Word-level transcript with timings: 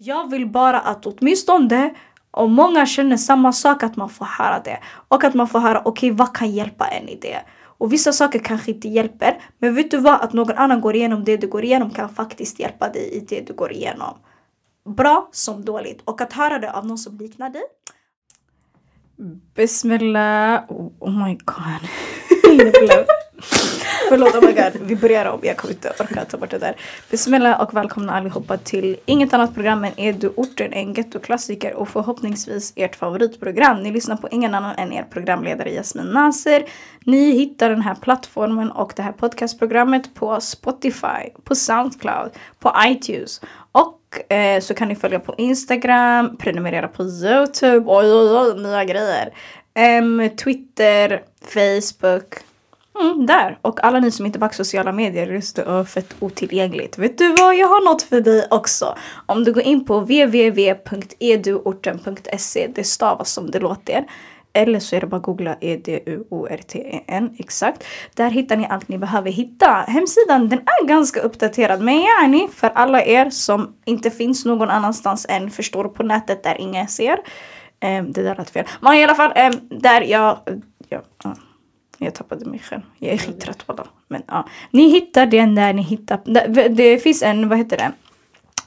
Jag 0.00 0.30
vill 0.30 0.46
bara 0.46 0.80
att 0.80 1.06
åtminstone 1.06 1.94
om 2.30 2.52
många 2.52 2.86
känner 2.86 3.16
samma 3.16 3.52
sak 3.52 3.82
att 3.82 3.96
man 3.96 4.08
får 4.08 4.24
höra 4.24 4.60
det. 4.64 4.78
Och 5.08 5.24
att 5.24 5.34
man 5.34 5.48
får 5.48 5.58
höra 5.58 5.78
okej 5.78 5.90
okay, 5.90 6.10
vad 6.10 6.34
kan 6.36 6.50
hjälpa 6.50 6.86
en 6.86 7.08
i 7.08 7.18
det? 7.22 7.42
Och 7.60 7.92
vissa 7.92 8.12
saker 8.12 8.38
kanske 8.38 8.70
inte 8.70 8.88
hjälper. 8.88 9.42
Men 9.58 9.74
vet 9.74 9.90
du 9.90 9.98
vad? 9.98 10.20
Att 10.20 10.32
någon 10.32 10.56
annan 10.56 10.80
går 10.80 10.96
igenom 10.96 11.24
det 11.24 11.36
du 11.36 11.46
går 11.46 11.64
igenom 11.64 11.90
kan 11.90 12.08
faktiskt 12.08 12.60
hjälpa 12.60 12.88
dig 12.88 13.10
i 13.12 13.20
det 13.20 13.46
du 13.46 13.52
går 13.52 13.72
igenom. 13.72 14.18
Bra 14.96 15.28
som 15.32 15.64
dåligt. 15.64 16.00
Och 16.04 16.20
att 16.20 16.32
höra 16.32 16.58
det 16.58 16.72
av 16.72 16.86
någon 16.86 16.98
som 16.98 17.18
liknar 17.18 17.50
dig. 17.50 17.62
Bismillah. 19.54 20.64
Oh, 20.68 20.90
oh 20.98 21.26
my 21.26 21.38
god. 21.44 21.88
Förlåt, 24.08 24.34
oh 24.34 24.46
my 24.46 24.52
god. 24.52 24.72
Vi 24.80 24.96
börjar 24.96 25.24
om. 25.24 25.40
Jag 25.42 25.56
kommer 25.56 25.74
inte 25.74 25.92
orka 26.00 26.24
ta 26.24 26.36
bort 26.36 26.50
det 26.50 26.58
där. 26.58 26.76
Bismillah 27.10 27.62
och 27.62 27.76
välkomna 27.76 28.12
allihopa 28.12 28.56
till 28.56 28.96
inget 29.06 29.34
annat 29.34 29.54
program 29.54 29.84
än 29.84 29.92
Eduorten. 29.96 30.72
en 30.72 30.94
gettoklassiker 30.94 31.74
och 31.74 31.88
förhoppningsvis 31.88 32.72
ert 32.76 32.96
favoritprogram. 32.96 33.82
Ni 33.82 33.92
lyssnar 33.92 34.16
på 34.16 34.28
ingen 34.30 34.54
annan 34.54 34.74
än 34.76 34.92
er 34.92 35.06
programledare 35.10 35.70
Jasmin 35.70 36.06
Naser. 36.06 36.64
Ni 37.04 37.30
hittar 37.30 37.70
den 37.70 37.82
här 37.82 37.94
plattformen 37.94 38.70
och 38.70 38.92
det 38.96 39.02
här 39.02 39.12
podcastprogrammet 39.12 40.14
på 40.14 40.40
Spotify, 40.40 41.30
på 41.44 41.54
Soundcloud, 41.54 42.30
på 42.58 42.72
iTunes 42.86 43.40
och 43.72 44.32
eh, 44.32 44.60
så 44.60 44.74
kan 44.74 44.88
ni 44.88 44.94
följa 44.94 45.20
på 45.20 45.34
Instagram, 45.38 46.36
prenumerera 46.36 46.88
på 46.88 47.02
Youtube, 47.02 47.84
oj 47.86 48.12
oj 48.12 48.30
oj, 48.30 48.62
nya 48.62 48.84
grejer. 48.84 49.32
Um, 50.00 50.30
Twitter, 50.36 51.22
Facebook, 51.40 52.47
Mm, 53.00 53.26
där! 53.26 53.58
Och 53.62 53.84
alla 53.84 54.00
ni 54.00 54.10
som 54.10 54.26
inte 54.26 54.38
backar 54.38 54.54
sociala 54.54 54.92
medier, 54.92 55.26
just 55.26 55.56
det, 55.56 55.84
fett 55.84 56.14
otillgängligt. 56.20 56.98
Vet 56.98 57.18
du 57.18 57.34
vad, 57.34 57.56
jag 57.56 57.68
har 57.68 57.84
något 57.84 58.02
för 58.02 58.20
dig 58.20 58.46
också. 58.50 58.96
Om 59.26 59.44
du 59.44 59.52
går 59.52 59.62
in 59.62 59.84
på 59.84 60.00
www.eduorten.se, 60.00 62.68
det 62.74 62.84
stavas 62.84 63.32
som 63.32 63.50
det 63.50 63.58
låter. 63.58 64.04
Eller 64.52 64.80
så 64.80 64.96
är 64.96 65.00
det 65.00 65.06
bara 65.06 65.16
att 65.16 65.22
googla 65.22 65.56
E-D-U-O-R-T-E-N, 65.60 67.36
exakt. 67.38 67.84
Där 68.14 68.30
hittar 68.30 68.56
ni 68.56 68.66
allt 68.70 68.88
ni 68.88 68.98
behöver 68.98 69.30
hitta. 69.30 69.66
Hemsidan 69.66 70.48
den 70.48 70.58
är 70.58 70.86
ganska 70.86 71.20
uppdaterad 71.20 71.80
men 71.80 71.94
yani 71.94 72.48
för 72.54 72.70
alla 72.74 73.04
er 73.04 73.30
som 73.30 73.74
inte 73.84 74.10
finns 74.10 74.44
någon 74.44 74.70
annanstans 74.70 75.26
än 75.28 75.50
förstår 75.50 75.84
på 75.84 76.02
nätet 76.02 76.42
där 76.42 76.60
ingen 76.60 76.88
ser. 76.88 77.18
Eh, 77.80 78.04
det 78.04 78.22
där 78.22 78.36
lät 78.36 78.50
fel. 78.50 78.66
Men 78.80 78.94
i 78.94 79.04
alla 79.04 79.14
fall, 79.14 79.32
eh, 79.36 79.50
där 79.70 80.00
jag... 80.00 80.30
Eh, 80.30 80.54
ja. 80.88 81.02
Jag 81.98 82.14
tappade 82.14 82.44
mig 82.44 82.58
själv. 82.58 82.82
Jag 82.98 83.12
är 83.12 83.18
skittrött 83.18 83.66
på 83.66 83.72
dem. 83.72 83.86
Men 84.08 84.22
ja. 84.26 84.48
Ni 84.70 84.90
hittar 84.90 85.26
den 85.26 85.54
där 85.54 85.72
ni 85.72 85.82
hittar. 85.82 86.20
Det, 86.24 86.68
det 86.68 86.98
finns 86.98 87.22
en, 87.22 87.48
vad 87.48 87.58
heter 87.58 87.76
det? 87.76 87.92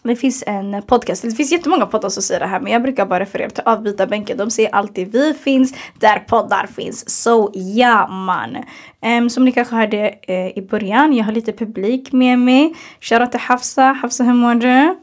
Det 0.04 0.16
finns 0.16 0.44
en 0.48 0.82
podcast, 0.82 1.22
det 1.22 1.32
finns 1.32 1.52
jättemånga 1.52 1.86
poddar 1.86 2.10
som 2.10 2.24
säger 2.24 2.40
det 2.40 2.46
här 2.46 2.60
men 2.60 2.72
jag 2.72 2.82
brukar 2.82 3.06
bara 3.06 3.20
referera 3.20 3.50
till 3.50 3.64
avbytarbänken. 3.66 4.38
De 4.38 4.52
säger 4.52 4.76
alltid 4.76 5.12
vi 5.12 5.34
finns 5.34 5.74
där 6.00 6.20
poddar 6.20 6.68
finns. 6.68 7.24
Så 7.24 7.52
ja 7.54 8.08
man. 8.08 8.58
Um, 9.02 9.30
som 9.30 9.46
ni 9.46 9.52
kanske 9.52 9.76
hörde 9.76 10.16
uh, 10.30 10.58
i 10.58 10.68
början, 10.70 11.14
jag 11.14 11.26
har 11.26 11.32
lite 11.32 11.54
publik 11.54 12.12
med 12.12 12.40
mig. 12.40 12.76
Shoutout 13.02 13.32
till 13.32 13.40
Hafsa. 13.40 13.84
Hafsa 13.84 14.24
hur 14.24 14.34
mår 14.34 14.56
du? 14.56 15.00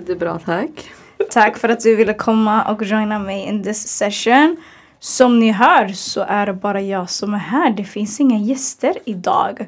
Det 0.00 0.12
är 0.12 0.16
bra 0.16 0.38
tack. 0.38 0.90
Tack 1.30 1.58
för 1.58 1.68
att 1.68 1.80
du 1.80 1.96
ville 1.96 2.14
komma 2.14 2.64
och 2.72 2.82
joina 2.82 3.18
mig 3.18 3.46
in 3.46 3.62
this 3.62 3.88
session. 3.88 4.56
Som 5.00 5.38
ni 5.38 5.50
hör 5.50 5.88
så 5.88 6.24
är 6.28 6.46
det 6.46 6.54
bara 6.54 6.80
jag 6.80 7.10
som 7.10 7.34
är 7.34 7.38
här. 7.38 7.70
Det 7.70 7.84
finns 7.84 8.20
inga 8.20 8.38
gäster 8.38 8.94
idag. 9.04 9.66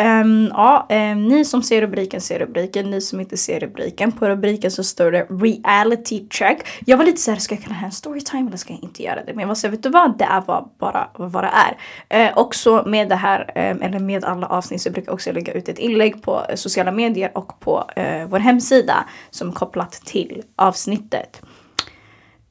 Um, 0.00 0.46
ja, 0.46 0.86
um, 0.90 1.28
ni 1.28 1.44
som 1.44 1.62
ser 1.62 1.80
rubriken 1.80 2.20
ser 2.20 2.38
rubriken, 2.38 2.90
ni 2.90 3.00
som 3.00 3.20
inte 3.20 3.36
ser 3.36 3.60
rubriken. 3.60 4.12
På 4.12 4.28
rubriken 4.28 4.70
så 4.70 4.84
står 4.84 5.12
det 5.12 5.26
reality 5.30 6.28
check. 6.30 6.66
Jag 6.86 6.96
var 6.96 7.04
lite 7.04 7.20
såhär, 7.20 7.38
ska 7.38 7.54
jag 7.54 7.64
kunna 7.64 7.76
ha 7.76 7.86
en 7.86 7.92
storytime 7.92 8.48
eller 8.48 8.56
ska 8.56 8.72
jag 8.72 8.82
inte 8.82 9.02
göra 9.02 9.24
det? 9.24 9.32
Men 9.32 9.40
jag 9.40 9.48
var 9.48 9.54
såhär, 9.54 9.70
vet 9.72 9.82
du 9.82 9.88
vad? 9.88 10.18
Det 10.18 10.24
är 10.24 10.42
vad, 10.46 10.70
bara 10.78 11.10
vad 11.16 11.44
det 11.44 11.50
är. 11.54 11.76
Ehm, 12.08 12.28
uh, 12.28 12.38
också 12.38 12.84
med 12.86 13.08
det 13.08 13.16
här, 13.16 13.40
um, 13.40 13.82
eller 13.82 13.98
med 13.98 14.24
alla 14.24 14.46
avsnitt 14.46 14.82
så 14.82 14.90
brukar 14.90 15.08
jag 15.08 15.14
också 15.14 15.32
lägga 15.32 15.52
ut 15.52 15.68
ett 15.68 15.78
inlägg 15.78 16.22
på 16.22 16.44
eh, 16.48 16.54
sociala 16.54 16.92
medier 16.92 17.30
och 17.34 17.60
på 17.60 17.90
uh, 17.98 18.26
vår 18.26 18.38
hemsida 18.38 19.04
som 19.30 19.48
är 19.48 19.52
kopplat 19.52 19.92
till 19.92 20.42
avsnittet. 20.56 21.42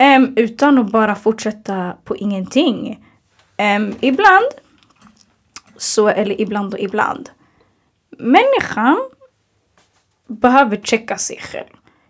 Um, 0.04 0.34
utan 0.36 0.78
att 0.78 0.92
bara 0.92 1.16
fortsätta 1.16 1.98
på 2.04 2.18
ingenting. 2.18 3.06
Um, 3.78 3.96
ibland, 4.00 4.46
så, 5.78 6.08
eller 6.08 6.42
ibland 6.42 6.74
och 6.74 6.80
ibland. 6.80 7.30
Människan 8.18 9.10
behöver 10.28 10.78
checka 10.78 11.18
sig 11.18 11.38
själv. 11.38 11.68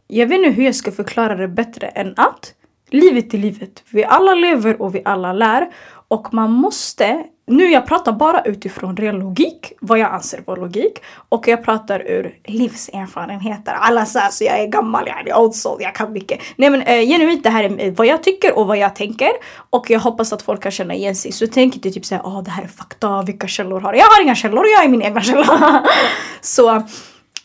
Jag 0.08 0.28
vet 0.28 0.38
inte 0.38 0.50
hur 0.50 0.64
jag 0.64 0.76
ska 0.76 0.92
förklara 0.92 1.36
det 1.36 1.48
bättre 1.48 1.88
än 1.88 2.14
att 2.18 2.54
livet 2.90 3.34
är 3.34 3.38
livet. 3.38 3.84
Vi 3.90 4.04
alla 4.04 4.36
lever 4.36 4.82
och 4.82 4.96
vi 4.96 5.02
alla 5.06 5.34
lär. 5.34 5.74
Och 6.08 6.34
man 6.34 6.52
måste 6.52 7.26
nu 7.50 7.72
jag 7.72 7.86
pratar 7.86 8.12
bara 8.12 8.42
utifrån 8.42 8.98
ren 8.98 9.20
logik, 9.20 9.74
vad 9.82 10.00
jag 10.00 10.12
anser 10.12 10.44
vara 10.46 10.60
logik. 10.60 11.00
Och 11.30 11.48
jag 11.48 11.64
pratar 11.64 12.00
ur 12.00 12.36
livserfarenheter. 12.46 13.74
Alla 13.74 14.06
säger 14.06 14.30
så 14.30 14.44
jag 14.44 14.60
är 14.60 14.68
gammal, 14.68 15.04
jag 15.08 15.28
är 15.28 15.38
old 15.38 15.56
soul, 15.56 15.82
jag 15.82 15.96
kan 15.96 16.14
mycket. 16.14 16.40
Nej 16.56 16.70
men 16.70 16.82
eh, 16.82 17.08
genuint 17.08 17.44
det 17.44 17.50
här 17.50 17.64
är 17.64 17.86
eh, 17.86 17.94
vad 17.94 18.08
jag 18.08 18.24
tycker 18.24 18.58
och 18.58 18.68
vad 18.68 18.78
jag 18.78 18.96
tänker. 18.96 19.32
Och 19.70 19.90
jag 19.90 20.00
hoppas 20.00 20.34
att 20.34 20.42
folk 20.42 20.64
kan 20.64 20.72
känna 20.72 20.94
igen 20.94 21.16
sig. 21.16 21.32
Så 21.32 21.48
tänk 21.48 21.76
inte 21.76 21.92
typ 21.92 22.06
såhär, 22.06 22.22
åh 22.26 22.44
det 22.44 22.52
här 22.52 22.64
är 22.64 22.68
fakta, 22.68 23.22
vilka 23.22 23.48
källor 23.48 23.80
har 23.80 23.94
jag? 23.94 24.00
Jag 24.00 24.06
har 24.06 24.22
inga 24.22 24.36
källor, 24.36 24.66
jag 24.68 24.84
är 24.84 24.90
min 24.90 25.02
egna 25.02 25.22
källa. 25.22 25.86
så 26.42 26.84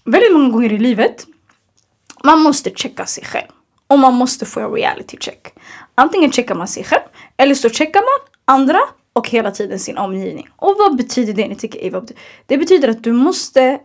väldigt 0.05 0.33
många 0.33 0.49
gånger 0.49 0.73
i 0.73 0.79
livet, 0.79 1.27
man 2.25 2.43
måste 2.43 2.71
checka 2.71 3.07
sig 3.07 3.25
själv. 3.25 3.49
Och 3.87 3.99
man 3.99 4.15
måste 4.15 4.47
få 4.47 4.61
en 4.61 4.73
reality 4.73 5.17
check. 5.21 5.55
Antingen 5.95 6.33
checkar 6.33 6.55
man 6.55 6.69
sig 6.69 6.85
själv, 6.85 7.03
eller 7.37 7.55
så 7.55 7.71
checkar 7.71 8.01
man 8.01 8.29
andra 8.57 8.79
och 9.15 9.29
hela 9.29 9.51
tiden 9.51 9.79
sin 9.79 9.99
omgivning. 9.99 10.49
Och 10.57 10.75
vad 10.79 10.97
betyder 10.97 11.33
det? 11.33 11.49
Ni 11.49 11.55
tycker 11.55 12.03
det 12.47 12.59
betyder 12.59 12.89
att 12.89 13.05
du 13.05 13.13
måste 13.13 13.79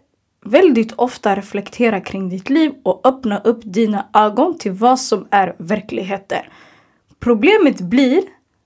väldigt 0.45 0.93
ofta 0.95 1.35
reflektera 1.35 2.01
kring 2.01 2.29
ditt 2.29 2.49
liv 2.49 2.71
och 2.83 3.01
öppna 3.07 3.39
upp 3.39 3.59
dina 3.63 4.07
ögon 4.13 4.57
till 4.57 4.71
vad 4.71 4.99
som 4.99 5.27
är 5.31 5.55
verkligheter. 5.57 6.49
Problemet 7.19 7.81
blir 7.81 8.23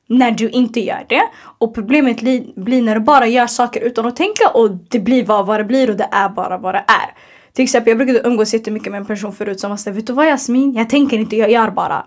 när 0.07 0.31
du 0.31 0.49
inte 0.49 0.79
gör 0.79 1.05
det. 1.09 1.23
Och 1.57 1.75
problemet 1.75 2.21
blir 2.55 2.81
när 2.81 2.95
du 2.95 3.01
bara 3.01 3.27
gör 3.27 3.47
saker 3.47 3.81
utan 3.81 4.05
att 4.05 4.15
tänka 4.15 4.49
och 4.53 4.71
det 4.71 4.99
blir 4.99 5.25
vad, 5.25 5.45
vad 5.45 5.59
det 5.59 5.63
blir 5.63 5.89
och 5.89 5.95
det 5.95 6.09
är 6.11 6.29
bara 6.29 6.57
vad 6.57 6.75
det 6.75 6.85
är. 6.87 7.15
Till 7.53 7.63
exempel 7.63 7.91
jag 7.91 7.97
brukade 7.97 8.27
umgås 8.27 8.53
jättemycket 8.53 8.91
med 8.91 8.99
en 8.99 9.05
person 9.05 9.33
förut 9.33 9.59
som 9.59 9.69
var 9.69 9.77
såhär, 9.77 9.95
vet 9.95 10.07
du 10.07 10.13
vad 10.13 10.25
Jasmin? 10.25 10.73
Jag 10.73 10.89
tänker 10.89 11.17
inte, 11.17 11.35
jag 11.35 11.51
gör 11.51 11.71
bara. 11.71 12.05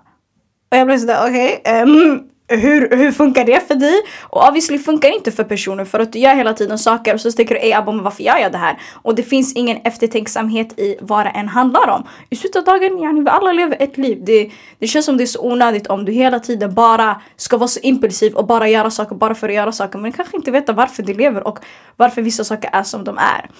Och 0.70 0.76
jag 0.76 0.86
blev 0.86 0.98
sådär, 0.98 1.18
okej, 1.28 1.60
okay, 1.60 1.82
um, 1.82 2.28
hur, 2.48 2.96
hur 2.96 3.12
funkar 3.12 3.44
det 3.44 3.68
för 3.68 3.74
dig? 3.74 4.02
Och 4.22 4.48
obviously 4.48 4.78
funkar 4.78 5.08
det 5.08 5.14
inte 5.14 5.32
för 5.32 5.44
personer 5.44 5.84
för 5.84 6.00
att 6.00 6.12
du 6.12 6.18
gör 6.18 6.34
hela 6.34 6.54
tiden 6.54 6.78
saker 6.78 7.14
och 7.14 7.20
så 7.20 7.32
tänker 7.32 7.54
du 7.54 7.60
ej 7.60 7.72
Abba 7.72 7.92
men 7.92 8.04
varför 8.04 8.22
gör 8.22 8.38
jag 8.38 8.52
det 8.52 8.58
här? 8.58 8.78
Och 8.92 9.14
det 9.14 9.22
finns 9.22 9.52
ingen 9.52 9.76
eftertänksamhet 9.84 10.78
i 10.78 10.96
vad 11.00 11.26
det 11.26 11.30
än 11.30 11.48
handlar 11.48 11.88
om. 11.88 12.06
I 12.30 12.36
slutet 12.36 12.56
av 12.56 12.64
dagen, 12.64 12.98
yani, 12.98 13.20
vi 13.20 13.30
alla 13.30 13.52
lever 13.52 13.76
ett 13.80 13.98
liv. 13.98 14.22
Det, 14.26 14.50
det 14.78 14.86
känns 14.86 15.06
som 15.06 15.16
det 15.16 15.24
är 15.24 15.26
så 15.26 15.40
onödigt 15.40 15.86
om 15.86 16.04
du 16.04 16.12
hela 16.12 16.40
tiden 16.40 16.74
bara 16.74 17.20
ska 17.36 17.56
vara 17.56 17.68
så 17.68 17.80
impulsiv 17.80 18.34
och 18.34 18.46
bara 18.46 18.68
göra 18.68 18.90
saker 18.90 19.14
bara 19.14 19.34
för 19.34 19.48
att 19.48 19.54
göra 19.54 19.72
saker 19.72 19.98
men 19.98 20.12
kanske 20.12 20.36
inte 20.36 20.50
veta 20.50 20.72
varför 20.72 21.02
du 21.02 21.14
lever 21.14 21.46
och 21.46 21.58
varför 21.96 22.22
vissa 22.22 22.44
saker 22.44 22.70
är 22.72 22.82
som 22.82 23.04
de 23.04 23.18
är. 23.18 23.50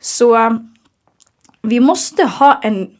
Så 0.00 0.58
vi 1.62 1.80
måste 1.80 2.24
ha 2.24 2.60
en 2.62 2.90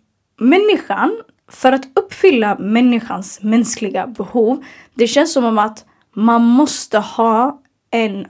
människan 0.41 1.23
för 1.53 1.73
att 1.73 1.89
uppfylla 1.95 2.59
människans 2.59 3.43
mänskliga 3.43 4.07
behov, 4.07 4.65
det 4.95 5.07
känns 5.07 5.33
som 5.33 5.45
om 5.45 5.59
att 5.59 5.85
man 6.15 6.43
måste 6.43 6.99
ha 6.99 7.61
en 7.91 8.27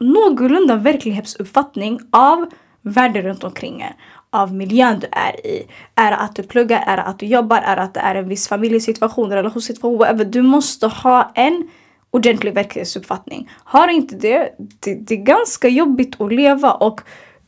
någorlunda 0.00 0.76
verklighetsuppfattning 0.76 2.00
av 2.10 2.46
världen 2.82 3.22
runt 3.22 3.44
omkring 3.44 3.80
er. 3.80 3.94
Av 4.30 4.54
miljön 4.54 5.00
du 5.00 5.06
är 5.12 5.46
i. 5.46 5.66
Är 5.94 6.10
det 6.10 6.16
att 6.16 6.36
du 6.36 6.42
pluggar? 6.42 6.84
Är 6.86 6.96
det 6.96 7.02
att 7.02 7.18
du 7.18 7.26
jobbar? 7.26 7.58
Är 7.58 7.76
det 7.76 7.82
att 7.82 7.94
det 7.94 8.00
är 8.00 8.14
en 8.14 8.28
viss 8.28 8.48
familjesituation, 8.48 9.30
relationssituation, 9.30 9.98
whatever. 9.98 10.24
Du 10.24 10.42
måste 10.42 10.86
ha 10.86 11.32
en 11.34 11.68
ordentlig 12.10 12.54
verklighetsuppfattning. 12.54 13.50
Har 13.64 13.88
inte 13.88 14.16
det, 14.16 14.54
det, 14.80 14.94
det 14.94 15.14
är 15.14 15.22
ganska 15.22 15.68
jobbigt 15.68 16.20
att 16.20 16.32
leva 16.32 16.72
och 16.72 17.00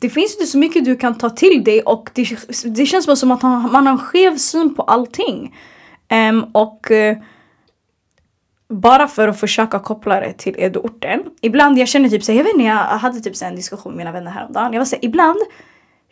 det 0.03 0.11
finns 0.11 0.35
inte 0.35 0.47
så 0.47 0.59
mycket 0.59 0.85
du 0.85 0.97
kan 0.97 1.19
ta 1.19 1.31
till 1.31 1.65
dig 1.65 1.83
och 1.83 2.11
det, 2.15 2.29
det 2.65 2.87
känns 2.87 3.21
som 3.21 3.31
att 3.31 3.43
man 3.43 3.87
har 3.87 3.93
en 3.93 3.99
skev 3.99 4.37
syn 4.37 4.75
på 4.75 4.83
allting. 4.83 5.55
Um, 6.31 6.45
och 6.45 6.91
uh, 6.91 7.17
bara 8.69 9.09
för 9.09 9.29
att 9.29 9.41
försöka 9.41 9.79
koppla 9.79 10.21
det 10.21 10.33
till 10.33 10.55
edoorten. 10.59 11.21
Ibland 11.41 11.79
jag 11.79 11.89
känner 11.89 12.09
typ 12.09 12.25
såhär, 12.25 12.39
jag 12.39 12.45
vet 12.45 12.55
inte, 12.55 12.65
jag 12.65 12.77
hade 12.77 13.21
typ 13.21 13.37
så 13.37 13.45
en 13.45 13.57
diskussion 13.57 13.93
med 13.93 13.99
mina 13.99 14.13
vänner 14.13 14.31
häromdagen. 14.31 14.73
Jag 14.73 14.81
var 14.81 14.85
såhär, 14.85 15.05
ibland 15.05 15.39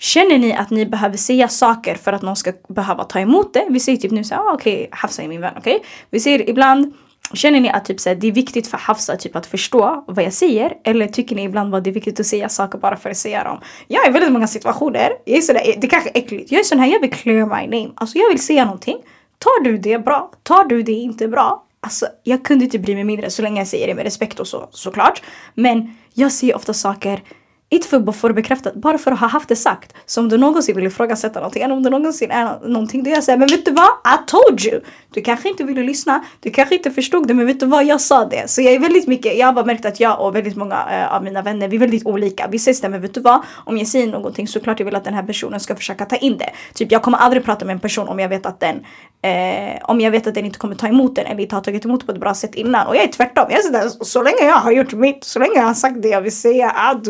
Känner 0.03 0.39
ni 0.39 0.53
att 0.53 0.71
ni 0.71 0.87
behöver 0.87 1.17
säga 1.17 1.49
saker 1.49 1.95
för 1.95 2.13
att 2.13 2.23
någon 2.23 2.37
ska 2.37 2.53
behöva 2.69 3.05
ta 3.05 3.21
emot 3.21 3.55
det? 3.55 3.67
Vi 3.71 3.81
säger 3.81 3.99
typ 3.99 4.11
nu 4.11 4.25
såhär, 4.25 4.43
ah, 4.43 4.53
okej, 4.53 4.75
okay, 4.75 4.89
Hafsa 4.93 5.23
är 5.23 5.29
min 5.29 5.41
vän, 5.41 5.55
okej? 5.57 5.77
Okay? 5.77 5.87
Vi 6.11 6.21
säger 6.21 6.51
ibland 6.51 6.95
Känner 7.35 7.61
ni 7.61 7.71
att 7.71 7.85
typ, 7.85 8.00
såhär, 8.00 8.17
det 8.17 8.29
är 8.29 8.32
viktigt 8.32 8.67
för 8.67 8.79
Hafsa 8.79 9.17
typ, 9.17 9.37
att 9.37 9.47
förstå 9.47 10.05
vad 10.06 10.25
jag 10.25 10.32
säger? 10.32 10.73
Eller 10.85 11.06
tycker 11.06 11.37
ni 11.37 11.44
ibland 11.44 11.75
att 11.75 11.85
det 11.85 11.91
är 11.91 11.94
viktigt 11.94 12.21
att 12.21 12.27
säga 12.27 12.49
saker 12.49 12.79
bara 12.79 12.97
för 12.97 13.11
att 13.11 13.17
säga 13.17 13.44
dem? 13.44 13.61
Jag 13.88 14.05
är 14.05 14.11
i 14.11 14.12
väldigt 14.12 14.32
många 14.32 14.47
situationer, 14.47 15.12
jag 15.25 15.38
är 15.38 15.43
sådär, 15.43 15.75
det 15.79 15.87
kanske 15.87 16.11
är 16.11 16.19
äckligt, 16.19 16.53
jag 16.53 16.61
är 16.61 16.65
sån 16.65 16.79
här, 16.79 16.87
jag 16.87 17.00
vill 17.00 17.11
clear 17.11 17.47
my 17.47 17.79
name. 17.79 17.91
Alltså 17.94 18.19
jag 18.19 18.29
vill 18.29 18.43
säga 18.43 18.65
någonting. 18.65 18.99
Tar 19.38 19.65
du 19.65 19.79
det 19.79 19.99
bra? 19.99 20.31
Tar 20.43 20.65
du 20.65 20.82
det 20.82 20.93
inte 20.93 21.29
bra? 21.29 21.65
Alltså 21.81 22.06
jag 22.23 22.44
kunde 22.44 22.65
inte 22.65 22.79
bry 22.79 22.94
mig 22.94 23.05
mindre 23.05 23.31
så 23.31 23.43
länge 23.43 23.61
jag 23.61 23.69
säger 23.69 23.87
det 23.87 23.94
med 23.94 24.05
respekt 24.05 24.41
och 24.41 24.47
så 24.47 24.69
såklart. 24.71 25.23
Men 25.55 25.97
jag 26.15 26.32
säger 26.32 26.56
ofta 26.56 26.75
saker 26.75 27.23
inte 27.72 27.88
för 27.88 28.08
att 28.08 28.17
få 28.17 28.28
det 28.28 28.34
bekräftat, 28.34 28.75
bara 28.75 28.99
för 28.99 29.12
att 29.12 29.20
ha 29.20 29.26
haft 29.26 29.49
det 29.49 29.56
sagt. 29.56 29.94
Så 30.06 30.20
om 30.20 30.28
du 30.28 30.38
någonsin 30.38 30.76
vill 30.76 30.87
ifrågasätta 30.87 31.38
någonting, 31.38 31.62
eller 31.62 31.75
om 31.75 31.82
det 31.82 31.90
någonsin 31.90 32.31
är 32.31 32.69
någonting, 32.69 33.02
då 33.02 33.11
jag 33.11 33.25
säger 33.25 33.38
men 33.38 33.49
vet 33.49 33.64
du 33.64 33.72
vad? 33.72 33.88
I 33.88 34.19
told 34.26 34.64
you! 34.64 34.81
Du 35.11 35.22
kanske 35.22 35.49
inte 35.49 35.64
ville 35.64 35.82
lyssna, 35.82 36.25
du 36.40 36.50
kanske 36.50 36.75
inte 36.75 36.90
förstod 36.90 37.28
det, 37.28 37.34
men 37.34 37.46
vet 37.46 37.61
du 37.61 37.67
vad? 37.67 37.84
Jag 37.84 38.00
sa 38.00 38.25
det. 38.25 38.50
Så 38.50 38.62
jag 38.62 38.75
är 38.75 38.78
väldigt 38.78 39.06
mycket, 39.06 39.38
jag 39.38 39.46
har 39.46 39.52
bara 39.52 39.64
märkt 39.64 39.84
att 39.84 40.00
jag 40.00 40.20
och 40.20 40.37
väldigt 40.37 40.56
många 40.56 40.87
eh, 40.90 41.14
av 41.14 41.25
mina 41.25 41.43
vänner, 41.43 41.69
vi 41.69 41.76
är 41.76 41.81
väldigt 41.81 42.06
olika. 42.06 42.49
Vi 42.50 42.58
säger 42.58 42.88
men 42.88 43.00
vet 43.00 43.14
du 43.14 43.20
vad? 43.20 43.43
Om 43.64 43.78
jag 43.78 43.87
säger 43.87 44.06
någonting 44.06 44.49
så 44.49 44.61
klart 44.61 44.81
jag 44.81 44.84
vill 44.84 44.96
att 44.96 45.05
den 45.05 45.14
här 45.14 45.22
personen 45.22 45.61
ska 45.61 45.76
försöka 45.76 46.05
ta 46.05 46.17
in 46.17 46.38
det. 46.38 46.50
Typ 46.75 46.93
jag 46.93 47.02
kommer 47.02 47.19
aldrig 47.19 47.44
prata 47.44 47.64
med 47.64 47.72
en 47.72 47.81
person 47.81 48.08
om 48.08 48.19
jag 48.19 48.28
vet 48.28 48.46
att 48.46 48.61
den 48.61 48.84
Eh, 49.22 49.78
om 49.82 50.00
jag 50.00 50.11
vet 50.11 50.26
att 50.26 50.34
den 50.34 50.44
inte 50.44 50.58
kommer 50.58 50.75
ta 50.75 50.88
emot 50.88 51.17
den 51.17 51.26
eller 51.26 51.40
inte 51.40 51.55
har 51.55 51.62
tagit 51.62 51.84
emot 51.84 52.06
på 52.06 52.12
ett 52.12 52.20
bra 52.20 52.34
sätt 52.34 52.55
innan. 52.55 52.87
Och 52.87 52.96
jag 52.96 53.05
är 53.05 53.08
tvärtom. 53.08 53.46
Jag 53.50 53.58
är 53.58 53.62
sådär, 53.62 54.05
så 54.05 54.22
länge 54.22 54.44
jag 54.44 54.56
har 54.56 54.72
gjort 54.72 54.93
mitt, 54.93 55.25
så 55.25 55.38
länge 55.38 55.55
jag 55.55 55.62
har 55.62 55.75
sagt 55.75 56.02
det 56.02 56.08
jag 56.08 56.20
vill 56.20 56.37
säga, 56.37 56.93
I 56.93 57.05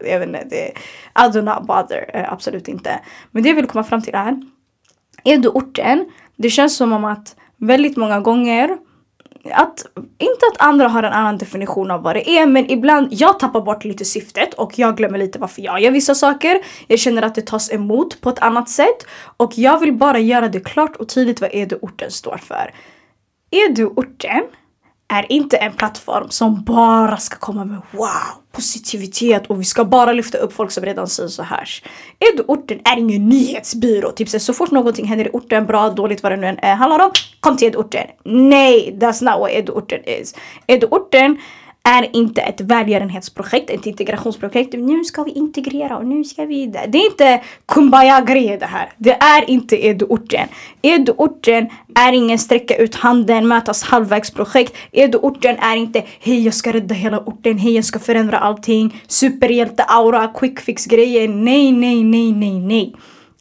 jag 0.00 0.18
vet 0.18 0.28
inte, 0.28 0.44
det, 0.50 0.72
I 1.26 1.32
do 1.32 1.42
not 1.42 1.66
bother. 1.66 2.10
Eh, 2.14 2.32
absolut 2.32 2.68
inte. 2.68 3.00
Men 3.30 3.42
det 3.42 3.48
jag 3.48 3.56
vill 3.56 3.66
komma 3.66 3.84
fram 3.84 4.02
till 4.02 4.14
är, 4.14 4.42
är 5.24 5.38
du 5.38 5.48
orten, 5.48 6.10
det 6.36 6.50
känns 6.50 6.76
som 6.76 6.92
om 6.92 7.04
att 7.04 7.36
väldigt 7.56 7.96
många 7.96 8.20
gånger 8.20 8.78
att, 9.50 9.86
inte 10.18 10.46
att 10.52 10.66
andra 10.66 10.88
har 10.88 11.02
en 11.02 11.12
annan 11.12 11.38
definition 11.38 11.90
av 11.90 12.02
vad 12.02 12.16
det 12.16 12.30
är 12.30 12.46
men 12.46 12.70
ibland, 12.70 13.08
jag 13.10 13.38
tappar 13.38 13.60
bort 13.60 13.84
lite 13.84 14.04
syftet 14.04 14.54
och 14.54 14.78
jag 14.78 14.96
glömmer 14.96 15.18
lite 15.18 15.38
varför 15.38 15.62
jag 15.62 15.80
gör 15.80 15.90
vissa 15.90 16.14
saker. 16.14 16.60
Jag 16.86 16.98
känner 16.98 17.22
att 17.22 17.34
det 17.34 17.46
tas 17.46 17.72
emot 17.72 18.20
på 18.20 18.30
ett 18.30 18.38
annat 18.38 18.68
sätt 18.68 19.06
och 19.36 19.52
jag 19.58 19.80
vill 19.80 19.92
bara 19.92 20.18
göra 20.18 20.48
det 20.48 20.60
klart 20.60 20.96
och 20.96 21.08
tydligt 21.08 21.40
vad 21.40 21.54
är 21.54 21.66
du 21.66 21.78
orten 21.82 22.10
står 22.10 22.36
för. 22.36 22.74
Är 23.50 23.68
du 23.68 23.86
orten? 23.86 24.42
Är 25.12 25.32
inte 25.32 25.56
en 25.56 25.72
plattform 25.72 26.30
som 26.30 26.64
bara 26.64 27.16
ska 27.16 27.36
komma 27.36 27.64
med 27.64 27.80
wow, 27.90 28.08
positivitet 28.52 29.46
och 29.46 29.60
vi 29.60 29.64
ska 29.64 29.84
bara 29.84 30.12
lyfta 30.12 30.38
upp 30.38 30.52
folk 30.52 30.70
som 30.70 30.84
redan 30.84 31.08
säger 31.08 31.40
och 31.40 31.46
hörs. 31.46 31.82
Edu-orten 32.18 32.80
är 32.84 32.98
ingen 32.98 33.28
nyhetsbyrå. 33.28 34.10
Typ 34.10 34.28
så, 34.28 34.52
fort 34.52 34.70
någonting 34.70 35.06
händer 35.06 35.26
i 35.26 35.30
orten, 35.32 35.66
bra, 35.66 35.90
dåligt, 35.90 36.22
vad 36.22 36.32
det 36.32 36.36
nu 36.36 36.46
än 36.46 36.78
handlar 36.78 37.04
om, 37.04 37.10
kom 37.40 37.56
till 37.56 37.68
Edu-orten. 37.68 38.06
Nej, 38.24 38.96
that's 39.00 39.24
not 39.24 39.40
what 39.40 39.50
Edu-orten 39.50 40.04
is. 40.04 40.34
Edu-orten 40.66 41.38
är 41.84 42.16
inte 42.16 42.40
ett 42.40 42.60
välgörenhetsprojekt, 42.60 43.70
ett 43.70 43.86
integrationsprojekt. 43.86 44.72
Nu 44.72 45.04
ska 45.04 45.22
vi 45.22 45.30
integrera 45.30 45.96
och 45.96 46.06
nu 46.06 46.24
ska 46.24 46.44
vi... 46.44 46.66
Det 46.66 46.98
är 46.98 47.10
inte 47.10 47.42
kumbaya-grejer 47.66 48.58
det 48.58 48.66
här. 48.66 48.92
Det 48.98 49.12
är 49.12 49.50
inte 49.50 49.86
Eduorten. 49.86 50.48
Eduorten 50.82 51.68
är 51.94 52.12
ingen 52.12 52.38
sträcka 52.38 52.76
ut 52.76 52.94
handen, 52.94 53.48
mötas 53.48 53.82
halvvägsprojekt. 53.82 54.76
Eduorten 54.92 55.56
är 55.58 55.76
inte 55.76 56.04
hej 56.20 56.44
jag 56.44 56.54
ska 56.54 56.72
rädda 56.72 56.94
hela 56.94 57.18
orten, 57.20 57.58
hej 57.58 57.74
jag 57.74 57.84
ska 57.84 57.98
förändra 57.98 58.38
allting, 58.38 59.02
superhjälte-aura, 59.06 60.32
quick 60.34 60.60
fix-grejer. 60.60 61.28
Nej, 61.28 61.72
nej, 61.72 62.04
nej, 62.04 62.32
nej, 62.32 62.60
nej. 62.60 62.94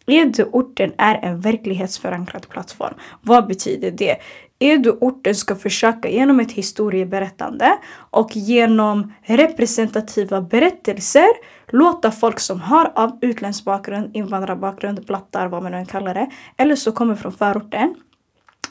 Eduorten 0.08 0.92
är 0.98 1.20
en 1.22 1.42
verklighetsförankrad 1.42 2.50
plattform. 2.50 2.94
Vad 3.22 3.48
betyder 3.48 3.92
det? 3.92 4.16
Edu-orten 4.62 5.36
ska 5.36 5.56
försöka 5.56 6.10
genom 6.10 6.40
ett 6.40 6.52
historieberättande 6.52 7.78
och 7.94 8.36
genom 8.36 9.14
representativa 9.24 10.42
berättelser 10.42 11.28
låta 11.68 12.12
folk 12.12 12.40
som 12.40 12.62
har 12.62 12.92
av 12.96 13.18
utländsk 13.22 13.66
bakgrund, 13.66 14.16
invandrarbakgrund, 14.16 15.06
blattar, 15.06 15.48
vad 15.48 15.64
man 15.64 15.72
nu 15.72 15.86
kallar 15.86 16.14
det, 16.14 16.30
eller 16.58 16.76
så 16.76 16.92
kommer 16.92 17.16
från 17.16 17.32
förorten. 17.32 17.96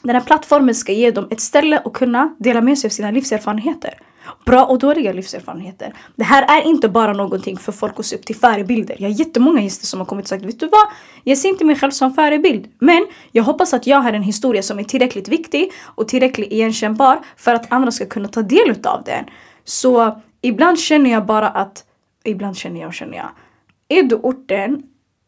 Den 0.01 0.15
här 0.15 0.23
plattformen 0.23 0.75
ska 0.75 0.91
ge 0.91 1.11
dem 1.11 1.27
ett 1.31 1.41
ställe 1.41 1.81
att 1.85 1.93
kunna 1.93 2.35
dela 2.39 2.61
med 2.61 2.77
sig 2.77 2.87
av 2.87 2.91
sina 2.91 3.11
livserfarenheter. 3.11 3.93
Bra 4.45 4.65
och 4.65 4.79
dåliga 4.79 5.13
livserfarenheter. 5.13 5.93
Det 6.15 6.23
här 6.23 6.59
är 6.59 6.67
inte 6.67 6.89
bara 6.89 7.13
någonting 7.13 7.57
för 7.57 7.71
folk 7.71 7.99
att 7.99 8.05
se 8.05 8.15
upp 8.15 8.25
till 8.25 8.35
förebilder. 8.35 8.95
Jag 8.99 9.09
har 9.09 9.19
jättemånga 9.19 9.61
gäster 9.61 9.85
som 9.87 9.99
har 9.99 10.05
kommit 10.05 10.25
och 10.25 10.29
sagt, 10.29 10.45
vet 10.45 10.59
du 10.59 10.67
vad? 10.67 10.87
Jag 11.23 11.37
ser 11.37 11.49
inte 11.49 11.65
mig 11.65 11.75
själv 11.75 11.91
som 11.91 12.13
förebild. 12.13 12.67
Men 12.79 13.07
jag 13.31 13.43
hoppas 13.43 13.73
att 13.73 13.87
jag 13.87 13.97
har 13.97 14.13
en 14.13 14.23
historia 14.23 14.63
som 14.63 14.79
är 14.79 14.83
tillräckligt 14.83 15.27
viktig 15.27 15.71
och 15.83 16.07
tillräckligt 16.07 16.51
igenkännbar 16.51 17.19
för 17.37 17.53
att 17.53 17.71
andra 17.71 17.91
ska 17.91 18.05
kunna 18.05 18.27
ta 18.27 18.41
del 18.41 18.75
av 18.83 19.03
den. 19.03 19.25
Så 19.63 20.21
ibland 20.41 20.79
känner 20.79 21.11
jag 21.11 21.25
bara 21.25 21.49
att, 21.49 21.83
ibland 22.23 22.57
känner 22.57 22.79
jag 22.79 22.87
och 22.87 22.93
känner 22.93 23.17
jag. 23.17 23.29
Är 23.89 24.03
du 24.03 24.15
orten 24.15 24.83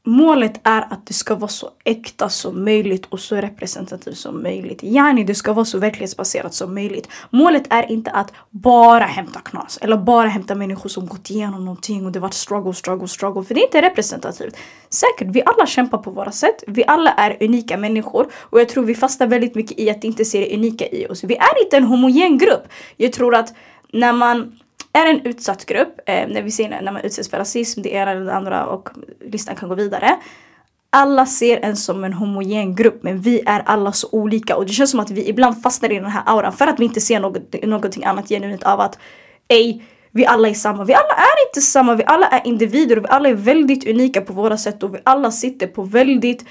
Målet 0.05 0.61
är 0.63 0.81
att 0.81 1.05
det 1.05 1.13
ska 1.13 1.35
vara 1.35 1.47
så 1.47 1.69
äkta 1.83 2.29
som 2.29 2.63
möjligt 2.63 3.05
och 3.05 3.19
så 3.19 3.35
representativt 3.35 4.17
som 4.17 4.43
möjligt. 4.43 4.83
Yani 4.83 5.23
det 5.23 5.35
ska 5.35 5.53
vara 5.53 5.65
så 5.65 5.77
verklighetsbaserat 5.77 6.53
som 6.53 6.73
möjligt. 6.73 7.07
Målet 7.29 7.63
är 7.69 7.91
inte 7.91 8.11
att 8.11 8.33
bara 8.49 9.03
hämta 9.03 9.39
knas 9.39 9.77
eller 9.81 9.97
bara 9.97 10.27
hämta 10.27 10.55
människor 10.55 10.89
som 10.89 11.07
gått 11.07 11.29
igenom 11.29 11.65
någonting 11.65 12.05
och 12.05 12.11
det 12.11 12.19
varit 12.19 12.33
struggle, 12.33 12.73
struggle, 12.73 13.07
struggle. 13.07 13.43
För 13.43 13.53
det 13.53 13.61
är 13.61 13.65
inte 13.65 13.81
representativt. 13.81 14.57
Säkert, 14.89 15.35
vi 15.35 15.43
alla 15.45 15.65
kämpar 15.65 15.97
på 15.97 16.11
våra 16.11 16.31
sätt. 16.31 16.63
Vi 16.67 16.83
alla 16.87 17.11
är 17.11 17.37
unika 17.43 17.77
människor 17.77 18.27
och 18.35 18.59
jag 18.59 18.69
tror 18.69 18.83
vi 18.83 18.95
fastnar 18.95 19.27
väldigt 19.27 19.55
mycket 19.55 19.79
i 19.79 19.89
att 19.89 20.03
inte 20.03 20.25
se 20.25 20.39
det 20.39 20.55
unika 20.55 20.87
i 20.87 21.07
oss. 21.07 21.23
Vi 21.23 21.35
är 21.35 21.63
inte 21.63 21.77
en 21.77 21.83
homogen 21.83 22.37
grupp. 22.37 22.67
Jag 22.97 23.13
tror 23.13 23.35
att 23.35 23.53
när 23.91 24.13
man 24.13 24.59
är 24.93 25.05
en 25.05 25.25
utsatt 25.25 25.65
grupp, 25.65 25.99
eh, 26.05 26.27
när 26.27 26.41
vi 26.41 26.51
ser 26.51 26.69
när 26.69 26.91
man 26.91 27.01
utsätts 27.01 27.29
för 27.29 27.37
rasism, 27.37 27.81
det 27.81 27.93
ena 27.93 28.11
eller 28.11 28.25
det 28.25 28.33
andra 28.33 28.65
och 28.65 28.89
listan 29.21 29.55
kan 29.55 29.69
gå 29.69 29.75
vidare. 29.75 30.17
Alla 30.89 31.25
ser 31.25 31.57
en 31.57 31.75
som 31.75 32.03
en 32.03 32.13
homogen 32.13 32.75
grupp 32.75 33.03
men 33.03 33.21
vi 33.21 33.41
är 33.45 33.59
alla 33.59 33.91
så 33.91 34.07
olika 34.11 34.55
och 34.55 34.65
det 34.65 34.73
känns 34.73 34.91
som 34.91 34.99
att 34.99 35.11
vi 35.11 35.29
ibland 35.29 35.61
fastnar 35.61 35.91
i 35.91 35.95
den 35.95 36.05
här 36.05 36.23
auran 36.25 36.53
för 36.53 36.67
att 36.67 36.79
vi 36.79 36.85
inte 36.85 37.01
ser 37.01 37.19
något, 37.19 37.63
någonting 37.63 38.03
annat 38.03 38.29
genuint 38.29 38.63
av 38.63 38.79
att 38.79 38.99
ej, 39.47 39.83
vi 40.11 40.25
alla 40.25 40.49
är 40.49 40.53
samma. 40.53 40.83
Vi 40.83 40.93
alla 40.93 41.13
är 41.13 41.47
inte 41.47 41.61
samma, 41.61 41.95
vi 41.95 42.03
alla 42.05 42.27
är 42.27 42.47
individer 42.47 42.97
och 42.97 43.03
vi 43.03 43.07
alla 43.07 43.29
är 43.29 43.33
väldigt 43.33 43.87
unika 43.87 44.21
på 44.21 44.33
våra 44.33 44.57
sätt 44.57 44.83
och 44.83 44.95
vi 44.95 44.99
alla 45.03 45.31
sitter 45.31 45.67
på 45.67 45.83
väldigt 45.83 46.45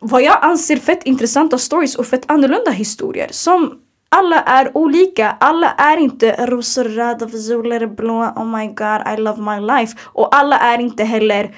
vad 0.00 0.22
jag 0.22 0.38
anser 0.42 0.76
fett 0.76 1.04
intressanta 1.04 1.58
stories 1.58 1.96
och 1.96 2.06
fett 2.06 2.24
annorlunda 2.26 2.70
historier 2.70 3.28
som 3.30 3.80
alla 4.12 4.42
är 4.42 4.76
olika. 4.76 5.36
Alla 5.40 5.70
är 5.70 5.96
inte 5.96 6.46
rosor, 6.46 6.84
röda, 6.84 7.26
violer, 7.26 7.86
blå. 7.86 8.32
Oh 8.36 8.44
my 8.44 8.66
god, 8.66 9.02
I 9.14 9.16
love 9.20 9.42
my 9.42 9.60
life. 9.66 9.98
Och 10.02 10.36
alla 10.36 10.58
är 10.58 10.78
inte 10.78 11.04
heller 11.04 11.54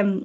um, 0.00 0.24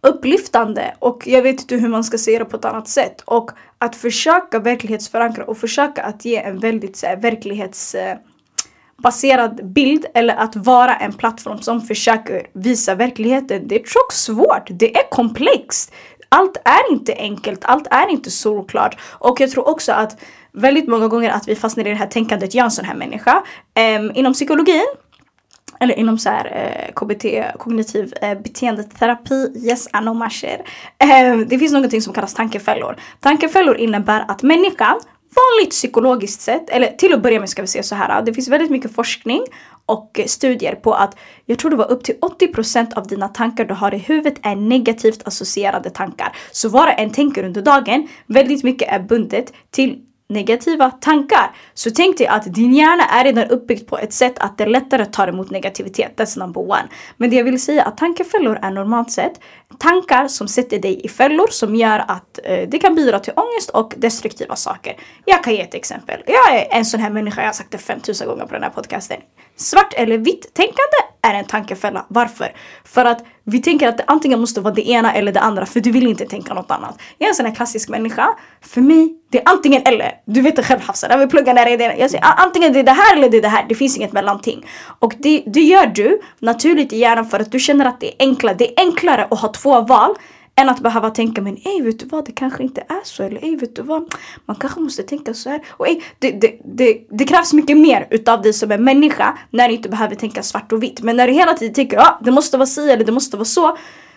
upplyftande. 0.00 0.94
Och 0.98 1.22
jag 1.26 1.42
vet 1.42 1.60
inte 1.60 1.76
hur 1.76 1.88
man 1.88 2.04
ska 2.04 2.18
se 2.18 2.38
det 2.38 2.44
på 2.44 2.56
ett 2.56 2.64
annat 2.64 2.88
sätt. 2.88 3.22
Och 3.24 3.50
att 3.78 3.96
försöka 3.96 4.58
verklighetsförankra 4.58 5.44
och 5.44 5.58
försöka 5.58 6.02
att 6.02 6.24
ge 6.24 6.36
en 6.36 6.58
väldigt 6.58 6.96
så 6.96 7.06
här, 7.06 7.16
verklighetsbaserad 7.16 9.60
eh, 9.60 9.66
bild 9.66 10.06
eller 10.14 10.36
att 10.36 10.56
vara 10.56 10.96
en 10.96 11.12
plattform 11.12 11.58
som 11.58 11.80
försöker 11.80 12.46
visa 12.52 12.94
verkligheten. 12.94 13.68
Det 13.68 13.74
är 13.74 13.80
också 13.80 13.98
svårt. 14.08 14.66
Det 14.70 14.96
är 14.96 15.10
komplext. 15.10 15.92
Allt 16.34 16.56
är 16.64 16.92
inte 16.92 17.14
enkelt. 17.14 17.64
Allt 17.64 17.86
är 17.90 18.08
inte 18.08 18.30
solklart. 18.30 18.96
Och 19.10 19.40
jag 19.40 19.50
tror 19.50 19.68
också 19.68 19.92
att 19.92 20.20
väldigt 20.52 20.88
många 20.88 21.08
gånger 21.08 21.30
att 21.30 21.48
vi 21.48 21.56
fastnar 21.56 21.86
i 21.86 21.90
det 21.90 21.94
här 21.94 22.06
tänkandet, 22.06 22.54
jag 22.54 22.62
är 22.62 22.64
en 22.64 22.70
sån 22.70 22.84
här 22.84 22.94
människa. 22.94 23.42
Um, 23.98 24.12
inom 24.14 24.32
psykologin 24.32 24.86
eller 25.80 25.98
inom 25.98 26.18
så 26.18 26.28
här, 26.28 26.46
eh, 26.46 26.92
KBT, 26.92 27.24
kognitiv 27.58 28.14
eh, 28.22 28.38
beteendeterapi, 28.38 29.52
yes 29.56 29.86
I 29.86 29.98
know 29.98 30.16
my 30.16 30.30
shit. 30.30 30.60
Eh, 30.98 31.36
det 31.46 31.58
finns 31.58 31.72
någonting 31.72 32.02
som 32.02 32.12
kallas 32.12 32.34
tankefällor. 32.34 32.96
Tankefällor 33.20 33.76
innebär 33.76 34.24
att 34.28 34.42
människan, 34.42 35.00
vanligt 35.34 35.70
psykologiskt 35.70 36.40
sett, 36.40 36.70
eller 36.70 36.86
till 36.86 37.14
att 37.14 37.22
börja 37.22 37.40
med 37.40 37.48
ska 37.48 37.62
vi 37.62 37.68
se 37.68 37.82
så 37.82 37.94
här, 37.94 38.22
det 38.22 38.34
finns 38.34 38.48
väldigt 38.48 38.70
mycket 38.70 38.94
forskning 38.94 39.44
och 39.86 40.20
studier 40.26 40.74
på 40.74 40.94
att 40.94 41.16
jag 41.46 41.58
tror 41.58 41.70
det 41.70 41.76
var 41.76 41.90
upp 41.90 42.04
till 42.04 42.14
80% 42.40 42.94
av 42.94 43.06
dina 43.06 43.28
tankar 43.28 43.64
du 43.64 43.74
har 43.74 43.94
i 43.94 43.98
huvudet 43.98 44.34
är 44.42 44.56
negativt 44.56 45.26
associerade 45.26 45.90
tankar. 45.90 46.36
Så 46.52 46.68
vad 46.68 46.88
du 46.88 46.92
än 46.92 47.10
tänker 47.10 47.44
under 47.44 47.62
dagen, 47.62 48.08
väldigt 48.26 48.64
mycket 48.64 48.88
är 48.88 49.00
bundet 49.00 49.52
till 49.70 50.02
negativa 50.32 50.90
tankar. 50.90 51.50
Så 51.74 51.90
tänk 51.90 52.18
dig 52.18 52.26
att 52.26 52.54
din 52.54 52.74
hjärna 52.74 53.04
är 53.04 53.24
redan 53.24 53.48
uppbyggd 53.48 53.86
på 53.86 53.98
ett 53.98 54.12
sätt 54.12 54.38
att 54.38 54.58
det 54.58 54.66
lättare 54.66 55.04
tar 55.06 55.28
emot 55.28 55.50
negativitet. 55.50 56.12
That's 56.16 56.38
number 56.38 56.60
one. 56.60 56.88
Men 57.16 57.30
det 57.30 57.36
jag 57.36 57.44
vill 57.44 57.62
säga 57.62 57.82
är 57.82 57.88
att 57.88 57.96
tankefällor 57.96 58.58
är 58.62 58.70
normalt 58.70 59.10
sett 59.10 59.40
tankar 59.78 60.28
som 60.28 60.48
sätter 60.48 60.78
dig 60.78 61.00
i 61.04 61.08
fällor 61.08 61.46
som 61.50 61.74
gör 61.74 62.04
att 62.08 62.38
eh, 62.44 62.68
det 62.68 62.78
kan 62.78 62.94
bidra 62.94 63.18
till 63.18 63.32
ångest 63.36 63.70
och 63.70 63.94
destruktiva 63.96 64.56
saker. 64.56 64.96
Jag 65.24 65.44
kan 65.44 65.54
ge 65.54 65.60
ett 65.60 65.74
exempel. 65.74 66.22
Jag 66.26 66.56
är 66.56 66.66
en 66.70 66.84
sån 66.84 67.00
här 67.00 67.10
människa, 67.10 67.40
jag 67.40 67.48
har 67.48 67.52
sagt 67.52 67.70
det 67.70 67.78
5000 67.78 68.28
gånger 68.28 68.46
på 68.46 68.54
den 68.54 68.62
här 68.62 68.70
podcasten. 68.70 69.20
Svart 69.56 69.94
eller 69.94 70.18
vitt 70.18 70.54
tänkande 70.54 70.96
är 71.22 71.34
en 71.34 71.44
tankefälla. 71.44 72.04
Varför? 72.08 72.52
För 72.84 73.04
att 73.04 73.24
vi 73.44 73.62
tänker 73.62 73.88
att 73.88 73.98
det 73.98 74.04
antingen 74.06 74.40
måste 74.40 74.60
vara 74.60 74.74
det 74.74 74.88
ena 74.88 75.14
eller 75.14 75.32
det 75.32 75.40
andra 75.40 75.66
för 75.66 75.80
du 75.80 75.90
vill 75.90 76.06
inte 76.06 76.24
tänka 76.24 76.54
något 76.54 76.70
annat. 76.70 76.98
Jag 77.18 77.26
är 77.26 77.30
en 77.30 77.34
sån 77.34 77.46
här 77.46 77.54
klassisk 77.54 77.88
människa. 77.88 78.28
För 78.60 78.80
mig, 78.80 79.16
det 79.30 79.38
är 79.38 79.48
antingen 79.48 79.82
eller. 79.84 80.12
Du 80.24 80.40
vet 80.40 80.56
det 80.56 80.62
själv 80.62 80.80
Hafsa, 80.80 81.08
när 81.08 81.18
vi 81.18 81.26
pluggar 81.26 81.54
när 81.54 81.64
det 81.64 81.84
är 81.84 81.96
Jag 81.98 82.10
säger 82.10 82.24
antingen 82.36 82.72
det 82.72 82.78
är 82.78 82.84
det 82.84 82.92
här 82.92 83.16
eller 83.16 83.28
det 83.30 83.36
är 83.36 83.42
det 83.42 83.48
här. 83.48 83.66
Det 83.68 83.74
finns 83.74 83.96
inget 83.96 84.12
mellanting. 84.12 84.66
Och 84.98 85.14
det, 85.18 85.42
det 85.46 85.60
gör 85.60 85.86
du 85.86 86.20
naturligt 86.38 86.92
i 86.92 86.98
hjärnan 86.98 87.26
för 87.26 87.40
att 87.40 87.52
du 87.52 87.58
känner 87.58 87.84
att 87.84 88.00
det 88.00 88.08
är 88.08 88.14
enklare. 88.18 88.54
Det 88.54 88.70
är 88.70 88.80
enklare 88.80 89.28
att 89.30 89.40
ha 89.40 89.48
två 89.48 89.61
val 89.64 90.16
än 90.54 90.68
att 90.68 90.80
behöva 90.80 91.10
tänka 91.10 91.42
men 91.42 91.56
ej 91.56 91.82
vet 91.82 91.98
du 91.98 92.06
vad 92.06 92.26
det 92.26 92.32
kanske 92.32 92.62
inte 92.62 92.80
är 92.80 93.00
så 93.04 93.22
eller 93.22 93.44
ej 93.44 93.56
vet 93.56 93.76
du 93.76 93.82
vad 93.82 94.14
man 94.46 94.56
kanske 94.56 94.80
måste 94.80 95.02
tänka 95.02 95.34
så 95.34 95.50
här. 95.50 95.60
Och 95.70 95.88
ej, 95.88 96.02
det, 96.18 96.30
det, 96.30 96.60
det, 96.64 97.06
det 97.10 97.24
krävs 97.24 97.52
mycket 97.52 97.76
mer 97.76 98.06
utav 98.10 98.42
dig 98.42 98.52
som 98.52 98.72
en 98.72 98.84
människa 98.84 99.38
när 99.50 99.68
du 99.68 99.74
inte 99.74 99.88
behöver 99.88 100.14
tänka 100.14 100.42
svart 100.42 100.72
och 100.72 100.82
vitt. 100.82 101.02
Men 101.02 101.16
när 101.16 101.26
du 101.26 101.32
hela 101.32 101.54
tiden 101.54 101.74
tänker 101.74 101.98
ah, 101.98 102.20
det 102.24 102.30
måste 102.30 102.56
vara 102.56 102.66
si 102.66 102.90
eller 102.90 103.04
det 103.04 103.12
måste 103.12 103.36
vara 103.36 103.44
så. 103.44 103.76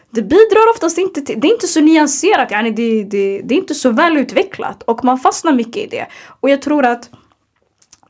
Det 0.09 0.21
bidrar 0.21 0.69
oftast 0.73 0.97
inte 0.97 1.21
till, 1.21 1.39
det 1.39 1.47
är 1.47 1.51
inte 1.53 1.67
så 1.67 1.81
nyanserat, 1.81 2.51
yani 2.51 2.71
det, 2.71 3.03
det, 3.03 3.41
det 3.43 3.55
är 3.55 3.57
inte 3.57 3.75
så 3.75 3.89
välutvecklat 3.89 4.83
och 4.83 5.03
man 5.03 5.17
fastnar 5.17 5.53
mycket 5.53 5.77
i 5.83 5.87
det. 5.87 6.07
Och 6.39 6.49
jag 6.49 6.61
tror 6.61 6.85
att 6.85 7.09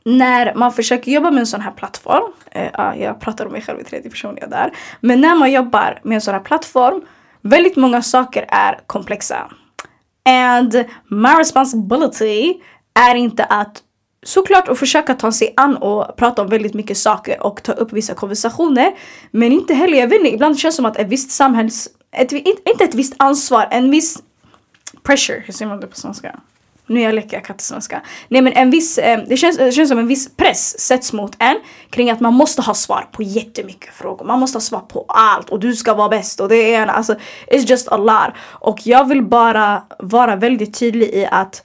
när 0.04 0.54
man 0.54 0.72
försöker 0.72 1.12
jobba 1.12 1.30
med 1.30 1.40
en 1.40 1.46
sån 1.46 1.60
här 1.60 1.70
plattform, 1.70 2.32
eh, 2.50 3.02
jag 3.02 3.20
pratar 3.20 3.46
om 3.46 3.52
mig 3.52 3.62
själv 3.62 3.80
i 3.80 3.84
tredje 3.84 4.10
person 4.10 4.38
jag 4.40 4.50
där, 4.50 4.72
men 5.00 5.20
när 5.20 5.34
man 5.34 5.52
jobbar 5.52 6.00
med 6.02 6.14
en 6.14 6.20
sån 6.20 6.34
här 6.34 6.40
plattform 6.40 7.02
Väldigt 7.46 7.76
många 7.76 8.02
saker 8.02 8.44
är 8.48 8.80
komplexa. 8.86 9.50
And 10.24 10.84
my 11.08 11.28
responsibility 11.38 12.54
är 12.94 13.14
inte 13.14 13.44
att 13.44 13.82
såklart 14.22 14.68
att 14.68 14.78
försöka 14.78 15.14
ta 15.14 15.32
sig 15.32 15.54
an 15.56 15.76
och 15.76 16.16
prata 16.16 16.42
om 16.42 16.48
väldigt 16.48 16.74
mycket 16.74 16.98
saker 16.98 17.42
och 17.42 17.62
ta 17.62 17.72
upp 17.72 17.92
vissa 17.92 18.14
konversationer. 18.14 18.94
Men 19.30 19.52
inte 19.52 19.74
heller, 19.74 19.98
jag 19.98 20.08
vet 20.08 20.18
inte, 20.18 20.34
ibland 20.34 20.58
känns 20.58 20.74
det 20.74 20.76
som 20.76 20.86
att 20.86 20.96
ett 20.96 21.08
visst 21.08 21.30
samhälls... 21.30 21.88
Ett, 22.12 22.32
inte 22.32 22.84
ett 22.84 22.94
visst 22.94 23.14
ansvar, 23.16 23.68
en 23.70 23.90
viss 23.90 24.22
pressure, 25.02 25.42
hur 25.46 25.52
säger 25.52 25.68
man 25.68 25.80
det 25.80 25.86
på 25.86 25.96
svenska? 25.96 26.40
Nu 26.86 27.00
jag 27.00 27.14
leker 27.14 27.36
jag 27.36 27.44
kattesvenska. 27.44 28.02
Nej 28.28 28.42
men 28.42 28.52
en 28.52 28.70
viss, 28.70 28.98
eh, 28.98 29.20
det, 29.28 29.36
känns, 29.36 29.56
det 29.56 29.72
känns 29.72 29.88
som 29.88 29.98
en 29.98 30.06
viss 30.06 30.36
press 30.36 30.80
sätts 30.80 31.12
mot 31.12 31.32
en 31.38 31.56
kring 31.90 32.10
att 32.10 32.20
man 32.20 32.34
måste 32.34 32.62
ha 32.62 32.74
svar 32.74 33.08
på 33.12 33.22
jättemycket 33.22 33.94
frågor. 33.94 34.26
Man 34.26 34.40
måste 34.40 34.56
ha 34.56 34.60
svar 34.60 34.80
på 34.80 35.04
allt 35.08 35.50
och 35.50 35.60
du 35.60 35.76
ska 35.76 35.94
vara 35.94 36.08
bäst 36.08 36.40
och 36.40 36.48
det 36.48 36.74
är 36.74 36.82
en, 36.82 36.90
alltså 36.90 37.14
it's 37.46 37.70
just 37.70 37.88
a 37.88 37.96
lot. 37.96 38.34
Och 38.40 38.86
jag 38.86 39.08
vill 39.08 39.22
bara 39.22 39.82
vara 39.98 40.36
väldigt 40.36 40.78
tydlig 40.78 41.08
i 41.08 41.26
att 41.30 41.62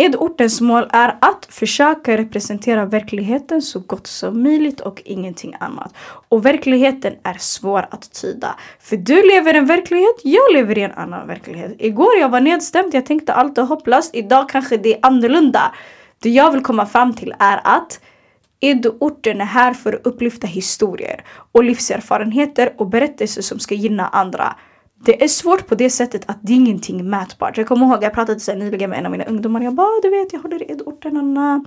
Edortens 0.00 0.60
mål 0.60 0.86
är 0.92 1.16
att 1.20 1.46
försöka 1.50 2.16
representera 2.16 2.84
verkligheten 2.84 3.62
så 3.62 3.78
gott 3.80 4.06
som 4.06 4.42
möjligt 4.42 4.80
och 4.80 5.02
ingenting 5.04 5.54
annat. 5.60 5.94
Och 6.28 6.46
verkligheten 6.46 7.14
är 7.22 7.36
svår 7.38 7.86
att 7.90 8.12
tyda. 8.12 8.56
För 8.80 8.96
du 8.96 9.22
lever 9.22 9.54
i 9.54 9.58
en 9.58 9.66
verklighet, 9.66 10.20
jag 10.24 10.52
lever 10.52 10.78
i 10.78 10.82
en 10.82 10.92
annan 10.92 11.26
verklighet. 11.26 11.74
Igår 11.78 12.16
jag 12.20 12.28
var 12.28 12.40
nedstämd, 12.40 12.94
jag 12.94 13.06
tänkte 13.06 13.32
allt 13.32 13.58
är 13.58 13.62
hopplöst. 13.62 14.14
Idag 14.14 14.48
kanske 14.48 14.76
det 14.76 14.94
är 14.94 14.98
annorlunda. 15.02 15.74
Det 16.22 16.30
jag 16.30 16.50
vill 16.52 16.62
komma 16.62 16.86
fram 16.86 17.14
till 17.14 17.34
är 17.38 17.60
att 17.64 18.00
Edorten 18.60 19.40
är 19.40 19.44
här 19.44 19.74
för 19.74 19.92
att 19.92 20.06
upplyfta 20.06 20.46
historier 20.46 21.24
och 21.52 21.64
livserfarenheter 21.64 22.72
och 22.76 22.86
berättelser 22.86 23.42
som 23.42 23.58
ska 23.58 23.74
gynna 23.74 24.08
andra. 24.08 24.56
Det 25.04 25.24
är 25.24 25.28
svårt 25.28 25.66
på 25.66 25.74
det 25.74 25.90
sättet 25.90 26.30
att 26.30 26.38
det 26.42 26.52
är 26.52 26.56
ingenting 26.56 27.10
mätbart. 27.10 27.58
Jag 27.58 27.66
kommer 27.66 27.86
ihåg, 27.86 28.02
jag 28.02 28.12
pratade 28.12 28.40
så 28.40 28.54
nyligen 28.54 28.90
med 28.90 28.98
en 28.98 29.06
av 29.06 29.12
mina 29.12 29.24
ungdomar. 29.24 29.60
Jag 29.60 29.74
bara, 29.74 29.86
ah, 29.86 30.00
du 30.02 30.10
vet 30.10 30.32
jag 30.32 30.40
håller 30.40 30.70
i 30.70 30.74
orten. 30.86 31.64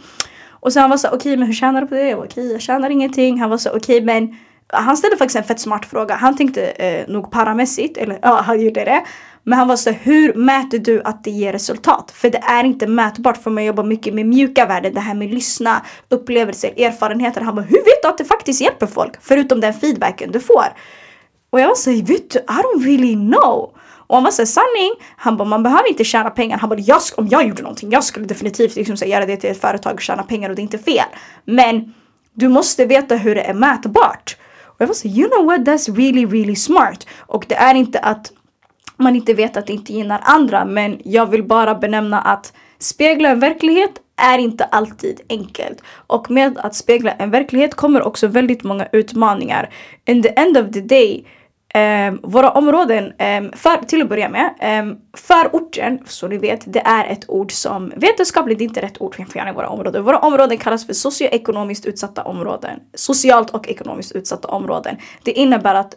Och 0.49 0.73
sen 0.73 0.81
han 0.81 0.89
var 0.89 0.97
så 0.97 1.07
okej 1.07 1.17
okay, 1.17 1.37
men 1.37 1.47
hur 1.47 1.53
tjänar 1.53 1.81
du 1.81 1.87
på 1.87 1.95
det? 1.95 2.09
Jag 2.09 2.17
var 2.17 2.25
okej 2.25 2.43
okay, 2.43 2.51
jag 2.51 2.61
tjänar 2.61 2.89
ingenting. 2.89 3.39
Han 3.39 3.49
var 3.49 3.57
så 3.57 3.69
okej 3.69 3.79
okay, 3.79 4.05
men 4.05 4.35
han 4.73 4.97
ställde 4.97 5.17
faktiskt 5.17 5.37
en 5.37 5.43
fett 5.43 5.59
smart 5.59 5.85
fråga. 5.85 6.15
Han 6.15 6.37
tänkte 6.37 6.65
eh, 6.65 7.07
nog 7.07 7.31
paramässigt, 7.31 7.97
eller 7.97 8.19
ja 8.21 8.41
han 8.41 8.61
gjorde 8.61 8.85
det. 8.85 9.03
Men 9.43 9.59
han 9.59 9.67
var 9.67 9.75
så 9.75 9.91
hur 9.91 10.33
mäter 10.33 10.79
du 10.79 11.01
att 11.01 11.23
det 11.23 11.31
ger 11.31 11.51
resultat? 11.53 12.11
För 12.15 12.29
det 12.29 12.37
är 12.37 12.63
inte 12.63 12.87
mätbart 12.87 13.37
för 13.37 13.51
mig 13.51 13.65
jobbar 13.65 13.83
mycket 13.83 14.13
med 14.13 14.25
mjuka 14.25 14.65
värden, 14.65 14.93
det 14.93 14.99
här 14.99 15.13
med 15.13 15.33
lyssna, 15.33 15.81
upplevelser, 16.09 16.81
erfarenheter. 16.81 17.41
Han 17.41 17.55
bara, 17.55 17.65
hur 17.65 17.77
vet 17.77 18.01
du 18.03 18.07
att 18.07 18.17
det 18.17 18.25
faktiskt 18.25 18.61
hjälper 18.61 18.87
folk? 18.87 19.13
Förutom 19.21 19.61
den 19.61 19.73
feedbacken 19.73 20.31
du 20.31 20.39
får. 20.39 20.65
Och 21.51 21.59
jag 21.59 21.67
var 21.67 21.75
såhär, 21.75 22.01
vet 22.01 22.29
du, 22.29 22.39
I 22.39 22.41
don't 22.41 22.85
really 22.85 23.13
know. 23.13 23.73
Och 24.07 24.15
han 24.15 24.23
var 24.23 24.31
såhär, 24.31 24.45
sanning, 24.45 24.93
han 25.17 25.37
bara 25.37 25.47
man 25.47 25.63
behöver 25.63 25.89
inte 25.89 26.03
tjäna 26.03 26.29
pengar. 26.29 26.57
Han 26.57 26.69
bara, 26.69 26.79
jag, 26.79 27.01
om 27.15 27.27
jag 27.27 27.47
gjorde 27.47 27.61
någonting, 27.61 27.91
jag 27.91 28.03
skulle 28.03 28.25
definitivt 28.25 28.75
liksom, 28.75 28.97
så, 28.97 29.05
göra 29.05 29.25
det 29.25 29.37
till 29.37 29.49
ett 29.49 29.61
företag 29.61 29.93
och 29.93 30.01
tjäna 30.01 30.23
pengar 30.23 30.49
och 30.49 30.55
det 30.55 30.61
är 30.61 30.63
inte 30.63 30.77
fel. 30.77 31.05
Men 31.45 31.93
du 32.33 32.47
måste 32.47 32.85
veta 32.85 33.15
hur 33.15 33.35
det 33.35 33.41
är 33.41 33.53
mätbart. 33.53 34.37
Och 34.63 34.75
jag 34.77 34.87
var 34.87 34.93
såhär, 34.93 35.15
you 35.15 35.29
know 35.29 35.45
what, 35.45 35.59
that's 35.59 35.95
really 35.95 36.25
really 36.25 36.55
smart. 36.55 37.07
Och 37.19 37.45
det 37.47 37.55
är 37.55 37.75
inte 37.75 37.99
att 37.99 38.31
man 38.97 39.15
inte 39.15 39.33
vet 39.33 39.57
att 39.57 39.67
det 39.67 39.73
inte 39.73 39.93
gynnar 39.93 40.21
andra 40.23 40.65
men 40.65 41.01
jag 41.03 41.25
vill 41.25 41.43
bara 41.43 41.75
benämna 41.75 42.21
att 42.21 42.53
spegla 42.79 43.29
en 43.29 43.39
verklighet 43.39 43.91
är 44.15 44.37
inte 44.37 44.63
alltid 44.63 45.21
enkelt. 45.29 45.81
Och 46.07 46.31
med 46.31 46.57
att 46.57 46.75
spegla 46.75 47.11
en 47.11 47.31
verklighet 47.31 47.75
kommer 47.75 48.01
också 48.01 48.27
väldigt 48.27 48.63
många 48.63 48.87
utmaningar. 48.91 49.69
In 50.05 50.23
the 50.23 50.29
end 50.29 50.57
of 50.57 50.73
the 50.73 50.81
day 50.81 51.25
Eh, 51.73 52.13
våra 52.23 52.51
områden, 52.51 53.13
eh, 53.17 53.43
för, 53.53 53.85
till 53.85 54.01
att 54.01 54.09
börja 54.09 54.29
med, 54.29 54.53
Eh, 54.59 54.85
förorten, 55.13 55.99
så 56.05 56.27
ni 56.27 56.37
vet, 56.37 56.73
det 56.73 56.79
är 56.79 57.05
ett 57.05 57.29
ord 57.29 57.51
som 57.51 57.93
vetenskapligt 57.95 58.61
inte 58.61 58.79
är 58.79 58.81
rätt 58.81 59.01
ord 59.01 59.15
för 59.15 59.49
i 59.49 59.51
våra 59.51 59.69
områden. 59.69 60.03
Våra 60.03 60.19
områden 60.19 60.57
kallas 60.57 60.85
för 60.85 60.93
socioekonomiskt 60.93 61.85
utsatta 61.85 62.23
områden. 62.23 62.79
Socialt 62.93 63.49
och 63.49 63.69
ekonomiskt 63.69 64.11
utsatta 64.11 64.47
områden. 64.47 64.97
Det 65.23 65.31
innebär 65.31 65.75
att 65.75 65.95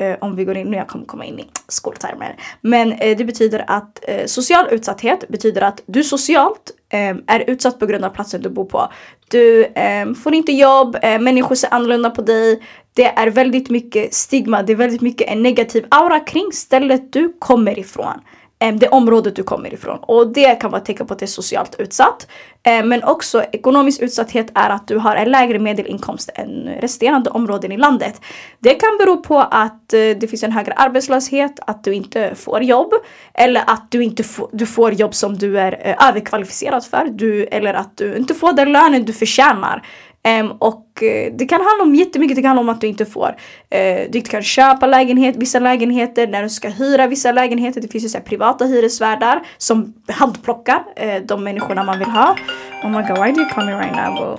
uh, 0.00 0.14
om 0.20 0.36
vi 0.36 0.44
går 0.44 0.56
in, 0.56 0.66
nu 0.70 0.76
jag 0.76 0.88
kommer 0.88 1.04
komma 1.04 1.24
in 1.24 1.38
i 1.38 1.44
skoltermer. 1.68 2.36
Men 2.60 2.92
uh, 2.92 3.16
det 3.16 3.24
betyder 3.24 3.64
att 3.66 4.04
uh, 4.08 4.26
social 4.26 4.66
utsatthet 4.70 5.28
betyder 5.28 5.62
att 5.62 5.80
du 5.86 6.04
socialt 6.04 6.70
ehm, 6.88 7.22
är 7.26 7.50
utsatt 7.50 7.78
på 7.78 7.86
grund 7.86 8.04
av 8.04 8.10
platsen 8.10 8.42
du 8.42 8.48
bor 8.48 8.64
på. 8.64 8.92
Du 9.28 9.66
ehm, 9.74 10.14
får 10.14 10.34
inte 10.34 10.52
jobb, 10.52 10.96
människor 11.02 11.54
ser 11.54 11.74
annorlunda 11.74 12.10
på 12.10 12.22
dig, 12.22 12.62
det 12.96 13.04
är 13.04 13.26
väldigt 13.26 13.70
mycket 13.70 14.14
stigma, 14.14 14.62
det 14.62 14.72
är 14.72 14.76
väldigt 14.76 15.00
mycket 15.00 15.28
en 15.28 15.42
negativ 15.42 15.86
aura 15.88 16.20
kring 16.20 16.52
stället 16.52 17.12
du 17.12 17.32
kommer 17.38 17.78
ifrån. 17.78 18.20
Eh, 18.58 18.74
det 18.74 18.88
området 18.88 19.36
du 19.36 19.42
kommer 19.42 19.74
ifrån. 19.74 19.98
Och 20.02 20.32
det 20.32 20.54
kan 20.54 20.70
vara 20.70 20.80
ett 20.80 20.86
tecken 20.86 21.06
på 21.06 21.12
att 21.12 21.18
det 21.18 21.24
är 21.24 21.26
socialt 21.26 21.74
utsatt. 21.78 22.26
Eh, 22.62 22.84
men 22.84 23.04
också 23.04 23.44
ekonomisk 23.52 24.02
utsatthet 24.02 24.50
är 24.54 24.70
att 24.70 24.88
du 24.88 24.98
har 24.98 25.16
en 25.16 25.30
lägre 25.30 25.58
medelinkomst 25.58 26.30
än 26.34 26.68
resterande 26.80 27.30
områden 27.30 27.72
i 27.72 27.76
landet. 27.76 28.20
Det 28.58 28.74
kan 28.74 28.98
bero 28.98 29.22
på 29.22 29.38
att 29.38 29.92
eh, 29.92 29.98
det 29.98 30.30
finns 30.30 30.42
en 30.42 30.52
högre 30.52 30.72
arbetslöshet, 30.72 31.60
att 31.66 31.84
du 31.84 31.94
inte 31.94 32.34
får 32.34 32.62
jobb. 32.62 32.92
Eller 33.34 33.62
att 33.66 33.90
du 33.90 34.04
inte 34.04 34.22
får. 34.24 34.48
du 34.52 34.66
får 34.66 34.92
jobb 34.92 35.14
som 35.14 35.38
du 35.38 35.58
är 35.58 35.96
överkvalificerad 36.08 36.84
för. 36.84 37.08
Du, 37.10 37.44
eller 37.44 37.74
att 37.74 37.96
du 37.96 38.16
inte 38.16 38.34
får 38.34 38.52
den 38.52 38.72
lönen 38.72 39.04
du 39.04 39.12
förtjänar. 39.12 39.82
Um, 40.26 40.50
och 40.50 41.02
eh, 41.02 41.32
det 41.32 41.46
kan 41.46 41.60
handla 41.60 41.82
om 41.82 41.94
jättemycket, 41.94 42.36
det 42.36 42.42
kan 42.42 42.48
handla 42.48 42.60
om 42.60 42.68
att 42.68 42.80
du 42.80 42.86
inte 42.86 43.06
får. 43.06 43.28
Uh, 43.74 44.10
du 44.10 44.20
kan 44.20 44.42
köpa 44.42 44.86
lägenhet, 44.86 45.36
vissa 45.36 45.58
lägenheter, 45.58 46.26
när 46.26 46.42
du 46.42 46.48
ska 46.48 46.68
hyra 46.68 47.06
vissa 47.06 47.32
lägenheter. 47.32 47.80
Det 47.80 47.88
finns 47.88 48.04
ju 48.04 48.08
så 48.08 48.20
privata 48.20 48.64
hyresvärdar 48.64 49.42
som 49.58 49.94
handplockar 50.08 50.84
uh, 51.04 51.26
de 51.26 51.44
människorna 51.44 51.84
man 51.84 51.98
vill 51.98 52.08
ha. 52.08 52.36
Oh 52.84 52.90
my 52.90 53.08
god, 53.08 53.24
why 53.24 53.32
do 53.32 53.40
you 53.40 53.50
call 53.50 53.66
me 53.66 53.72
right 53.72 53.96
now 53.96 54.14
bro? 54.14 54.32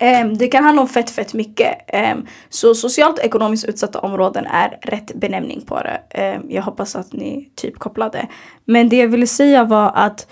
Um, 0.00 0.08
ehm, 0.08 0.38
det 0.38 0.48
kan 0.48 0.64
handla 0.64 0.82
om 0.82 0.88
fett, 0.88 1.10
fett 1.10 1.34
mycket. 1.34 1.74
Um, 2.12 2.26
så 2.48 2.74
socialt 2.74 3.18
och 3.18 3.24
ekonomiskt 3.24 3.64
utsatta 3.64 3.98
områden 3.98 4.46
är 4.46 4.78
rätt 4.82 5.14
benämning 5.14 5.60
på 5.60 5.80
det. 5.82 6.00
Um, 6.36 6.50
jag 6.50 6.62
hoppas 6.62 6.96
att 6.96 7.12
ni 7.12 7.50
typ 7.54 7.78
kopplade. 7.78 8.28
Men 8.64 8.88
det 8.88 8.96
jag 8.96 9.08
ville 9.08 9.26
säga 9.26 9.64
var 9.64 9.92
att 9.94 10.26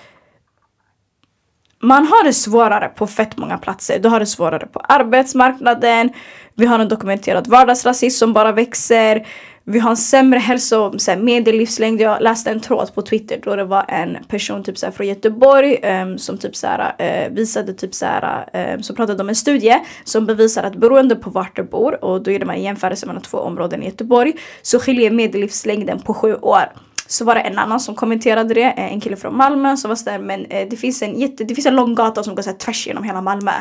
man 1.83 2.07
har 2.07 2.25
det 2.25 2.33
svårare 2.33 2.89
på 2.89 3.07
fett 3.07 3.37
många 3.37 3.59
platser. 3.59 3.99
Du 3.99 4.09
har 4.09 4.21
det 4.21 4.27
svårare 4.27 4.67
på 4.67 4.81
arbetsmarknaden. 4.89 6.11
Vi 6.55 6.67
har 6.67 6.79
en 6.79 6.89
dokumenterad 6.89 7.47
vardagsrasism 7.47 8.19
som 8.19 8.33
bara 8.33 8.53
växer. 8.53 9.27
Vi 9.65 9.79
har 9.79 9.91
en 9.91 9.97
sämre 9.97 10.39
hälso 10.39 10.93
medellivslängd. 11.19 12.01
Jag 12.01 12.23
läste 12.23 12.51
en 12.51 12.61
tråd 12.61 12.95
på 12.95 13.03
Twitter 13.03 13.41
då 13.45 13.57
det 13.57 13.65
var 13.65 13.85
en 13.89 14.17
person 14.29 14.65
typ 14.65 14.95
från 14.95 15.07
Göteborg 15.07 15.77
um, 16.03 16.19
som 16.19 16.39
typ 16.39 16.57
såhär 16.57 16.95
uh, 17.01 17.07
eh, 17.07 17.31
visade 17.33 17.75
typ 17.75 17.95
såhär, 17.95 18.49
um, 18.53 18.61
ehm, 18.61 18.83
som 18.83 18.97
pratade 18.97 19.23
om 19.23 19.29
en 19.29 19.35
studie 19.35 19.79
som 20.05 20.27
bevisar 20.27 20.63
att 20.63 20.75
beroende 20.75 21.17
på 21.17 21.31
vart 21.31 21.57
du 21.57 21.63
bor 21.63 22.05
och 22.05 22.23
då 22.23 22.31
gjorde 22.31 22.47
man 22.47 22.55
en 22.55 22.63
jämförelse 22.63 23.07
mellan 23.07 23.23
två 23.23 23.39
områden 23.39 23.83
i 23.83 23.87
Göteborg 23.87 24.33
så 24.63 24.79
skiljer 24.79 25.11
medellivslängden 25.11 26.01
på 26.01 26.15
sju 26.15 26.35
år 26.35 26.73
så 27.07 27.25
var 27.25 27.35
det 27.35 27.41
en 27.41 27.59
annan 27.59 27.81
som 27.81 27.95
kommenterade 27.95 28.55
det, 28.55 28.63
eh, 28.63 28.93
en 28.93 29.01
kille 29.01 29.17
från 29.17 29.37
Malmö 29.37 29.77
som 29.77 29.89
var 29.89 29.97
sådär 29.97 30.19
men 30.19 30.45
eh, 30.45 30.69
det 30.69 30.77
finns 30.77 31.03
en 31.03 31.21
jätte, 31.21 31.45
det 31.45 31.55
finns 31.55 31.67
en 31.67 31.77
lång 31.77 31.95
gata 31.95 32.23
som 32.23 32.35
går 32.35 32.43
så 32.43 32.53
tvärs 32.53 32.87
genom 32.87 33.05
hela 33.05 33.21
Malmö. 33.21 33.53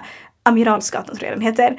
Amiralsgatan 0.44 1.16
tror 1.16 1.30
jag 1.30 1.40
den 1.40 1.46
heter. 1.46 1.78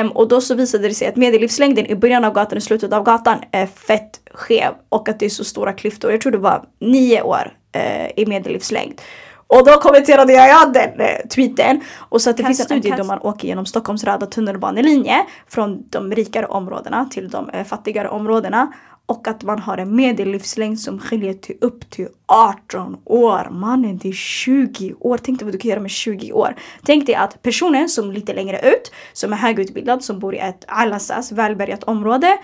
Um, 0.00 0.10
och 0.10 0.28
då 0.28 0.40
så 0.40 0.54
visade 0.54 0.88
det 0.88 0.94
sig 0.94 1.08
att 1.08 1.16
medellivslängden 1.16 1.86
i 1.86 1.94
början 1.94 2.24
av 2.24 2.32
gatan 2.32 2.56
och 2.56 2.62
slutet 2.62 2.92
av 2.92 3.04
gatan 3.04 3.38
är 3.50 3.66
fett 3.66 4.20
skev 4.34 4.74
och 4.88 5.08
att 5.08 5.18
det 5.18 5.26
är 5.26 5.30
så 5.30 5.44
stora 5.44 5.72
klyftor. 5.72 6.10
Jag 6.10 6.20
tror 6.20 6.32
det 6.32 6.38
var 6.38 6.64
nio 6.80 7.22
år 7.22 7.52
uh, 7.76 8.10
i 8.16 8.26
medellivslängd. 8.26 9.00
Och 9.48 9.66
då 9.66 9.72
kommenterade 9.72 10.32
jag 10.32 10.72
den 10.72 11.00
eh, 11.00 11.28
tweeten 11.28 11.80
och 11.98 12.22
så 12.22 12.30
att 12.30 12.36
det 12.36 12.44
finns 12.44 12.60
en 12.60 12.66
studie 12.66 12.94
då 12.96 13.04
man 13.04 13.18
åker 13.18 13.48
genom 13.48 13.66
Stockholms 13.66 14.04
röda 14.04 14.26
tunnelbanelinje 14.26 15.26
från 15.48 15.88
de 15.90 16.12
rikare 16.12 16.46
områdena 16.46 17.04
till 17.04 17.28
de 17.28 17.50
eh, 17.50 17.64
fattigare 17.64 18.08
områdena 18.08 18.72
och 19.06 19.28
att 19.28 19.42
man 19.42 19.58
har 19.58 19.78
en 19.78 19.96
medellivslängd 19.96 20.80
som 20.80 20.98
skiljer 20.98 21.34
till 21.34 21.56
upp 21.60 21.90
till 21.90 22.08
18 22.26 22.96
år. 23.04 23.48
Mannen 23.50 23.98
det 23.98 24.08
är 24.08 24.12
20 24.12 24.94
år. 25.00 25.18
Tänk 25.22 25.38
dig 25.38 25.44
vad 25.44 25.54
du 25.54 25.58
kan 25.58 25.68
göra 25.68 25.80
med 25.80 25.90
20 25.90 26.32
år. 26.32 26.56
Tänk 26.82 27.06
dig 27.06 27.14
att 27.14 27.42
personen 27.42 27.88
som 27.88 28.10
är 28.10 28.14
lite 28.14 28.34
längre 28.34 28.60
ut, 28.62 28.92
som 29.12 29.32
är 29.32 29.36
högutbildad, 29.36 30.04
som 30.04 30.18
bor 30.18 30.34
i 30.34 30.38
ett 30.38 30.64
allasas 30.68 31.32
välbärgat 31.32 31.84
område, 31.84 32.38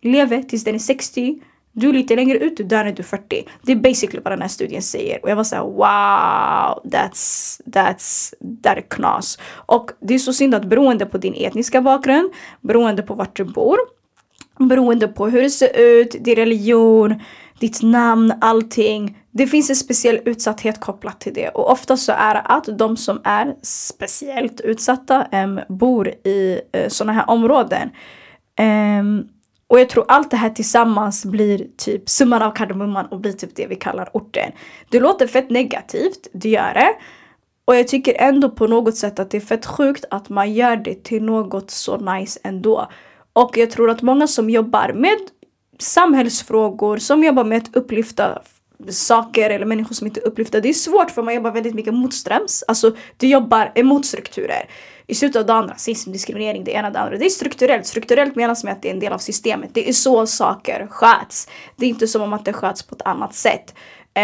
lever 0.00 0.42
tills 0.42 0.64
den 0.64 0.74
är 0.74 0.78
60 0.78 1.40
du 1.74 1.88
är 1.88 1.92
lite 1.92 2.16
längre 2.16 2.38
ut, 2.38 2.56
du 2.56 2.64
dör 2.64 2.84
när 2.84 2.92
du 2.92 3.02
är 3.02 3.06
40. 3.06 3.48
Det 3.62 3.72
är 3.72 3.76
basically 3.76 4.20
vad 4.24 4.32
den 4.32 4.40
här 4.40 4.48
studien 4.48 4.82
säger. 4.82 5.22
Och 5.22 5.30
jag 5.30 5.36
var 5.36 5.44
såhär 5.44 5.62
wow, 5.62 6.92
that's, 6.92 7.60
that's, 7.64 8.34
that 8.62 8.76
är 8.76 8.80
knas. 8.88 9.38
Och 9.66 9.90
det 10.00 10.14
är 10.14 10.18
så 10.18 10.32
synd 10.32 10.54
att 10.54 10.64
beroende 10.64 11.06
på 11.06 11.18
din 11.18 11.34
etniska 11.34 11.80
bakgrund, 11.80 12.32
beroende 12.60 13.02
på 13.02 13.14
vart 13.14 13.36
du 13.36 13.44
bor, 13.44 13.78
beroende 14.58 15.08
på 15.08 15.28
hur 15.28 15.42
det 15.42 15.50
ser 15.50 15.76
ut, 15.76 16.16
din 16.20 16.36
religion, 16.36 17.14
ditt 17.60 17.82
namn, 17.82 18.32
allting. 18.40 19.18
Det 19.30 19.46
finns 19.46 19.70
en 19.70 19.76
speciell 19.76 20.20
utsatthet 20.24 20.80
kopplat 20.80 21.20
till 21.20 21.34
det 21.34 21.48
och 21.48 21.70
ofta 21.70 21.96
så 21.96 22.12
är 22.12 22.34
det 22.34 22.40
att 22.40 22.78
de 22.78 22.96
som 22.96 23.20
är 23.24 23.54
speciellt 23.62 24.60
utsatta 24.60 25.24
äm, 25.24 25.60
bor 25.68 26.08
i 26.08 26.60
eh, 26.72 26.82
uh, 26.82 26.88
sådana 26.88 27.12
här 27.12 27.30
områden. 27.30 27.90
Äm, 28.58 29.28
och 29.68 29.80
jag 29.80 29.88
tror 29.88 30.04
allt 30.08 30.30
det 30.30 30.36
här 30.36 30.50
tillsammans 30.50 31.24
blir 31.24 31.66
typ 31.76 32.08
summan 32.08 32.42
av 32.42 32.50
kardemumman 32.50 33.06
och 33.06 33.20
blir 33.20 33.32
typ 33.32 33.56
det 33.56 33.66
vi 33.66 33.76
kallar 33.76 34.08
orten. 34.12 34.52
Det 34.90 35.00
låter 35.00 35.26
fett 35.26 35.50
negativt, 35.50 36.28
det 36.32 36.48
gör 36.48 36.74
det. 36.74 36.94
Och 37.64 37.76
jag 37.76 37.88
tycker 37.88 38.14
ändå 38.18 38.50
på 38.50 38.66
något 38.66 38.96
sätt 38.96 39.18
att 39.18 39.30
det 39.30 39.36
är 39.36 39.40
fett 39.40 39.66
sjukt 39.66 40.04
att 40.10 40.28
man 40.28 40.52
gör 40.52 40.76
det 40.76 41.04
till 41.04 41.22
något 41.22 41.70
så 41.70 41.96
nice 41.96 42.40
ändå. 42.44 42.88
Och 43.32 43.56
jag 43.56 43.70
tror 43.70 43.90
att 43.90 44.02
många 44.02 44.26
som 44.26 44.50
jobbar 44.50 44.92
med 44.92 45.18
samhällsfrågor, 45.78 46.96
som 46.96 47.24
jobbar 47.24 47.44
med 47.44 47.58
att 47.58 47.76
upplyfta 47.76 48.42
saker 48.90 49.50
eller 49.50 49.66
människor 49.66 49.94
som 49.94 50.06
inte 50.06 50.20
är 50.20 50.26
upplyfta. 50.26 50.60
Det 50.60 50.68
är 50.68 50.72
svårt 50.72 51.10
för 51.10 51.22
man 51.22 51.34
jobbar 51.34 51.50
väldigt 51.50 51.74
mycket 51.74 51.94
motströms. 51.94 52.64
Alltså 52.68 52.96
du 53.16 53.28
jobbar 53.28 53.72
emot 53.74 54.06
strukturer 54.06 54.68
i 55.06 55.14
slutet 55.14 55.40
av 55.40 55.46
dagen 55.46 55.68
rasism, 55.68 56.12
diskriminering, 56.12 56.64
det 56.64 56.70
ena 56.70 56.90
det 56.90 56.98
andra. 56.98 57.18
Det 57.18 57.24
är 57.24 57.30
strukturellt. 57.30 57.86
Strukturellt 57.86 58.36
menas 58.36 58.64
med 58.64 58.72
att 58.72 58.82
det 58.82 58.88
är 58.88 58.94
en 58.94 59.00
del 59.00 59.12
av 59.12 59.18
systemet. 59.18 59.70
Det 59.72 59.88
är 59.88 59.92
så 59.92 60.26
saker 60.26 60.86
sköts. 60.90 61.48
Det 61.76 61.86
är 61.86 61.90
inte 61.90 62.08
som 62.08 62.22
om 62.22 62.32
att 62.32 62.44
det 62.44 62.52
sköts 62.52 62.82
på 62.82 62.94
ett 62.94 63.02
annat 63.02 63.34
sätt. 63.34 63.74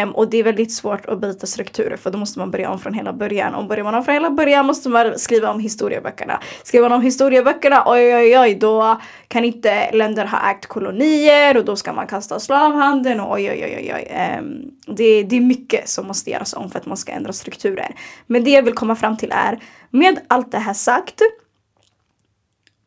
Um, 0.02 0.10
och 0.10 0.30
det 0.30 0.38
är 0.38 0.42
väldigt 0.42 0.72
svårt 0.72 1.06
att 1.06 1.20
byta 1.20 1.46
strukturer 1.46 1.96
för 1.96 2.10
då 2.10 2.18
måste 2.18 2.38
man 2.38 2.50
börja 2.50 2.70
om 2.70 2.78
från 2.78 2.94
hela 2.94 3.12
början. 3.12 3.54
Och 3.54 3.66
börjar 3.66 3.84
man 3.84 3.94
om 3.94 4.04
från 4.04 4.14
hela 4.14 4.30
början 4.30 4.66
måste 4.66 4.88
man 4.88 5.18
skriva 5.18 5.50
om 5.50 5.60
historieböckerna. 5.60 6.40
Skriver 6.62 6.88
man 6.88 6.98
om 6.98 7.04
historieböckerna, 7.04 7.82
oj 7.86 8.16
oj 8.16 8.38
oj, 8.38 8.54
då 8.54 9.00
kan 9.28 9.44
inte 9.44 9.92
länder 9.92 10.26
ha 10.26 10.50
ägt 10.50 10.66
kolonier 10.66 11.56
och 11.56 11.64
då 11.64 11.76
ska 11.76 11.92
man 11.92 12.06
kasta 12.06 12.40
slavhandeln 12.40 13.20
och 13.20 13.32
oj 13.34 13.50
oj 13.50 13.64
oj 13.64 13.94
oj. 13.94 14.38
Um, 14.38 14.70
det, 14.86 15.22
det 15.22 15.36
är 15.36 15.40
mycket 15.40 15.88
som 15.88 16.06
måste 16.06 16.30
göras 16.30 16.54
om 16.54 16.70
för 16.70 16.78
att 16.78 16.86
man 16.86 16.96
ska 16.96 17.12
ändra 17.12 17.32
strukturer. 17.32 17.94
Men 18.26 18.44
det 18.44 18.50
jag 18.50 18.62
vill 18.62 18.74
komma 18.74 18.96
fram 18.96 19.16
till 19.16 19.32
är, 19.32 19.58
med 19.90 20.20
allt 20.28 20.52
det 20.52 20.58
här 20.58 20.74
sagt 20.74 21.22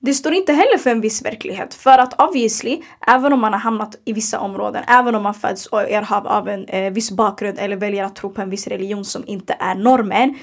det 0.03 0.13
står 0.13 0.33
inte 0.33 0.53
heller 0.53 0.77
för 0.77 0.89
en 0.89 1.01
viss 1.01 1.25
verklighet. 1.25 1.73
För 1.73 1.97
att 1.97 2.21
obviously, 2.21 2.81
även 3.07 3.33
om 3.33 3.39
man 3.39 3.53
har 3.53 3.59
hamnat 3.59 3.95
i 4.05 4.13
vissa 4.13 4.39
områden, 4.39 4.83
även 4.87 5.15
om 5.15 5.23
man 5.23 5.33
föds 5.33 5.65
och 5.65 5.81
är 5.81 6.27
av 6.27 6.49
en 6.49 6.65
eh, 6.65 6.93
viss 6.93 7.11
bakgrund 7.11 7.59
eller 7.59 7.75
väljer 7.75 8.03
att 8.03 8.15
tro 8.15 8.29
på 8.29 8.41
en 8.41 8.49
viss 8.49 8.67
religion 8.67 9.05
som 9.05 9.23
inte 9.27 9.55
är 9.59 9.75
normen. 9.75 10.35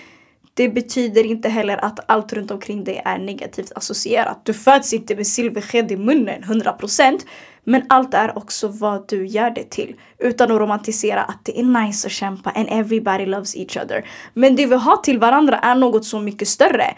Det 0.54 0.68
betyder 0.68 1.26
inte 1.26 1.48
heller 1.48 1.84
att 1.84 2.10
allt 2.10 2.32
runt 2.32 2.50
omkring 2.50 2.84
dig 2.84 3.02
är 3.04 3.18
negativt 3.18 3.72
associerat. 3.74 4.40
Du 4.44 4.54
föds 4.54 4.92
inte 4.92 5.16
med 5.16 5.26
silversked 5.26 5.92
i 5.92 5.96
munnen 5.96 6.42
100% 6.42 7.20
men 7.64 7.82
allt 7.88 8.14
är 8.14 8.38
också 8.38 8.68
vad 8.68 9.08
du 9.08 9.26
gör 9.26 9.50
det 9.50 9.70
till. 9.70 9.96
Utan 10.18 10.52
att 10.52 10.60
romantisera 10.60 11.22
att 11.22 11.44
det 11.44 11.60
är 11.60 11.64
nice 11.64 12.06
att 12.06 12.12
kämpa 12.12 12.50
and 12.50 12.68
everybody 12.70 13.26
loves 13.26 13.56
each 13.56 13.76
other. 13.76 14.04
Men 14.34 14.56
det 14.56 14.66
vi 14.66 14.74
har 14.74 14.96
till 14.96 15.18
varandra 15.18 15.58
är 15.58 15.74
något 15.74 16.04
så 16.04 16.20
mycket 16.20 16.48
större. 16.48 16.94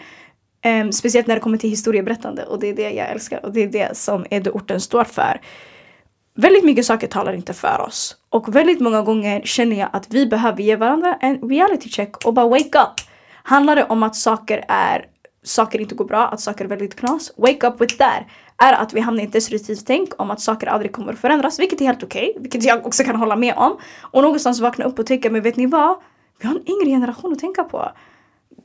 Um, 0.65 0.91
speciellt 0.91 1.27
när 1.27 1.35
det 1.35 1.41
kommer 1.41 1.57
till 1.57 1.69
historieberättande 1.69 2.43
och 2.43 2.59
det 2.59 2.67
är 2.67 2.73
det 2.73 2.91
jag 2.91 3.09
älskar 3.09 3.45
och 3.45 3.53
det 3.53 3.63
är 3.63 3.67
det 3.67 3.97
som 3.97 4.25
Edo-orten 4.29 4.81
står 4.81 5.03
för. 5.03 5.41
Väldigt 6.35 6.63
mycket 6.63 6.85
saker 6.85 7.07
talar 7.07 7.33
inte 7.33 7.53
för 7.53 7.81
oss 7.81 8.15
och 8.29 8.55
väldigt 8.55 8.79
många 8.79 9.01
gånger 9.01 9.41
känner 9.41 9.79
jag 9.79 9.89
att 9.93 10.13
vi 10.13 10.25
behöver 10.25 10.63
ge 10.63 10.75
varandra 10.75 11.17
en 11.21 11.49
reality 11.49 11.89
check 11.89 12.25
och 12.25 12.33
bara 12.33 12.47
wake 12.47 12.79
up. 12.79 13.07
Handlar 13.43 13.75
det 13.75 13.83
om 13.83 14.03
att 14.03 14.15
saker 14.15 14.65
är 14.67 15.05
saker 15.43 15.81
inte 15.81 15.95
går 15.95 16.05
bra, 16.05 16.27
att 16.27 16.39
saker 16.39 16.65
är 16.65 16.69
väldigt 16.69 16.95
knas. 16.95 17.33
Wake 17.37 17.67
up 17.67 17.81
with 17.81 17.97
that. 17.97 18.23
Är 18.57 18.73
att 18.73 18.93
vi 18.93 18.99
hamnar 18.99 19.23
i 19.23 19.25
ett 19.25 19.33
destruktivt 19.33 19.85
tänk 19.85 20.21
om 20.21 20.31
att 20.31 20.41
saker 20.41 20.67
aldrig 20.67 20.91
kommer 20.91 21.13
att 21.13 21.19
förändras, 21.19 21.59
vilket 21.59 21.81
är 21.81 21.85
helt 21.85 22.03
okej, 22.03 22.29
okay, 22.29 22.41
vilket 22.41 22.63
jag 22.63 22.85
också 22.85 23.03
kan 23.03 23.15
hålla 23.15 23.35
med 23.35 23.53
om. 23.57 23.77
Och 24.01 24.21
någonstans 24.21 24.59
vakna 24.59 24.85
upp 24.85 24.99
och 24.99 25.05
tänka, 25.05 25.29
men 25.29 25.41
vet 25.41 25.55
ni 25.55 25.65
vad? 25.65 25.97
Vi 26.41 26.47
har 26.47 26.55
en 26.55 26.69
yngre 26.69 26.85
generation 26.85 27.33
att 27.33 27.39
tänka 27.39 27.63
på 27.63 27.91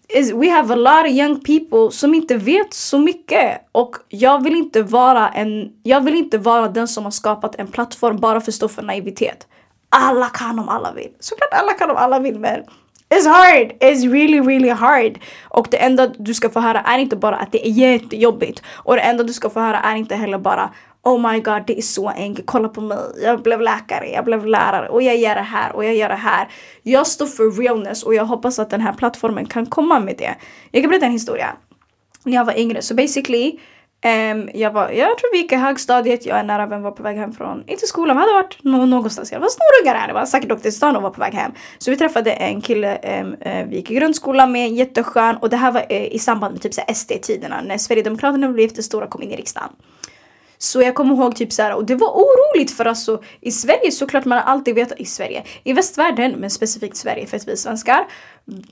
is 0.09 0.33
we 0.33 0.51
have 0.51 0.73
a 0.73 0.77
lot 0.77 1.07
of 1.07 1.13
young 1.13 1.41
people 1.41 1.91
som 1.91 2.15
inte 2.15 2.37
vet 2.37 2.75
så 2.75 2.99
mycket 2.99 3.61
och 3.73 3.97
jag 4.09 4.45
vill 4.45 4.57
inte 4.57 4.83
vara 4.83 5.29
en, 5.29 5.73
jag 5.83 6.01
vill 6.01 6.15
inte 6.15 6.39
vara 6.39 6.69
den 6.69 6.89
som 6.89 7.05
har 7.05 7.11
skapat 7.11 7.55
en 7.55 7.67
plattform 7.67 8.17
bara 8.17 8.41
för 8.41 8.51
att 8.51 8.55
stå 8.55 8.69
för 8.69 8.83
naivitet. 8.83 9.47
Alla 9.89 10.29
kan 10.29 10.59
om 10.59 10.69
alla 10.69 10.93
vill. 10.93 11.11
Såklart 11.21 11.53
alla 11.53 11.73
kan 11.73 11.91
om 11.91 11.97
alla 11.97 12.19
vill 12.19 12.39
men 12.39 12.63
It's 13.09 13.29
hard! 13.29 13.73
It's 13.81 14.13
really 14.13 14.41
really 14.41 14.71
hard! 14.71 15.19
Och 15.45 15.69
det 15.71 15.77
enda 15.77 16.07
du 16.07 16.35
ska 16.35 16.51
få 16.51 16.61
höra 16.61 16.81
är 16.81 16.99
inte 16.99 17.17
bara 17.17 17.37
att 17.37 17.53
det 17.53 17.67
är 17.67 17.71
jättejobbigt 17.71 18.63
och 18.69 18.95
det 18.95 19.01
enda 19.01 19.25
du 19.25 19.33
ska 19.33 19.51
få 19.51 19.61
höra 19.61 19.81
är 19.81 19.97
inte 19.97 20.15
heller 20.15 20.39
bara 20.39 20.71
Oh 21.07 21.33
my 21.33 21.41
god, 21.41 21.63
det 21.67 21.79
är 21.79 21.83
så 21.83 22.09
enkelt. 22.09 22.47
Kolla 22.47 22.69
på 22.69 22.81
mig. 22.81 22.99
Jag 23.23 23.43
blev 23.43 23.61
läkare, 23.61 24.11
jag 24.11 24.25
blev 24.25 24.47
lärare 24.47 24.89
och 24.89 25.03
jag 25.03 25.17
gör 25.17 25.35
det 25.35 25.41
här 25.41 25.77
och 25.77 25.85
jag 25.85 25.95
gör 25.95 26.09
det 26.09 26.15
här. 26.15 26.49
Jag 26.83 27.07
står 27.07 27.27
för 27.27 27.63
realness 27.63 28.03
och 28.03 28.15
jag 28.15 28.25
hoppas 28.25 28.59
att 28.59 28.71
den 28.71 28.81
här 28.81 28.93
plattformen 28.93 29.47
kan 29.47 29.67
komma 29.67 30.01
med 30.01 30.15
det. 30.19 30.35
Jag 30.71 30.83
kan 30.83 30.91
berätta 30.91 31.07
en 31.07 31.13
historia. 31.13 31.57
När 32.25 32.35
jag 32.35 32.45
var 32.45 32.59
yngre, 32.59 32.83
så 32.83 32.95
basically 32.95 33.59
Um, 34.05 34.51
jag, 34.55 34.71
var, 34.71 34.91
jag 34.91 35.19
tror 35.19 35.33
vi 35.33 35.39
gick 35.39 35.53
i 35.53 35.57
högstadiet, 35.57 36.27
jag 36.27 36.35
och 36.35 36.41
en 36.41 36.47
nära 36.47 36.67
vän 36.67 36.83
var 36.83 36.91
på 36.91 37.03
väg 37.03 37.17
hem 37.17 37.33
från, 37.33 37.65
inte 37.67 37.87
skolan, 37.87 38.17
vi 38.17 38.21
hade 38.21 38.33
varit 38.33 38.65
någonstans. 38.65 39.33
Jag 39.33 39.41
var 39.41 39.49
snorungar 39.49 40.01
här, 40.01 40.09
det 40.09 40.15
var 40.15 40.27
säkert 40.27 40.53
åkt 40.53 40.63
till 40.63 40.73
stan 40.73 40.97
och 40.97 41.03
var 41.03 41.11
på 41.11 41.21
väg 41.21 41.35
hem. 41.35 41.53
Så 41.79 41.91
vi 41.91 41.97
träffade 41.97 42.33
en 42.33 42.61
kille 42.61 43.21
um, 43.21 43.27
uh, 43.27 43.69
vi 43.69 43.77
gick 43.77 43.91
i 43.91 43.95
grundskolan 43.95 44.53
med, 44.53 44.73
jätteskön. 44.73 45.37
Och 45.37 45.51
det 45.51 45.57
här 45.57 45.73
var 45.73 45.81
uh, 45.81 46.15
i 46.15 46.19
samband 46.19 46.53
med 46.53 46.63
typ 46.63 46.97
SD-tiderna, 46.97 47.61
när 47.63 47.79
Sverigedemokraterna 47.79 48.49
blev 48.49 48.71
jättestora 48.71 49.05
och 49.05 49.11
kom 49.11 49.23
in 49.23 49.31
i 49.31 49.37
riksdagen. 49.37 49.71
Så 50.59 50.83
jag 50.83 50.95
kommer 50.95 51.15
ihåg 51.15 51.37
typ 51.37 51.53
så 51.53 51.63
här, 51.63 51.75
och 51.75 51.85
det 51.85 51.95
var 51.95 52.09
oroligt 52.09 52.71
för 52.71 52.85
alltså 52.85 53.23
i 53.41 53.51
Sverige 53.51 53.91
såklart 53.91 54.25
man 54.25 54.39
har 54.39 54.45
alltid 54.45 54.75
vetat, 54.75 55.01
i 55.01 55.05
Sverige, 55.05 55.45
i 55.65 55.73
västvärlden 55.73 56.33
men 56.33 56.51
specifikt 56.51 56.97
Sverige 56.97 57.27
för 57.27 57.37
att 57.37 57.49
vi 57.49 57.53
är 57.53 57.57
svenskar. 57.57 58.07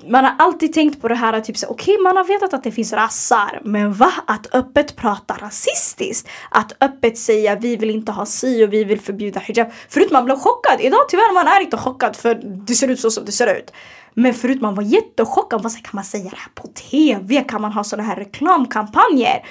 Man 0.08 0.24
har 0.24 0.34
alltid 0.38 0.72
tänkt 0.72 1.00
på 1.00 1.08
det 1.08 1.14
här 1.14 1.40
typ 1.40 1.56
så 1.56 1.66
okej 1.66 1.94
okay, 1.94 2.02
man 2.02 2.16
har 2.16 2.24
vetat 2.24 2.54
att 2.54 2.64
det 2.64 2.72
finns 2.72 2.92
rassar 2.92 3.60
men 3.64 3.92
va? 3.92 4.12
Att 4.26 4.54
öppet 4.54 4.96
prata 4.96 5.34
rasistiskt? 5.40 6.28
Att 6.50 6.72
öppet 6.80 7.18
säga 7.18 7.56
vi 7.56 7.76
vill 7.76 7.90
inte 7.90 8.12
ha 8.12 8.26
si 8.26 8.64
och 8.64 8.72
vi 8.72 8.84
vill 8.84 9.00
förbjuda 9.00 9.40
hijab. 9.40 9.68
Förut 9.88 10.10
man 10.10 10.24
blev 10.24 10.36
chockad, 10.36 10.80
idag 10.80 11.08
tyvärr 11.08 11.34
man 11.34 11.48
är 11.48 11.60
inte 11.60 11.76
chockad 11.76 12.16
för 12.16 12.34
det 12.66 12.74
ser 12.74 12.88
ut 12.88 13.00
så 13.00 13.10
som 13.10 13.24
det 13.24 13.32
ser 13.32 13.56
ut. 13.58 13.72
Men 14.14 14.34
förut 14.34 14.60
man 14.60 14.74
var 14.74 14.82
jättechockad, 14.82 15.62
vad 15.62 15.72
kan 15.72 15.90
man 15.92 16.04
säga 16.04 16.30
det 16.30 16.36
här 16.36 16.52
på 16.54 16.68
TV? 16.68 17.44
Kan 17.44 17.62
man 17.62 17.72
ha 17.72 17.84
sådana 17.84 18.08
här 18.08 18.16
reklamkampanjer? 18.16 19.44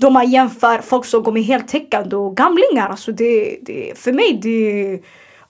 Då 0.00 0.10
man 0.10 0.30
jämför 0.30 0.78
folk 0.78 1.04
som 1.04 1.22
går 1.22 1.32
med 1.32 1.42
heltäckande 1.42 2.16
och 2.16 2.36
gamlingar. 2.36 2.88
Alltså 2.88 3.12
det, 3.12 3.58
det, 3.62 3.98
för 3.98 4.12
mig 4.12 4.38
det, 4.42 5.00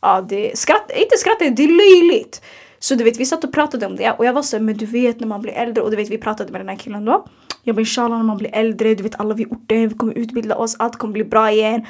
ja, 0.00 0.20
det 0.28 0.58
skratt, 0.58 0.90
inte 0.96 1.16
skratt, 1.16 1.38
det 1.38 1.64
är 1.64 1.68
löjligt. 1.68 2.42
Så 2.78 2.94
du 2.94 3.04
vet 3.04 3.16
vi 3.16 3.26
satt 3.26 3.44
och 3.44 3.52
pratade 3.52 3.86
om 3.86 3.96
det 3.96 4.10
och 4.10 4.24
jag 4.24 4.32
var 4.32 4.42
så 4.42 4.60
men 4.60 4.76
du 4.76 4.86
vet 4.86 5.20
när 5.20 5.26
man 5.26 5.42
blir 5.42 5.52
äldre 5.52 5.82
och 5.82 5.90
du 5.90 5.96
vet 5.96 6.10
vi 6.10 6.18
pratade 6.18 6.52
med 6.52 6.60
den 6.60 6.68
här 6.68 6.76
killen 6.76 7.04
då. 7.04 7.26
Jag 7.62 7.76
bara 7.76 7.80
inshallah 7.80 8.18
när 8.18 8.24
man 8.24 8.36
blir 8.36 8.54
äldre, 8.54 8.94
du 8.94 9.02
vet 9.02 9.20
alla 9.20 9.34
vi 9.34 9.46
orten, 9.46 9.88
vi 9.88 9.94
kommer 9.94 10.18
utbilda 10.18 10.56
oss, 10.56 10.76
allt 10.78 10.96
kommer 10.96 11.12
bli 11.12 11.24
bra 11.24 11.50
igen. 11.50 11.86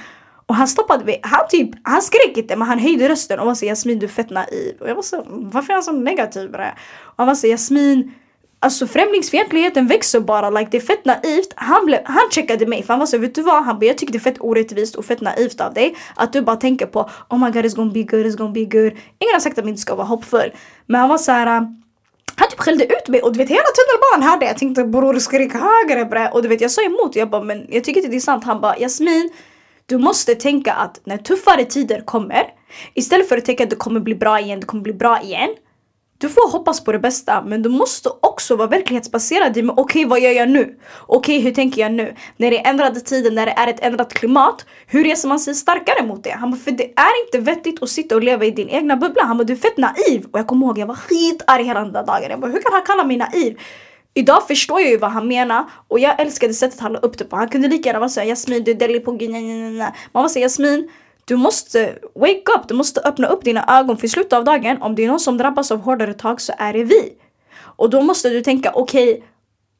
Och 0.46 0.54
han 0.54 0.68
stoppade 0.68 1.04
mig, 1.04 1.20
han 1.22 1.48
typ, 1.48 1.70
han 1.82 2.02
skrek 2.02 2.36
inte 2.36 2.56
men 2.56 2.68
han 2.68 2.78
höjde 2.78 3.08
rösten 3.08 3.38
och 3.38 3.46
var 3.46 3.54
så 3.54 3.66
Jasmin 3.66 3.98
du 3.98 4.06
är 4.06 4.10
fett 4.10 4.30
naiv. 4.30 4.76
Och 4.80 4.88
jag 4.88 4.94
var 4.94 5.02
så, 5.02 5.24
varför 5.26 5.72
är 5.72 5.74
han 5.74 5.82
så 5.82 5.92
negativ 5.92 6.50
med 6.50 6.60
det? 6.60 6.74
Och 7.02 7.14
han 7.16 7.26
var 7.26 7.34
så 7.34 7.46
Jasmin 7.46 8.12
Alltså 8.62 8.86
främlingsfientligheten 8.86 9.86
växer 9.86 10.20
bara, 10.20 10.50
like 10.50 10.68
det 10.70 10.76
är 10.76 10.80
fett 10.80 11.04
naivt. 11.04 11.52
Han, 11.56 11.86
blev, 11.86 12.00
han 12.04 12.30
checkade 12.30 12.66
mig 12.66 12.82
för 12.82 12.92
han 12.92 12.98
var 12.98 13.06
så 13.06 13.18
vet 13.18 13.34
du 13.34 13.42
vad? 13.42 13.64
Han 13.64 13.78
bara, 13.78 13.86
jag 13.86 13.98
tycker 13.98 14.12
det 14.12 14.18
är 14.18 14.20
fett 14.20 14.40
orättvist 14.40 14.96
och 14.96 15.04
fett 15.04 15.20
naivt 15.20 15.60
av 15.60 15.74
dig 15.74 15.96
att 16.16 16.32
du 16.32 16.42
bara 16.42 16.56
tänker 16.56 16.86
på 16.86 17.10
oh 17.28 17.38
my 17.38 17.50
god 17.50 17.64
it's 17.64 17.76
gonna 17.76 17.92
be 17.92 18.02
good, 18.02 18.26
it's 18.26 18.36
gonna 18.36 18.52
be 18.52 18.64
good. 18.64 18.92
Ingen 19.18 19.32
har 19.32 19.40
sagt 19.40 19.58
att 19.58 19.64
man 19.64 19.68
inte 19.68 19.80
ska 19.80 19.94
vara 19.94 20.06
hoppfull. 20.06 20.52
Men 20.86 21.00
han 21.00 21.08
var 21.08 21.18
så 21.18 21.32
här. 21.32 21.58
Um, 21.58 21.82
han 22.34 22.48
typ 22.48 22.60
skällde 22.60 22.84
ut 22.84 23.08
mig 23.08 23.22
och 23.22 23.32
du 23.32 23.38
vet 23.38 23.48
hela 23.48 23.62
tunnelbanan 23.62 24.30
hörde 24.30 24.46
jag. 24.46 24.58
tänkte 24.58 24.84
bror 24.84 25.18
skrik 25.18 25.52
högre 25.52 26.04
bre. 26.04 26.28
Och 26.32 26.42
du 26.42 26.48
vet 26.48 26.60
jag 26.60 26.70
sa 26.70 26.82
emot. 26.82 27.16
Jag 27.16 27.30
bara 27.30 27.42
men 27.42 27.66
jag 27.68 27.84
tycker 27.84 28.00
inte 28.00 28.10
det 28.10 28.16
är 28.16 28.20
sant. 28.20 28.44
Han 28.44 28.60
bara 28.60 28.78
Jasmin 28.78 29.30
du 29.90 29.98
måste 29.98 30.34
tänka 30.34 30.72
att 30.72 31.00
när 31.04 31.18
tuffare 31.18 31.64
tider 31.64 32.00
kommer 32.00 32.44
istället 32.94 33.28
för 33.28 33.36
att 33.38 33.44
tänka 33.44 33.64
att 33.64 33.70
det 33.70 33.76
kommer 33.76 34.00
bli 34.00 34.14
bra 34.14 34.40
igen, 34.40 34.60
det 34.60 34.66
kommer 34.66 34.82
bli 34.82 34.92
bra 34.92 35.22
igen. 35.22 35.48
Du 36.20 36.28
får 36.28 36.50
hoppas 36.50 36.84
på 36.84 36.92
det 36.92 36.98
bästa 36.98 37.42
men 37.42 37.62
du 37.62 37.68
måste 37.68 38.08
också 38.20 38.56
vara 38.56 38.68
verklighetsbaserad 38.68 39.56
i 39.56 39.62
okej 39.62 39.82
okay, 39.82 40.06
vad 40.06 40.20
gör 40.20 40.30
jag 40.30 40.48
nu? 40.48 40.78
Okej 41.06 41.36
okay, 41.36 41.40
hur 41.40 41.50
tänker 41.50 41.82
jag 41.82 41.92
nu? 41.92 42.14
När 42.36 42.50
det 42.50 42.58
är 42.58 42.70
ändrade 42.70 43.00
tider, 43.00 43.30
när 43.30 43.46
det 43.46 43.52
är 43.52 43.66
ett 43.66 43.80
ändrat 43.80 44.14
klimat, 44.14 44.66
hur 44.86 45.04
reser 45.04 45.28
man 45.28 45.38
sig 45.38 45.54
starkare 45.54 46.06
mot 46.06 46.24
det? 46.24 46.30
Han 46.30 46.50
bara, 46.50 46.56
för 46.56 46.70
det 46.70 46.84
är 46.84 47.26
inte 47.26 47.38
vettigt 47.38 47.82
att 47.82 47.88
sitta 47.88 48.14
och 48.14 48.22
leva 48.22 48.44
i 48.44 48.50
din 48.50 48.68
egna 48.68 48.96
bubbla. 48.96 49.22
Han 49.22 49.36
bara, 49.36 49.44
du 49.44 49.52
är 49.52 49.56
fett 49.56 49.76
naiv. 49.76 50.26
Och 50.32 50.38
jag 50.38 50.46
kommer 50.46 50.66
ihåg, 50.66 50.78
jag 50.78 50.86
var 50.86 50.94
skitarg 50.94 51.64
hela 51.64 51.80
den 51.80 51.92
där 51.92 52.06
dagen. 52.06 52.30
Jag 52.30 52.40
bara, 52.40 52.50
hur 52.50 52.62
kan 52.62 52.72
han 52.72 52.82
kalla 52.82 53.04
mig 53.04 53.16
naiv? 53.16 53.58
Idag 54.14 54.46
förstår 54.46 54.80
jag 54.80 54.90
ju 54.90 54.96
vad 54.96 55.10
han 55.10 55.28
menar 55.28 55.64
och 55.88 55.98
jag 55.98 56.20
älskade 56.20 56.54
sättet 56.54 56.80
han 56.80 56.92
la 56.92 56.98
upp 56.98 57.18
det 57.18 57.24
på. 57.24 57.36
Han 57.36 57.48
kunde 57.48 57.68
lika 57.68 57.88
gärna 57.88 57.98
vara 57.98 58.08
såhär 58.08 58.26
Jasmin 58.26 58.64
du 58.64 58.70
är 58.70 58.74
deli 58.74 59.00
på 59.00 59.12
Man 59.12 60.22
var 60.22 60.28
såhär 60.28 60.42
Jasmin 60.42 60.90
du 61.30 61.36
måste 61.36 61.98
wake 62.14 62.52
up, 62.58 62.68
du 62.68 62.74
måste 62.74 63.00
öppna 63.00 63.26
upp 63.26 63.44
dina 63.44 63.64
ögon 63.78 63.96
för 63.96 64.06
i 64.06 64.08
slutet 64.08 64.32
av 64.32 64.44
dagen 64.44 64.82
om 64.82 64.94
det 64.94 65.04
är 65.04 65.08
någon 65.08 65.20
som 65.20 65.38
drabbas 65.38 65.70
av 65.70 65.80
hårdare 65.80 66.14
tag 66.14 66.40
så 66.40 66.52
är 66.58 66.72
det 66.72 66.84
vi. 66.84 67.12
Och 67.60 67.90
då 67.90 68.02
måste 68.02 68.28
du 68.28 68.40
tänka 68.40 68.72
okej 68.74 69.22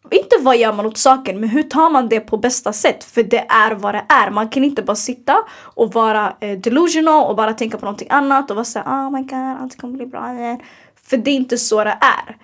okay, 0.05 0.19
inte 0.19 0.37
vad 0.41 0.57
gör 0.57 0.73
man 0.73 0.87
åt 0.87 0.99
saken 0.99 1.41
men 1.41 1.49
hur 1.49 1.63
tar 1.63 1.91
man 1.91 2.09
det 2.09 2.21
på 2.21 2.37
bästa 2.37 2.73
sätt? 2.73 3.05
För 3.05 3.23
det 3.23 3.47
är 3.49 3.75
vad 3.75 3.95
det 3.95 4.05
är. 4.09 4.31
Man 4.31 4.49
kan 4.49 4.65
inte 4.65 4.83
bara 4.83 4.97
sitta 4.97 5.37
och 5.59 5.93
vara 5.93 6.37
eh, 6.41 6.59
delusional 6.59 7.27
och 7.31 7.37
bara 7.37 7.53
tänka 7.53 7.79
på 7.79 7.85
någonting 7.85 8.09
annat 8.11 8.51
och 8.51 8.57
vara 8.57 8.65
såhär 8.65 8.87
ah, 8.89 9.07
oh 9.07 9.11
my 9.13 9.23
god 9.23 9.57
allt 9.61 9.81
kommer 9.81 9.95
bli 9.95 10.07
bra 10.07 10.35
igen. 10.35 10.59
För 11.03 11.17
det 11.17 11.31
är 11.31 11.37
inte 11.37 11.59
så 11.59 11.85
det 11.85 11.99
är. 12.01 12.37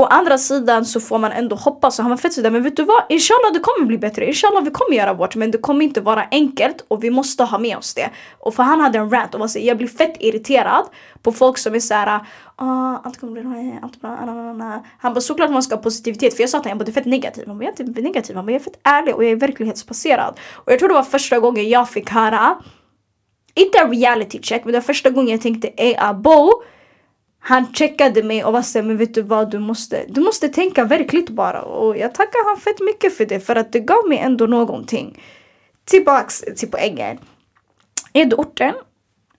Å 0.00 0.04
andra 0.04 0.38
sidan 0.38 0.84
så 0.84 1.00
får 1.00 1.18
man 1.18 1.32
ändå 1.32 1.56
hoppas 1.56 1.98
och 1.98 2.02
han 2.02 2.10
var 2.10 2.16
fett 2.16 2.32
sådär 2.32 2.50
men 2.50 2.62
vet 2.62 2.76
du 2.76 2.84
vad? 2.84 3.02
Inshallah 3.08 3.52
det 3.52 3.60
kommer 3.60 3.86
bli 3.86 3.98
bättre, 3.98 4.26
inshallah 4.26 4.62
vi 4.64 4.70
kommer 4.70 4.96
göra 4.96 5.14
vårt 5.14 5.36
men 5.36 5.50
det 5.50 5.58
kommer 5.58 5.84
inte 5.84 6.00
vara 6.00 6.24
enkelt 6.30 6.84
och 6.88 7.04
vi 7.04 7.10
måste 7.10 7.44
ha 7.44 7.58
med 7.58 7.76
oss 7.76 7.94
det. 7.94 8.10
Och 8.38 8.54
för 8.54 8.62
han 8.62 8.80
hade 8.80 8.98
en 8.98 9.10
rant 9.10 9.34
och 9.34 9.40
var 9.40 9.48
så, 9.48 9.58
jag 9.58 9.76
blir 9.76 9.88
fett 9.88 10.16
irriterad 10.20 10.84
på 11.22 11.32
folk 11.32 11.58
som 11.58 11.74
är 11.74 11.80
såhär 11.80 12.20
ah, 12.56 12.96
allt 13.04 13.20
kommer 13.20 13.32
bli 13.32 13.42
bra, 13.42 13.58
eh, 13.58 13.74
allt 13.82 14.00
bra, 14.00 14.10
na, 14.52 14.84
Han 14.98 15.14
bara 15.14 15.20
såklart 15.20 15.50
man 15.50 15.62
ska 15.62 15.74
ha 15.74 15.82
positivitet 15.82 16.34
för 16.34 16.42
jag 16.42 16.50
sa 16.50 16.60
till 16.60 16.70
honom 16.70 16.78
jag 16.78 16.78
bara 16.78 16.84
du 16.84 16.90
är 16.90 17.02
fett 17.02 17.10
negativ. 17.10 17.44
Han 17.46 17.58
bara 17.58 17.64
jag 17.64 17.80
är 17.80 17.84
inte 17.84 18.00
negativ, 18.00 18.36
han 18.36 18.46
bara 18.46 18.52
jag 18.52 18.60
är 18.60 18.64
fett 18.64 18.80
ärlig 18.84 19.14
och 19.14 19.24
jag 19.24 19.30
är 19.30 19.36
verklighetsbaserad. 19.36 20.40
Och 20.52 20.72
jag 20.72 20.78
tror 20.78 20.88
det 20.88 20.94
var 20.94 21.02
första 21.02 21.38
gången 21.38 21.68
jag 21.68 21.90
fick 21.90 22.10
höra 22.10 22.56
inte 23.54 23.78
en 23.78 23.90
reality 23.90 24.38
check 24.42 24.64
men 24.64 24.72
det 24.72 24.78
var 24.78 24.84
första 24.84 25.10
gången 25.10 25.30
jag 25.30 25.40
tänkte 25.40 25.68
ey 25.68 25.94
abo 25.98 26.62
han 27.40 27.74
checkade 27.74 28.22
mig 28.22 28.44
och 28.44 28.52
var 28.52 28.62
såhär, 28.62 28.86
men 28.86 28.96
vet 28.96 29.14
du 29.14 29.22
vad, 29.22 29.50
du 29.50 29.58
måste, 29.58 30.04
du 30.08 30.20
måste 30.20 30.48
tänka 30.48 30.84
verkligt 30.84 31.30
bara. 31.30 31.62
Och 31.62 31.96
jag 31.96 32.14
tackar 32.14 32.48
han 32.48 32.60
fett 32.60 32.80
mycket 32.80 33.16
för 33.16 33.26
det, 33.26 33.40
för 33.40 33.56
att 33.56 33.72
det 33.72 33.80
gav 33.80 34.08
mig 34.08 34.18
ändå 34.18 34.46
någonting. 34.46 35.22
Tillbaks 35.84 36.40
till 36.56 36.70
poängen. 36.70 37.18
Edorten 38.12 38.74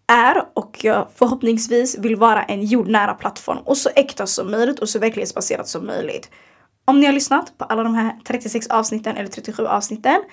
är 0.08 0.44
och 0.54 0.80
jag 0.84 1.08
förhoppningsvis 1.16 1.98
vill 1.98 2.16
vara 2.16 2.44
en 2.44 2.64
jordnära 2.64 3.14
plattform 3.14 3.58
och 3.58 3.78
så 3.78 3.90
äkta 3.96 4.28
som 4.28 4.52
möjligt 4.52 4.80
och 4.80 4.90
så 4.90 5.00
verklighetsbaserat 5.00 5.68
som 5.68 5.86
möjligt. 5.86 6.30
Om 6.86 7.00
ni 7.00 7.06
har 7.06 7.14
lyssnat 7.14 7.58
på 7.58 7.66
alla 7.66 7.84
de 7.84 7.96
här 7.96 8.20
36 8.26 8.68
avsnitten 8.68 9.18
eller 9.18 9.30
37 9.30 9.66
avsnitten 9.66 10.24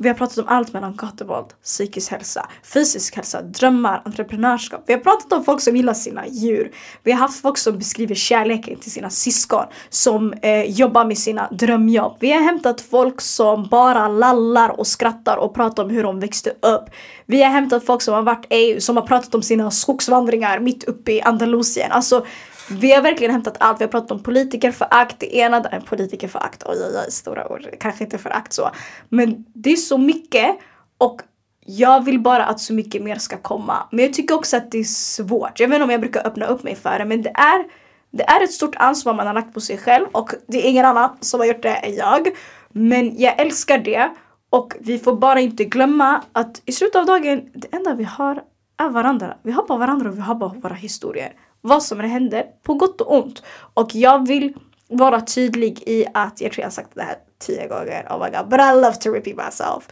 vi 0.00 0.08
har 0.08 0.16
pratat 0.16 0.38
om 0.38 0.48
allt 0.48 0.72
mellan 0.72 0.96
gatuvåld, 0.96 1.46
psykisk 1.62 2.10
hälsa, 2.10 2.48
fysisk 2.74 3.16
hälsa, 3.16 3.42
drömmar, 3.42 4.02
entreprenörskap. 4.04 4.82
Vi 4.86 4.92
har 4.92 5.00
pratat 5.00 5.32
om 5.32 5.44
folk 5.44 5.60
som 5.60 5.76
gillar 5.76 5.94
sina 5.94 6.26
djur. 6.26 6.72
Vi 7.02 7.12
har 7.12 7.18
haft 7.18 7.40
folk 7.40 7.58
som 7.58 7.78
beskriver 7.78 8.14
kärleken 8.14 8.78
till 8.78 8.92
sina 8.92 9.10
syskon, 9.10 9.64
som 9.88 10.32
eh, 10.32 10.62
jobbar 10.62 11.04
med 11.04 11.18
sina 11.18 11.48
drömjobb. 11.50 12.16
Vi 12.20 12.32
har 12.32 12.40
hämtat 12.40 12.80
folk 12.80 13.20
som 13.20 13.68
bara 13.70 14.08
lallar 14.08 14.80
och 14.80 14.86
skrattar 14.86 15.36
och 15.36 15.54
pratar 15.54 15.84
om 15.84 15.90
hur 15.90 16.02
de 16.02 16.20
växte 16.20 16.50
upp. 16.50 16.84
Vi 17.26 17.42
har 17.42 17.50
hämtat 17.50 17.86
folk 17.86 18.02
som 18.02 18.14
har 18.14 18.22
varit 18.22 18.46
EU, 18.50 18.80
som 18.80 18.96
har 18.96 19.06
pratat 19.06 19.34
om 19.34 19.42
sina 19.42 19.70
skogsvandringar 19.70 20.58
mitt 20.58 20.84
uppe 20.84 21.12
i 21.12 21.20
Andalusien. 21.20 21.92
Alltså 21.92 22.26
vi 22.70 22.92
har 22.92 23.02
verkligen 23.02 23.32
hämtat 23.32 23.56
allt. 23.60 23.80
Vi 23.80 23.84
har 23.84 23.90
pratat 23.90 24.10
om 24.10 24.22
politikerförakt, 24.22 25.16
det 25.18 25.36
ena, 25.36 25.56
äh, 25.56 25.80
politikerförakt, 25.84 26.62
oj 26.66 26.76
oj 26.76 26.98
oj, 27.04 27.10
stora 27.10 27.52
ord, 27.52 27.66
kanske 27.80 28.04
inte 28.04 28.18
förakt 28.18 28.52
så. 28.52 28.70
Men 29.08 29.44
det 29.54 29.72
är 29.72 29.76
så 29.76 29.98
mycket 29.98 30.58
och 30.98 31.22
jag 31.66 32.04
vill 32.04 32.20
bara 32.20 32.44
att 32.44 32.60
så 32.60 32.72
mycket 32.72 33.02
mer 33.02 33.16
ska 33.16 33.36
komma. 33.36 33.88
Men 33.90 34.04
jag 34.04 34.14
tycker 34.14 34.34
också 34.34 34.56
att 34.56 34.70
det 34.70 34.78
är 34.78 34.84
svårt. 34.84 35.60
Jag 35.60 35.68
vet 35.68 35.74
inte 35.74 35.84
om 35.84 35.90
jag 35.90 36.00
brukar 36.00 36.26
öppna 36.26 36.46
upp 36.46 36.62
mig 36.62 36.74
för 36.74 36.98
det 36.98 37.04
men 37.04 37.22
det 37.22 37.30
är, 37.30 37.64
det 38.10 38.24
är 38.24 38.44
ett 38.44 38.52
stort 38.52 38.76
ansvar 38.76 39.14
man 39.14 39.26
har 39.26 39.34
lagt 39.34 39.54
på 39.54 39.60
sig 39.60 39.78
själv 39.78 40.06
och 40.12 40.30
det 40.46 40.66
är 40.66 40.70
ingen 40.70 40.84
annan 40.84 41.16
som 41.20 41.40
har 41.40 41.46
gjort 41.46 41.62
det 41.62 41.74
än 41.74 41.94
jag. 41.94 42.28
Men 42.68 43.18
jag 43.18 43.40
älskar 43.40 43.78
det 43.78 44.10
och 44.50 44.74
vi 44.80 44.98
får 44.98 45.16
bara 45.16 45.40
inte 45.40 45.64
glömma 45.64 46.22
att 46.32 46.62
i 46.64 46.72
slutet 46.72 46.96
av 46.96 47.06
dagen, 47.06 47.50
det 47.54 47.74
enda 47.76 47.94
vi 47.94 48.04
har 48.04 48.42
är 48.78 48.88
varandra. 48.88 49.36
Vi 49.42 49.52
har 49.52 49.66
bara 49.66 49.78
varandra 49.78 50.08
och 50.08 50.16
vi 50.16 50.20
har 50.20 50.34
bara 50.34 50.52
våra 50.54 50.74
historier 50.74 51.32
vad 51.60 51.82
som 51.82 52.00
än 52.00 52.10
händer, 52.10 52.46
på 52.62 52.74
gott 52.74 53.00
och 53.00 53.18
ont. 53.18 53.42
Och 53.74 53.94
jag 53.94 54.26
vill 54.28 54.54
vara 54.88 55.20
tydlig 55.20 55.82
i 55.86 56.06
att, 56.14 56.40
jag 56.40 56.52
tror 56.52 56.62
jag 56.62 56.66
har 56.66 56.72
sagt 56.72 56.94
det 56.94 57.02
här 57.02 57.16
tio 57.38 57.68
gånger, 57.68 58.06
oh 58.10 58.24
my 58.24 58.30
god, 58.36 58.48
but 58.48 58.60
I 58.60 58.72
love 58.74 58.94
to 58.94 59.10
repeat 59.10 59.36
myself. 59.36 59.88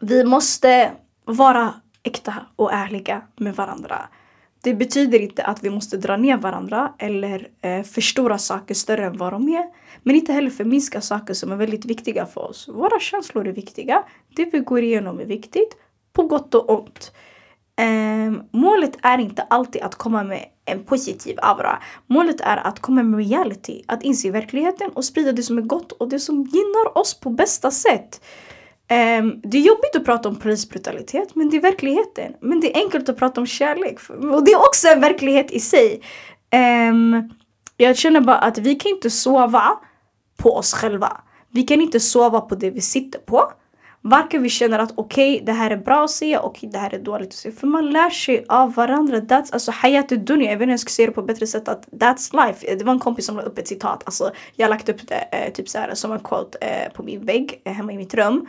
Vi 0.00 0.24
måste 0.24 0.92
vara 1.24 1.74
äkta 2.02 2.34
och 2.56 2.72
ärliga 2.72 3.22
med 3.36 3.56
varandra. 3.56 4.08
Det 4.62 4.74
betyder 4.74 5.18
inte 5.18 5.44
att 5.44 5.64
vi 5.64 5.70
måste 5.70 5.96
dra 5.96 6.16
ner 6.16 6.36
varandra 6.36 6.94
eller 6.98 7.48
eh, 7.60 7.82
förstora 7.82 8.38
saker 8.38 8.74
större 8.74 9.06
än 9.06 9.16
vad 9.16 9.32
de 9.32 9.48
är. 9.48 9.64
Men 10.02 10.16
inte 10.16 10.32
heller 10.32 10.50
förminska 10.50 11.00
saker 11.00 11.34
som 11.34 11.52
är 11.52 11.56
väldigt 11.56 11.84
viktiga 11.84 12.26
för 12.26 12.40
oss. 12.40 12.68
Våra 12.68 13.00
känslor 13.00 13.48
är 13.48 13.52
viktiga. 13.52 14.04
Det 14.36 14.44
vi 14.44 14.58
går 14.58 14.82
igenom 14.82 15.20
är 15.20 15.24
viktigt. 15.24 15.76
På 16.12 16.22
gott 16.22 16.54
och 16.54 16.70
ont. 16.70 17.12
Um, 17.80 18.42
målet 18.50 18.96
är 19.02 19.18
inte 19.18 19.42
alltid 19.42 19.82
att 19.82 19.94
komma 19.94 20.24
med 20.24 20.44
en 20.64 20.84
positiv 20.84 21.38
aura. 21.42 21.82
Målet 22.06 22.40
är 22.40 22.56
att 22.56 22.80
komma 22.80 23.02
med 23.02 23.18
reality, 23.18 23.82
att 23.86 24.02
inse 24.02 24.30
verkligheten 24.30 24.90
och 24.90 25.04
sprida 25.04 25.32
det 25.32 25.42
som 25.42 25.58
är 25.58 25.62
gott 25.62 25.92
och 25.92 26.08
det 26.08 26.18
som 26.18 26.42
gynnar 26.42 26.98
oss 26.98 27.20
på 27.20 27.30
bästa 27.30 27.70
sätt. 27.70 28.20
Um, 28.90 29.40
det 29.42 29.58
är 29.58 29.62
jobbigt 29.62 29.96
att 29.96 30.04
prata 30.04 30.28
om 30.28 30.36
polisbrutalitet 30.36 31.34
men 31.34 31.50
det 31.50 31.56
är 31.56 31.60
verkligheten. 31.60 32.34
Men 32.40 32.60
det 32.60 32.76
är 32.76 32.84
enkelt 32.84 33.08
att 33.08 33.16
prata 33.16 33.40
om 33.40 33.46
kärlek 33.46 34.10
och 34.10 34.44
det 34.44 34.52
är 34.52 34.58
också 34.58 34.88
en 34.88 35.00
verklighet 35.00 35.50
i 35.50 35.60
sig. 35.60 36.00
Um, 36.90 37.30
jag 37.76 37.96
känner 37.96 38.20
bara 38.20 38.38
att 38.38 38.58
vi 38.58 38.74
kan 38.74 38.90
inte 38.90 39.10
sova 39.10 39.78
på 40.36 40.56
oss 40.56 40.72
själva. 40.72 41.20
Vi 41.50 41.62
kan 41.62 41.80
inte 41.80 42.00
sova 42.00 42.40
på 42.40 42.54
det 42.54 42.70
vi 42.70 42.80
sitter 42.80 43.18
på. 43.18 43.52
Varken 44.06 44.42
vi 44.42 44.48
känner 44.48 44.78
att 44.78 44.92
okej 44.94 45.34
okay, 45.34 45.46
det 45.46 45.52
här 45.52 45.70
är 45.70 45.76
bra 45.76 46.04
att 46.04 46.10
se 46.10 46.38
och 46.38 46.50
okay, 46.50 46.70
det 46.70 46.78
här 46.78 46.94
är 46.94 46.98
dåligt 46.98 47.28
att 47.28 47.34
se. 47.34 47.52
För 47.52 47.66
man 47.66 47.90
lär 47.90 48.10
sig 48.10 48.44
av 48.48 48.74
varandra. 48.74 49.16
That's, 49.20 49.52
alltså 49.52 49.70
hayat 49.70 50.08
dunya. 50.08 50.50
Jag 50.50 50.58
vet 50.58 50.62
inte 50.62 50.64
hur 50.64 50.70
jag 50.70 50.80
ska 50.80 50.90
säga 50.90 51.06
det 51.06 51.12
på 51.12 51.20
ett 51.20 51.26
bättre 51.26 51.46
sätt. 51.46 51.68
Att 51.68 51.88
that's 51.90 52.46
life. 52.46 52.74
Det 52.74 52.84
var 52.84 52.92
en 52.92 52.98
kompis 52.98 53.26
som 53.26 53.36
la 53.36 53.42
upp 53.42 53.58
ett 53.58 53.68
citat. 53.68 54.02
Alltså, 54.06 54.30
jag 54.56 54.66
har 54.66 54.70
lagt 54.70 54.88
upp 54.88 55.08
det 55.08 55.28
eh, 55.32 55.52
typ 55.52 55.68
så 55.68 55.78
här, 55.78 55.94
som 55.94 56.12
en 56.12 56.20
quote 56.20 56.58
eh, 56.60 56.92
på 56.92 57.02
min 57.02 57.26
vägg 57.26 57.62
eh, 57.64 57.72
hemma 57.72 57.92
i 57.92 57.96
mitt 57.96 58.14
rum. 58.14 58.48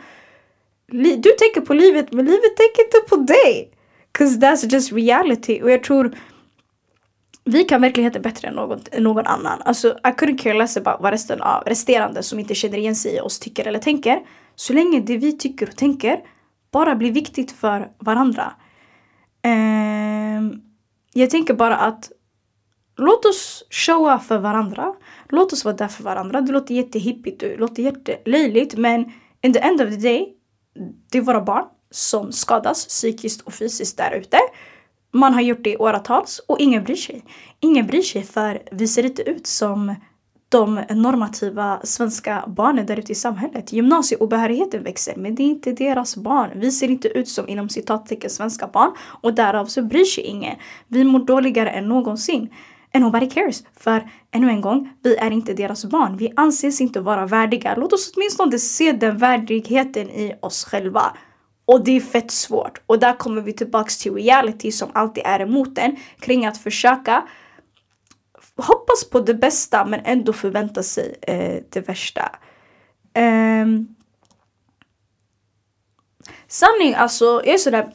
Li 0.92 1.16
du 1.16 1.30
tänker 1.30 1.60
på 1.60 1.74
livet 1.74 2.12
men 2.12 2.24
livet 2.24 2.56
tänker 2.56 2.84
inte 2.84 3.08
på 3.08 3.16
dig. 3.16 3.70
Cause 4.12 4.40
that's 4.40 4.72
just 4.72 4.92
reality. 4.92 5.62
Och 5.62 5.70
jag 5.70 5.84
tror 5.84 6.16
vi 7.44 7.64
kan 7.64 7.80
verkligheten 7.80 8.22
bättre 8.22 8.48
än 8.48 8.54
någon, 8.54 8.80
någon 8.98 9.26
annan. 9.26 9.62
Alltså 9.62 9.88
I 9.88 10.08
couldn't 10.08 10.38
care 10.38 10.58
less 10.58 10.76
about 10.76 10.96
vad 11.00 11.12
resten 11.12 11.42
av 11.42 11.62
resterande 11.66 12.22
som 12.22 12.38
inte 12.38 12.54
känner 12.54 12.78
igen 12.78 12.96
sig 12.96 13.16
i 13.16 13.20
oss 13.20 13.38
tycker 13.38 13.66
eller 13.66 13.78
tänker. 13.78 14.20
Så 14.56 14.72
länge 14.72 15.00
det 15.00 15.16
vi 15.16 15.38
tycker 15.38 15.68
och 15.68 15.76
tänker 15.76 16.20
bara 16.70 16.96
blir 16.96 17.12
viktigt 17.12 17.52
för 17.52 17.90
varandra. 17.98 18.52
Eh, 19.42 20.58
jag 21.12 21.30
tänker 21.30 21.54
bara 21.54 21.76
att 21.76 22.10
låt 22.96 23.24
oss 23.24 23.64
showa 23.70 24.18
för 24.18 24.38
varandra. 24.38 24.94
Låt 25.28 25.52
oss 25.52 25.64
vara 25.64 25.76
där 25.76 25.88
för 25.88 26.04
varandra. 26.04 26.40
Det 26.40 26.52
låter 26.52 26.74
jättehippigt 26.74 27.42
och 27.42 27.58
låter 27.58 27.82
jättelöjligt 27.82 28.76
men 28.76 29.12
in 29.42 29.52
the 29.52 29.58
end 29.58 29.80
of 29.80 29.90
the 29.90 29.96
day 29.96 30.32
det 31.10 31.18
är 31.18 31.22
våra 31.22 31.40
barn 31.40 31.64
som 31.90 32.32
skadas 32.32 32.86
psykiskt 32.86 33.40
och 33.40 33.54
fysiskt 33.54 33.98
där 33.98 34.10
ute. 34.10 34.38
Man 35.12 35.34
har 35.34 35.40
gjort 35.40 35.64
det 35.64 35.70
i 35.70 35.76
åratals 35.76 36.38
och 36.38 36.58
ingen 36.58 36.84
bryr 36.84 36.96
sig. 36.96 37.24
Ingen 37.60 37.86
bryr 37.86 38.02
sig 38.02 38.22
för 38.22 38.62
vi 38.72 38.88
ser 38.88 39.04
inte 39.04 39.22
ut 39.22 39.46
som 39.46 39.94
de 40.48 40.74
normativa 40.90 41.80
svenska 41.84 42.44
barnen 42.46 42.86
där 42.86 42.98
ute 42.98 43.12
i 43.12 43.14
samhället. 43.14 43.72
Gymnasieobehörigheten 43.72 44.82
växer 44.82 45.16
men 45.16 45.34
det 45.34 45.42
är 45.42 45.46
inte 45.46 45.72
deras 45.72 46.16
barn. 46.16 46.50
Vi 46.54 46.72
ser 46.72 46.90
inte 46.90 47.08
ut 47.08 47.28
som 47.28 47.48
inom 47.48 47.68
citattecken 47.68 48.30
svenska 48.30 48.66
barn 48.66 48.92
och 49.22 49.34
därav 49.34 49.66
så 49.66 49.82
bryr 49.82 50.04
sig 50.04 50.24
ingen. 50.24 50.56
Vi 50.88 51.04
mår 51.04 51.18
dåligare 51.18 51.70
än 51.70 51.88
någonsin. 51.88 52.48
And 52.94 53.04
nobody 53.04 53.30
cares. 53.30 53.64
För 53.76 54.10
ännu 54.30 54.50
en 54.50 54.60
gång, 54.60 54.92
vi 55.02 55.16
är 55.16 55.30
inte 55.30 55.54
deras 55.54 55.84
barn. 55.84 56.16
Vi 56.16 56.32
anses 56.36 56.80
inte 56.80 57.00
vara 57.00 57.26
värdiga. 57.26 57.74
Låt 57.76 57.92
oss 57.92 58.12
åtminstone 58.16 58.58
se 58.58 58.92
den 58.92 59.18
värdigheten 59.18 60.10
i 60.10 60.34
oss 60.42 60.64
själva. 60.64 61.02
Och 61.64 61.84
det 61.84 61.96
är 61.96 62.00
fett 62.00 62.30
svårt. 62.30 62.80
Och 62.86 62.98
där 62.98 63.12
kommer 63.12 63.42
vi 63.42 63.52
tillbaks 63.52 63.98
till 63.98 64.14
reality 64.14 64.72
som 64.72 64.88
alltid 64.92 65.22
är 65.26 65.40
emot 65.40 65.78
en. 65.78 65.96
Kring 66.20 66.46
att 66.46 66.58
försöka 66.58 67.22
hoppas 68.56 69.04
på 69.10 69.20
det 69.20 69.34
bästa 69.34 69.84
men 69.84 70.00
ändå 70.04 70.32
förvänta 70.32 70.82
sig 70.82 71.16
eh, 71.22 71.62
det 71.68 71.80
värsta. 71.80 72.38
Um, 73.18 73.96
sanning 76.46 76.94
alltså, 76.94 77.24
jag 77.24 77.54
är 77.54 77.58
sådär 77.58 77.92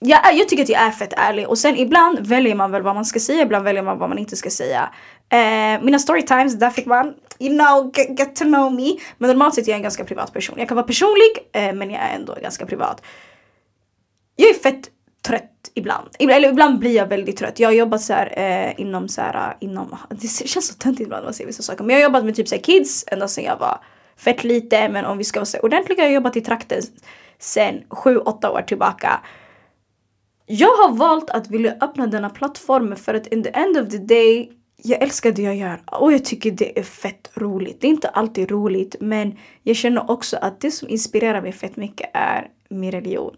jag, 0.00 0.34
jag 0.34 0.48
tycker 0.48 0.62
att 0.62 0.68
jag 0.68 0.82
är 0.82 0.90
fett 0.90 1.12
ärlig 1.16 1.48
och 1.48 1.58
sen 1.58 1.76
ibland 1.76 2.26
väljer 2.26 2.54
man 2.54 2.70
väl 2.70 2.82
vad 2.82 2.94
man 2.94 3.04
ska 3.04 3.20
säga, 3.20 3.42
ibland 3.42 3.64
väljer 3.64 3.82
man 3.82 3.98
vad 3.98 4.08
man 4.08 4.18
inte 4.18 4.36
ska 4.36 4.50
säga. 4.50 4.90
Eh, 5.28 5.82
mina 5.82 5.98
storytimes, 5.98 6.54
där 6.54 6.70
fick 6.70 6.86
man 6.86 7.14
you 7.38 7.58
know, 7.58 7.92
get, 7.94 8.18
get, 8.18 8.36
to 8.36 8.44
know 8.44 8.72
me. 8.72 8.96
Men 9.18 9.30
normalt 9.30 9.54
sett 9.54 9.66
är 9.66 9.70
jag 9.70 9.76
en 9.76 9.82
ganska 9.82 10.04
privat 10.04 10.32
person. 10.32 10.58
Jag 10.58 10.68
kan 10.68 10.76
vara 10.76 10.86
personlig 10.86 11.48
eh, 11.52 11.72
men 11.74 11.90
jag 11.90 12.02
är 12.02 12.14
ändå 12.14 12.36
ganska 12.42 12.66
privat. 12.66 13.02
Jag 14.36 14.48
är 14.48 14.54
fett 14.54 14.90
trött 15.22 15.70
ibland. 15.74 16.08
Eller 16.18 16.48
ibland 16.48 16.78
blir 16.78 16.96
jag 16.96 17.06
väldigt 17.06 17.36
trött. 17.36 17.60
Jag 17.60 17.68
har 17.68 17.74
jobbat 17.74 18.00
så 18.00 18.12
här, 18.12 18.32
eh, 18.36 18.80
inom 18.80 19.08
så 19.08 19.20
här, 19.20 19.50
eh, 19.50 19.68
inom, 19.68 19.96
det 20.08 20.28
känns 20.48 20.68
så 20.68 20.74
töntigt 20.74 21.06
ibland 21.06 21.22
när 21.22 21.26
man 21.26 21.34
säger 21.34 21.46
vissa 21.46 21.62
saker. 21.62 21.84
Men 21.84 21.96
jag 21.96 22.00
har 22.00 22.08
jobbat 22.08 22.24
med 22.24 22.36
typ 22.36 22.48
så 22.48 22.54
här, 22.54 22.62
kids 22.62 23.04
ända 23.06 23.28
sedan 23.28 23.44
jag 23.44 23.58
var 23.58 23.80
fett 24.16 24.44
lite. 24.44 24.88
Men 24.88 25.04
om 25.04 25.18
vi 25.18 25.24
ska 25.24 25.40
vara 25.40 25.46
så 25.46 25.58
ordentliga, 25.58 25.98
jag 25.98 26.06
har 26.06 26.14
jobbat 26.14 26.36
i 26.36 26.40
trakten 26.40 26.82
sen 27.38 27.82
7-8 27.88 28.48
år 28.48 28.62
tillbaka. 28.62 29.20
Jag 30.46 30.68
har 30.76 30.96
valt 30.96 31.30
att 31.30 31.50
vilja 31.50 31.76
öppna 31.80 32.06
denna 32.06 32.30
plattformen 32.30 32.96
för 32.96 33.14
att 33.14 33.26
in 33.26 33.42
the 33.42 33.50
end 33.50 33.76
of 33.76 33.88
the 33.88 33.98
day 33.98 34.52
jag 34.82 35.02
älskar 35.02 35.32
det 35.32 35.42
jag 35.42 35.56
gör 35.56 35.82
och 35.86 36.12
jag 36.12 36.24
tycker 36.24 36.50
det 36.50 36.78
är 36.78 36.82
fett 36.82 37.30
roligt. 37.34 37.80
Det 37.80 37.86
är 37.86 37.90
inte 37.90 38.08
alltid 38.08 38.50
roligt 38.50 38.96
men 39.00 39.36
jag 39.62 39.76
känner 39.76 40.10
också 40.10 40.36
att 40.36 40.60
det 40.60 40.70
som 40.70 40.88
inspirerar 40.88 41.42
mig 41.42 41.52
fett 41.52 41.76
mycket 41.76 42.10
är 42.14 42.50
min 42.68 42.92
religion. 42.92 43.36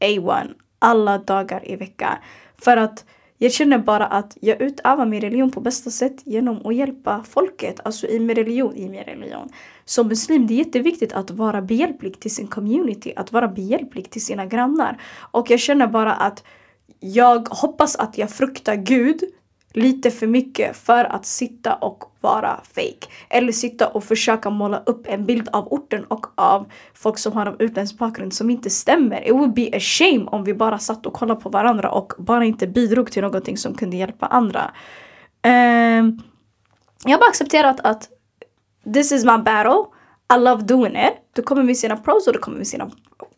A1. 0.00 0.48
Alla 0.82 1.18
dagar 1.18 1.70
i 1.70 1.76
veckan. 1.76 2.16
För 2.56 2.76
att 2.76 3.04
jag 3.42 3.52
känner 3.52 3.78
bara 3.78 4.06
att 4.06 4.36
jag 4.40 4.62
utövar 4.62 5.06
min 5.06 5.20
religion 5.20 5.50
på 5.50 5.60
bästa 5.60 5.90
sätt 5.90 6.16
genom 6.24 6.66
att 6.66 6.74
hjälpa 6.74 7.24
folket. 7.28 7.80
Alltså 7.84 8.06
i 8.06 8.20
min 8.20 8.36
religion, 8.36 8.76
i 8.76 8.88
min 8.88 9.04
religion. 9.04 9.48
Som 9.84 10.08
muslim, 10.08 10.46
det 10.46 10.54
är 10.54 10.58
jätteviktigt 10.58 11.12
att 11.12 11.30
vara 11.30 11.62
behjälplig 11.62 12.20
till 12.20 12.34
sin 12.34 12.46
community. 12.46 13.12
Att 13.16 13.32
vara 13.32 13.48
behjälplig 13.48 14.10
till 14.10 14.24
sina 14.24 14.46
grannar. 14.46 15.00
Och 15.30 15.50
jag 15.50 15.60
känner 15.60 15.86
bara 15.86 16.12
att 16.12 16.44
jag 17.00 17.48
hoppas 17.48 17.96
att 17.96 18.18
jag 18.18 18.30
fruktar 18.30 18.74
Gud 18.74 19.20
lite 19.72 20.10
för 20.10 20.26
mycket 20.26 20.76
för 20.76 21.04
att 21.04 21.26
sitta 21.26 21.74
och 21.74 22.04
vara 22.20 22.60
fake. 22.74 23.06
Eller 23.28 23.52
sitta 23.52 23.88
och 23.88 24.04
försöka 24.04 24.50
måla 24.50 24.82
upp 24.86 25.06
en 25.06 25.26
bild 25.26 25.48
av 25.52 25.72
orten 25.72 26.04
och 26.04 26.26
av 26.34 26.72
folk 26.94 27.18
som 27.18 27.32
har 27.32 27.46
en 27.46 27.56
utländsk 27.58 27.98
bakgrund 27.98 28.32
som 28.32 28.50
inte 28.50 28.70
stämmer. 28.70 29.28
It 29.28 29.32
would 29.32 29.54
be 29.54 29.70
a 29.76 29.80
shame 29.80 30.24
om 30.26 30.44
vi 30.44 30.54
bara 30.54 30.78
satt 30.78 31.06
och 31.06 31.12
kollade 31.12 31.40
på 31.40 31.48
varandra 31.48 31.90
och 31.90 32.12
bara 32.18 32.44
inte 32.44 32.66
bidrog 32.66 33.12
till 33.12 33.22
någonting 33.22 33.56
som 33.56 33.74
kunde 33.74 33.96
hjälpa 33.96 34.26
andra. 34.26 34.70
Um, 35.44 36.22
jag 37.04 37.10
har 37.10 37.18
bara 37.18 37.28
accepterat 37.28 37.80
att 37.80 38.08
this 38.94 39.12
is 39.12 39.24
my 39.24 39.38
battle. 39.38 39.84
I 40.34 40.38
love 40.38 40.62
doing 40.62 40.96
it. 40.96 41.14
Du 41.32 41.42
kommer 41.42 41.62
med 41.62 41.76
sina 41.76 41.96
pros 41.96 42.26
och 42.26 42.32
du 42.32 42.38
kommer 42.38 42.58
med 42.58 42.66
sina 42.66 42.90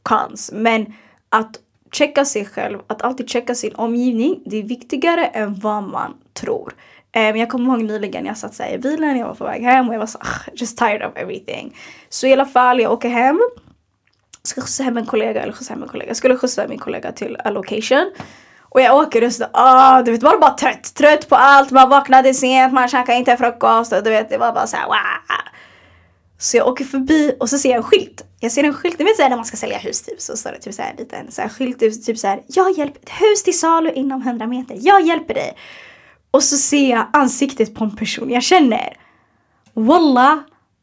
cons. 0.03 0.51
Men 0.55 0.95
att 1.29 1.57
checka 1.92 2.24
sig 2.24 2.44
själv, 2.44 2.78
att 2.87 3.02
alltid 3.02 3.28
checka 3.28 3.55
sin 3.55 3.74
omgivning, 3.74 4.42
det 4.46 4.57
är 4.57 4.62
viktigare 4.62 5.26
än 5.26 5.55
vad 5.55 5.83
man 5.83 6.14
tror. 6.33 6.72
Um, 7.16 7.37
jag 7.37 7.48
kommer 7.48 7.72
ihåg 7.72 7.85
nyligen, 7.85 8.26
jag 8.26 8.37
satt 8.37 8.55
såhär 8.55 8.72
i 8.72 8.78
bilen, 8.78 9.18
jag 9.18 9.26
var 9.26 9.35
på 9.35 9.44
väg 9.44 9.62
hem 9.62 9.88
och 9.88 9.94
jag 9.94 9.98
var 9.98 10.07
såhär, 10.07 10.26
ah, 10.26 10.50
just 10.55 10.78
tired 10.78 11.02
of 11.02 11.16
everything. 11.16 11.76
Så 12.09 12.26
i 12.26 12.33
alla 12.33 12.46
fall, 12.46 12.81
jag 12.81 12.92
åker 12.92 13.09
hem. 13.09 13.40
Ska 14.44 14.61
skjutsa 14.61 14.83
hem 14.83 14.96
en 14.96 15.07
kollega, 15.07 15.42
eller 15.42 15.52
skjutsa 15.52 15.74
hem 15.74 15.83
en 15.83 15.88
kollega. 15.88 16.11
Jag 16.11 16.16
skulle 16.16 16.37
skjutsa 16.37 16.68
min 16.68 16.78
kollega 16.78 17.12
till 17.12 17.37
a 17.44 17.50
location. 17.50 18.12
Och 18.61 18.81
jag 18.81 18.96
åker 18.96 19.24
och 19.24 19.33
så, 19.33 19.44
ah, 19.52 20.02
du 20.02 20.12
vet, 20.12 20.22
var 20.22 20.38
bara 20.38 20.50
trött. 20.50 20.94
Trött 20.94 21.28
på 21.28 21.37
allt, 21.37 21.70
man 21.70 21.88
vaknade 21.88 22.35
sent, 22.35 22.72
man 22.72 22.88
käkade 22.88 23.18
inte 23.18 23.37
frukost 23.37 23.92
och 23.92 24.02
du 24.05 24.11
vet, 24.11 24.31
det 24.31 24.38
var 24.38 24.52
bara 24.52 24.66
såhär 24.66 24.87
wow. 24.87 24.96
Så 26.38 26.57
jag 26.57 26.68
åker 26.68 26.85
förbi 26.85 27.37
och 27.40 27.50
så 27.50 27.59
ser 27.59 27.68
jag 27.70 27.76
en 27.76 27.83
skylt. 27.83 28.24
Jag 28.42 28.52
ser 28.52 28.64
en 28.64 28.74
skylt, 28.74 28.98
ni 28.98 29.05
vet 29.05 29.16
såhär 29.16 29.28
när 29.31 29.37
man 29.37 29.44
ska 29.44 29.57
sälja 29.57 29.78
hus 29.78 30.02
typ 30.02 30.20
så 30.20 30.37
står 30.37 30.52
det 30.52 30.59
typ 30.59 30.74
såhär 30.74 30.94
liten 30.98 31.31
så 31.31 31.42
här 31.42 31.48
skylt 31.48 31.78
typ 31.78 32.18
såhär 32.18 32.42
jag 32.46 32.78
hjälper, 32.78 33.00
ett 33.00 33.11
hus 33.11 33.42
till 33.42 33.59
salu 33.59 33.92
inom 33.92 34.22
100 34.22 34.46
meter, 34.46 34.78
jag 34.81 35.07
hjälper 35.07 35.35
dig. 35.35 35.57
Och 36.31 36.42
så 36.42 36.57
ser 36.57 36.90
jag 36.90 37.07
ansiktet 37.12 37.74
på 37.74 37.85
en 37.85 37.96
person 37.96 38.31
jag 38.31 38.42
känner. 38.42 38.96
Wallah, 39.72 40.38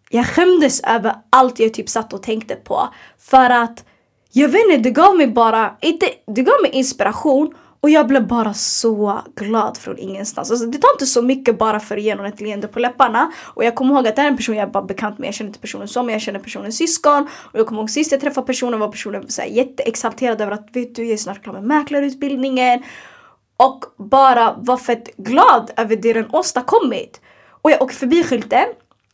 jag 0.10 0.26
skämdes 0.26 0.82
över 0.84 1.15
allt 1.30 1.60
jag 1.60 1.74
typ 1.74 1.89
satt 1.89 2.13
och 2.13 2.24
tänkte 2.24 2.56
på. 2.56 2.89
För 3.19 3.50
att 3.50 3.86
jag 4.32 4.50
vet 4.50 4.62
inte, 4.65 4.78
det 4.78 4.91
gav 4.91 5.17
mig 5.17 5.28
bara, 5.28 5.76
inte, 5.82 6.10
det 6.36 6.41
gav 6.41 6.62
mig 6.62 6.72
inspiration 6.72 7.54
och 7.82 7.89
jag 7.89 8.08
blev 8.08 8.28
bara 8.28 8.54
så 8.54 9.22
glad 9.36 9.78
från 9.78 9.98
ingenstans. 9.98 10.52
Alltså, 10.52 10.65
det 10.65 10.78
tar 10.78 10.92
inte 10.94 11.06
så 11.06 11.22
mycket 11.22 11.58
bara 11.58 11.80
för 11.80 11.98
att 11.98 12.04
ge 12.04 12.15
någon 12.15 12.26
ett 12.26 12.42
leende 12.42 12.68
på 12.68 12.80
läpparna. 12.80 13.32
Och 13.54 13.63
jag 13.63 13.76
kommer 13.76 13.96
ihåg 13.96 14.08
att 14.08 14.15
det 14.15 14.22
är 14.22 14.28
en 14.28 14.38
person 14.38 14.56
jag 14.56 14.68
är 14.68 14.72
bara 14.72 14.84
bekant 14.84 15.18
med. 15.18 15.28
Jag 15.28 15.34
känner 15.34 15.50
inte 15.50 15.60
personen 15.60 15.88
så 15.88 16.04
men 16.04 16.13
jag 16.13 16.22
känner 16.22 16.39
personens 16.39 16.78
syskon. 16.78 17.28
Och 17.34 17.60
jag 17.60 17.68
kommer 17.68 17.82
ihåg 17.82 17.89
sist 17.89 18.12
jag 18.12 18.22
träffade 18.22 18.48
personen 18.48 18.80
var 18.80 18.88
personen 18.88 19.30
så 19.30 19.42
här 19.42 19.50
jätteexalterad 19.50 20.42
över 20.42 20.52
att 20.52 20.70
vet 20.74 20.96
du 20.96 21.04
jag 21.04 21.13
är 21.13 21.18
snart 21.18 21.44
klar 21.44 21.54
med 21.54 21.63
mäklarutbildningen. 21.63 22.84
Och 23.58 23.86
bara 23.98 24.56
var 24.58 24.78
fett 24.78 25.18
glad 25.18 25.72
över 25.78 25.96
det 25.96 26.13
den 26.13 26.30
åstadkommit. 26.32 27.22
Och 27.62 27.72
jag 27.72 27.82
åker 27.82 27.96
förbi 27.96 28.24
skylten, 28.24 28.65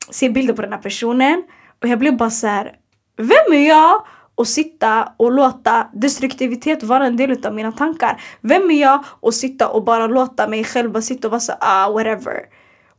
ser 0.10 0.30
bilder 0.30 0.54
på 0.54 0.62
den 0.62 0.74
här 0.74 0.82
personen 0.82 1.44
och 1.82 1.88
jag 1.88 2.00
blev 2.00 2.18
bara 2.18 2.30
så 2.30 2.48
här, 2.48 2.76
Vem 3.18 3.54
är 3.54 3.68
jag? 3.68 4.06
Och 4.36 4.48
sitta 4.48 5.14
och 5.18 5.32
låta 5.32 5.88
destruktivitet 5.94 6.84
vara 6.84 7.06
en 7.06 7.18
del 7.18 7.46
av 7.46 7.54
mina 7.54 7.72
tankar. 7.72 8.22
Vem 8.42 8.72
är 8.72 8.82
jag 8.82 9.04
att 9.22 9.36
sitta 9.36 9.68
och 9.68 9.84
bara 9.84 10.08
låta 10.08 10.48
mig 10.48 10.64
själv 10.64 10.92
bara 10.92 11.02
sitta 11.02 11.28
och 11.28 11.32
vara 11.32 11.40
så 11.40 11.54
ah 11.60 11.90
whatever. 11.90 12.46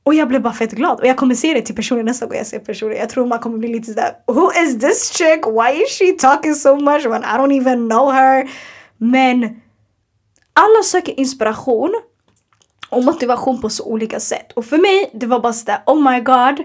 Och 0.05 0.15
jag 0.15 0.29
blev 0.29 0.43
bara 0.43 0.53
fett 0.53 0.73
glad 0.73 1.01
och 1.01 1.07
jag 1.07 1.17
kommer 1.17 1.35
se 1.35 1.55
det 1.55 1.63
till 1.63 1.75
personen 1.75 2.05
nästa 2.05 2.27
gång 2.27 2.37
jag 2.37 2.47
ser 2.47 2.59
personen. 2.59 2.97
Jag 2.97 3.09
tror 3.09 3.27
man 3.27 3.39
kommer 3.39 3.59
bli 3.59 3.69
lite 3.69 3.87
sådär 3.87 4.13
Who 4.27 4.51
is 4.65 4.81
this 4.81 5.13
chick? 5.13 5.47
Why 5.47 5.83
is 5.83 5.99
she 5.99 6.13
talking 6.13 6.55
so 6.55 6.77
much 6.77 7.07
when 7.07 7.23
I 7.23 7.39
don't 7.39 7.61
even 7.61 7.89
know 7.89 8.13
her? 8.13 8.51
Men 8.97 9.61
alla 10.53 10.83
söker 10.85 11.21
inspiration 11.21 11.95
och 12.91 13.05
motivation 13.05 13.61
på 13.61 13.71
så 13.71 13.85
olika 13.85 14.21
sätt. 14.21 14.53
Och 14.53 14.65
för 14.65 14.79
mig, 14.79 15.11
det 15.15 15.27
var 15.27 15.41
bara 15.41 15.53
sådär, 15.53 15.79
oh 15.87 16.13
my 16.13 16.21
god. 16.21 16.63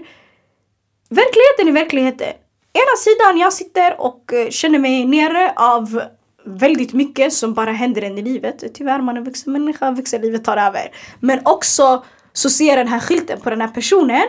Verkligheten 1.08 1.68
är 1.68 1.72
verkligheten. 1.72 2.32
Ena 2.74 2.96
sidan, 2.98 3.38
jag 3.38 3.52
sitter 3.52 4.00
och 4.00 4.32
eh, 4.32 4.50
känner 4.50 4.78
mig 4.78 5.04
nere 5.04 5.52
av 5.56 6.02
väldigt 6.44 6.92
mycket 6.92 7.32
som 7.32 7.54
bara 7.54 7.72
händer 7.72 8.02
en 8.02 8.18
i 8.18 8.22
livet. 8.22 8.64
Tyvärr, 8.74 9.00
man 9.00 9.16
är 9.16 9.20
vuxen 9.20 9.52
människa, 9.52 9.90
vuxenlivet 9.90 10.44
tar 10.44 10.56
över. 10.56 10.94
Men 11.20 11.40
också 11.44 12.04
så 12.32 12.50
ser 12.50 12.68
jag 12.68 12.78
den 12.78 12.88
här 12.88 13.00
skylten 13.00 13.40
på 13.40 13.50
den 13.50 13.60
här 13.60 13.68
personen 13.68 14.22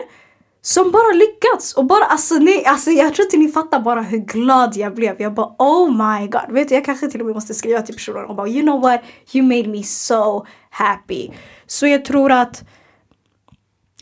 som 0.62 0.90
bara 0.90 1.12
lyckats 1.14 1.74
och 1.74 1.84
bara 1.84 2.04
alltså 2.04 2.34
nej, 2.34 2.64
alltså 2.64 2.90
jag 2.90 3.14
tror 3.14 3.24
inte 3.24 3.36
ni 3.36 3.48
fattar 3.48 3.80
bara 3.80 4.02
hur 4.02 4.18
glad 4.18 4.76
jag 4.76 4.94
blev. 4.94 5.22
Jag 5.22 5.34
bara 5.34 5.54
oh 5.58 5.90
my 5.90 6.26
god. 6.26 6.42
Vet 6.48 6.68
du, 6.68 6.74
jag 6.74 6.84
kanske 6.84 7.08
till 7.08 7.20
och 7.20 7.26
med 7.26 7.34
måste 7.34 7.54
skriva 7.54 7.82
till 7.82 7.94
personen 7.94 8.24
och 8.24 8.36
bara 8.36 8.48
you 8.48 8.62
know 8.62 8.80
what, 8.80 9.00
you 9.32 9.46
made 9.46 9.68
me 9.68 9.82
so 9.82 10.46
happy. 10.70 11.30
Så 11.66 11.86
jag 11.86 12.04
tror 12.04 12.32
att 12.32 12.64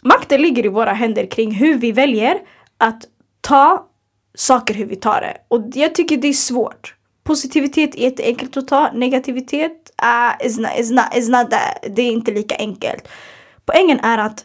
makten 0.02 0.42
ligger 0.42 0.66
i 0.66 0.68
våra 0.68 0.92
händer 0.92 1.26
kring 1.26 1.52
hur 1.52 1.78
vi 1.78 1.92
väljer 1.92 2.38
att 2.78 3.02
ta 3.40 3.88
saker 4.34 4.74
hur 4.74 4.86
vi 4.86 4.96
tar 4.96 5.20
det. 5.20 5.36
Och 5.48 5.62
jag 5.74 5.94
tycker 5.94 6.16
det 6.16 6.28
är 6.28 6.32
svårt. 6.32 6.94
Positivitet 7.24 7.94
är 7.94 8.00
jätteenkelt 8.00 8.56
att 8.56 8.68
ta, 8.68 8.92
negativitet 8.92 9.92
ah, 9.96 10.30
uh, 10.30 10.46
is, 10.46 10.58
not, 10.58 10.70
is, 10.78 10.90
not, 10.90 11.16
is 11.16 11.28
not 11.28 11.50
that. 11.50 11.96
det 11.96 12.02
är 12.02 12.12
inte 12.12 12.32
lika 12.32 12.56
enkelt. 12.56 13.08
Poängen 13.66 14.00
är 14.00 14.18
att 14.18 14.44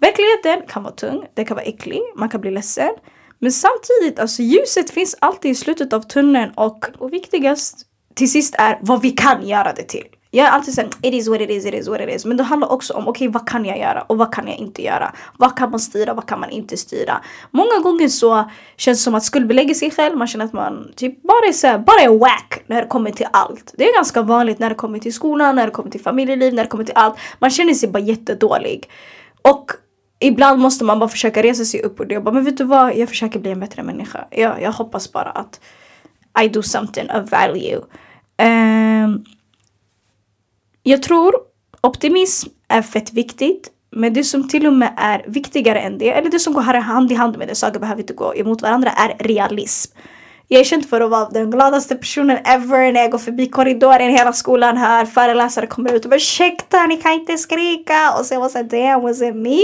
Verkligheten 0.00 0.68
kan 0.68 0.82
vara 0.82 0.94
tung, 0.94 1.26
den 1.34 1.44
kan 1.44 1.54
vara 1.54 1.64
äcklig, 1.64 2.00
man 2.16 2.28
kan 2.28 2.40
bli 2.40 2.50
ledsen. 2.50 2.90
Men 3.38 3.52
samtidigt, 3.52 4.18
alltså 4.18 4.42
ljuset 4.42 4.90
finns 4.90 5.16
alltid 5.18 5.50
i 5.50 5.54
slutet 5.54 5.92
av 5.92 6.00
tunneln 6.00 6.52
och, 6.56 6.86
och 6.98 7.12
viktigast 7.12 7.86
till 8.14 8.30
sist 8.30 8.54
är 8.58 8.78
vad 8.82 9.02
vi 9.02 9.10
kan 9.10 9.48
göra 9.48 9.72
det 9.72 9.82
till. 9.82 10.06
Jag 10.30 10.46
är 10.46 10.50
alltid 10.50 10.74
såhär, 10.74 10.88
mm, 10.88 10.98
it 11.02 11.14
is 11.14 11.28
what 11.28 11.40
it 11.40 11.50
is, 11.50 11.66
it 11.66 11.74
is 11.74 11.88
what 11.88 12.00
it 12.00 12.14
is. 12.14 12.24
Men 12.24 12.36
det 12.36 12.42
handlar 12.42 12.72
också 12.72 12.94
om, 12.94 13.08
okej 13.08 13.28
okay, 13.28 13.32
vad 13.32 13.48
kan 13.48 13.64
jag 13.64 13.78
göra 13.78 14.02
och 14.02 14.18
vad 14.18 14.34
kan 14.34 14.48
jag 14.48 14.56
inte 14.56 14.82
göra? 14.82 15.12
Vad 15.36 15.56
kan 15.56 15.70
man 15.70 15.80
styra, 15.80 16.14
vad 16.14 16.26
kan 16.26 16.40
man 16.40 16.50
inte 16.50 16.76
styra? 16.76 17.20
Många 17.50 17.78
gånger 17.82 18.08
så 18.08 18.50
känns 18.76 18.98
det 18.98 19.02
som 19.02 19.14
att 19.14 19.24
skuldbelägga 19.24 19.74
sig 19.74 19.90
själv, 19.90 20.16
man 20.16 20.26
känner 20.26 20.44
att 20.44 20.52
man 20.52 20.92
typ 20.96 21.22
bara 21.22 21.48
är 21.48 21.52
såhär, 21.52 21.78
bara 21.78 22.00
är 22.00 22.18
wack 22.18 22.62
när 22.66 22.82
det 22.82 22.88
kommer 22.88 23.10
till 23.10 23.26
allt. 23.32 23.74
Det 23.76 23.88
är 23.88 23.94
ganska 23.94 24.22
vanligt 24.22 24.58
när 24.58 24.68
det 24.68 24.74
kommer 24.74 24.98
till 24.98 25.14
skolan, 25.14 25.56
när 25.56 25.66
det 25.66 25.72
kommer 25.72 25.90
till 25.90 26.00
familjeliv, 26.00 26.54
när 26.54 26.62
det 26.62 26.70
kommer 26.70 26.84
till 26.84 26.96
allt. 26.96 27.16
Man 27.38 27.50
känner 27.50 27.74
sig 27.74 27.88
bara 27.88 28.02
jättedålig. 28.02 28.90
Och 29.42 29.70
ibland 30.18 30.60
måste 30.60 30.84
man 30.84 30.98
bara 30.98 31.08
försöka 31.08 31.42
resa 31.42 31.64
sig 31.64 31.82
upp 31.82 32.00
och 32.00 32.06
det. 32.06 32.14
Jag 32.14 32.24
bara, 32.24 32.34
men 32.34 32.44
vet 32.44 32.56
du 32.56 32.64
vad? 32.64 32.96
Jag 32.96 33.08
försöker 33.08 33.38
bli 33.38 33.50
en 33.50 33.60
bättre 33.60 33.82
människa. 33.82 34.24
Jag, 34.30 34.62
jag 34.62 34.72
hoppas 34.72 35.12
bara 35.12 35.30
att 35.30 35.60
I 36.42 36.48
do 36.48 36.62
something 36.62 37.10
of 37.10 37.32
value. 37.32 37.80
Um, 38.42 39.24
jag 40.82 41.02
tror 41.02 41.34
optimism 41.80 42.48
är 42.68 42.82
fett 42.82 43.12
viktigt. 43.12 43.70
Men 43.92 44.14
det 44.14 44.24
som 44.24 44.48
till 44.48 44.66
och 44.66 44.72
med 44.72 44.94
är 44.96 45.24
viktigare 45.26 45.80
än 45.80 45.98
det, 45.98 46.10
eller 46.10 46.30
det 46.30 46.38
som 46.38 46.52
går 46.52 46.62
hand 46.62 47.12
i 47.12 47.14
hand 47.14 47.38
med 47.38 47.48
det, 47.48 47.54
saker 47.54 47.80
behöver 47.80 48.00
inte 48.00 48.12
gå 48.12 48.34
emot 48.34 48.62
varandra, 48.62 48.90
är 48.90 49.24
realism. 49.24 49.98
Jag 50.52 50.60
är 50.60 50.64
känd 50.64 50.88
för 50.88 51.00
att 51.00 51.10
vara 51.10 51.28
den 51.28 51.50
gladaste 51.50 51.96
personen 51.96 52.38
ever 52.44 52.92
när 52.92 53.00
jag 53.00 53.10
går 53.10 53.18
förbi 53.18 53.46
korridoren. 53.46 54.10
Hela 54.10 54.32
skolan 54.32 54.76
hör, 54.76 55.04
föreläsare 55.04 55.66
kommer 55.66 55.92
ut 55.92 56.04
och 56.04 56.10
bara 56.10 56.16
ursäkta, 56.16 56.86
ni 56.86 56.96
kan 56.96 57.12
inte 57.12 57.38
skrika. 57.38 58.12
Och 58.18 58.26
så 58.26 58.34
jag 58.34 58.40
var 58.40 58.48
såhär 58.48 58.64
damn 58.64 59.02
was 59.02 59.22
it 59.22 59.36
me? 59.36 59.58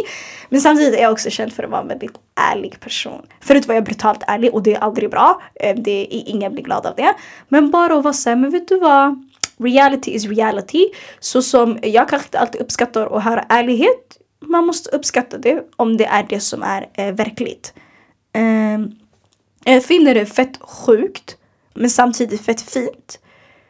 Men 0.48 0.60
samtidigt 0.60 0.98
är 0.98 1.02
jag 1.02 1.12
också 1.12 1.30
känd 1.30 1.52
för 1.52 1.62
att 1.62 1.70
vara 1.70 1.80
en 1.80 1.88
väldigt 1.88 2.14
ärlig 2.52 2.80
person. 2.80 3.22
Förut 3.40 3.68
var 3.68 3.74
jag 3.74 3.84
brutalt 3.84 4.22
ärlig 4.26 4.54
och 4.54 4.62
det 4.62 4.74
är 4.74 4.78
aldrig 4.78 5.10
bra. 5.10 5.42
Eh, 5.54 5.76
det 5.76 6.00
är, 6.00 6.06
ingen 6.10 6.52
blir 6.52 6.64
glad 6.64 6.86
av 6.86 6.94
det. 6.96 7.14
Men 7.48 7.70
bara 7.70 7.94
att 7.94 8.04
vara 8.04 8.14
såhär, 8.14 8.36
men 8.36 8.50
vet 8.50 8.68
du 8.68 8.78
vad? 8.78 9.25
Reality 9.58 10.10
is 10.10 10.26
reality. 10.26 10.88
Så 11.20 11.42
som 11.42 11.78
jag 11.82 12.08
kanske 12.08 12.26
inte 12.26 12.38
alltid 12.38 12.60
uppskattar 12.60 13.16
att 13.16 13.24
höra 13.24 13.44
ärlighet. 13.48 14.18
Man 14.40 14.66
måste 14.66 14.90
uppskatta 14.90 15.38
det 15.38 15.62
om 15.76 15.96
det 15.96 16.04
är 16.04 16.26
det 16.28 16.40
som 16.40 16.62
är 16.62 16.88
eh, 16.94 17.14
verkligt. 17.14 17.74
Eh, 18.32 18.78
jag 19.64 19.84
finner 19.84 20.14
det 20.14 20.26
fett 20.26 20.60
sjukt 20.60 21.36
men 21.74 21.90
samtidigt 21.90 22.44
fett 22.44 22.60
fint. 22.60 23.18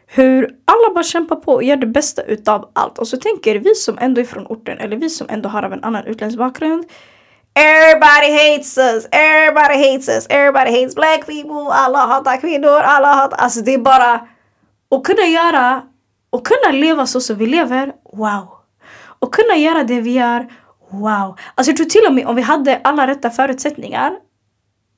Hur 0.06 0.44
alla 0.64 0.94
bara 0.94 1.04
kämpar 1.04 1.36
på 1.36 1.52
och 1.52 1.62
gör 1.62 1.76
det 1.76 1.86
bästa 1.86 2.22
utav 2.22 2.70
allt. 2.72 2.98
Och 2.98 3.08
så 3.08 3.16
tänker 3.16 3.58
vi 3.58 3.74
som 3.74 3.98
ändå 3.98 4.20
är 4.20 4.24
från 4.24 4.46
orten 4.46 4.78
eller 4.78 4.96
vi 4.96 5.10
som 5.10 5.26
ändå 5.30 5.48
har 5.48 5.62
av 5.62 5.72
en 5.72 5.84
annan 5.84 6.04
utländsk 6.04 6.38
bakgrund. 6.38 6.84
Everybody 7.54 8.32
hates 8.32 8.78
us, 8.78 9.06
everybody 9.12 9.92
hates 9.92 10.08
us, 10.08 10.26
everybody 10.30 10.70
hates 10.70 10.94
black 10.94 11.26
people, 11.26 11.70
alla 11.70 11.98
hatar 11.98 12.40
kvinnor, 12.40 12.80
alla 12.80 13.12
hatar... 13.12 13.36
Alltså 13.36 13.60
det 13.60 13.74
är 13.74 13.78
bara 13.78 14.28
och 14.88 15.06
kunna 15.06 15.26
göra 15.26 15.82
och 16.30 16.46
kunna 16.46 16.78
leva 16.78 17.06
så 17.06 17.20
som 17.20 17.36
vi 17.36 17.46
lever, 17.46 17.92
wow. 18.12 18.48
Och 19.18 19.34
kunna 19.34 19.56
göra 19.56 19.84
det 19.84 20.00
vi 20.00 20.12
gör, 20.12 20.52
wow. 20.90 21.38
Alltså 21.54 21.70
jag 21.70 21.76
tror 21.76 21.86
till 21.86 22.06
och 22.08 22.14
med 22.14 22.26
om 22.26 22.36
vi 22.36 22.42
hade 22.42 22.80
alla 22.84 23.06
rätta 23.06 23.30
förutsättningar 23.30 24.12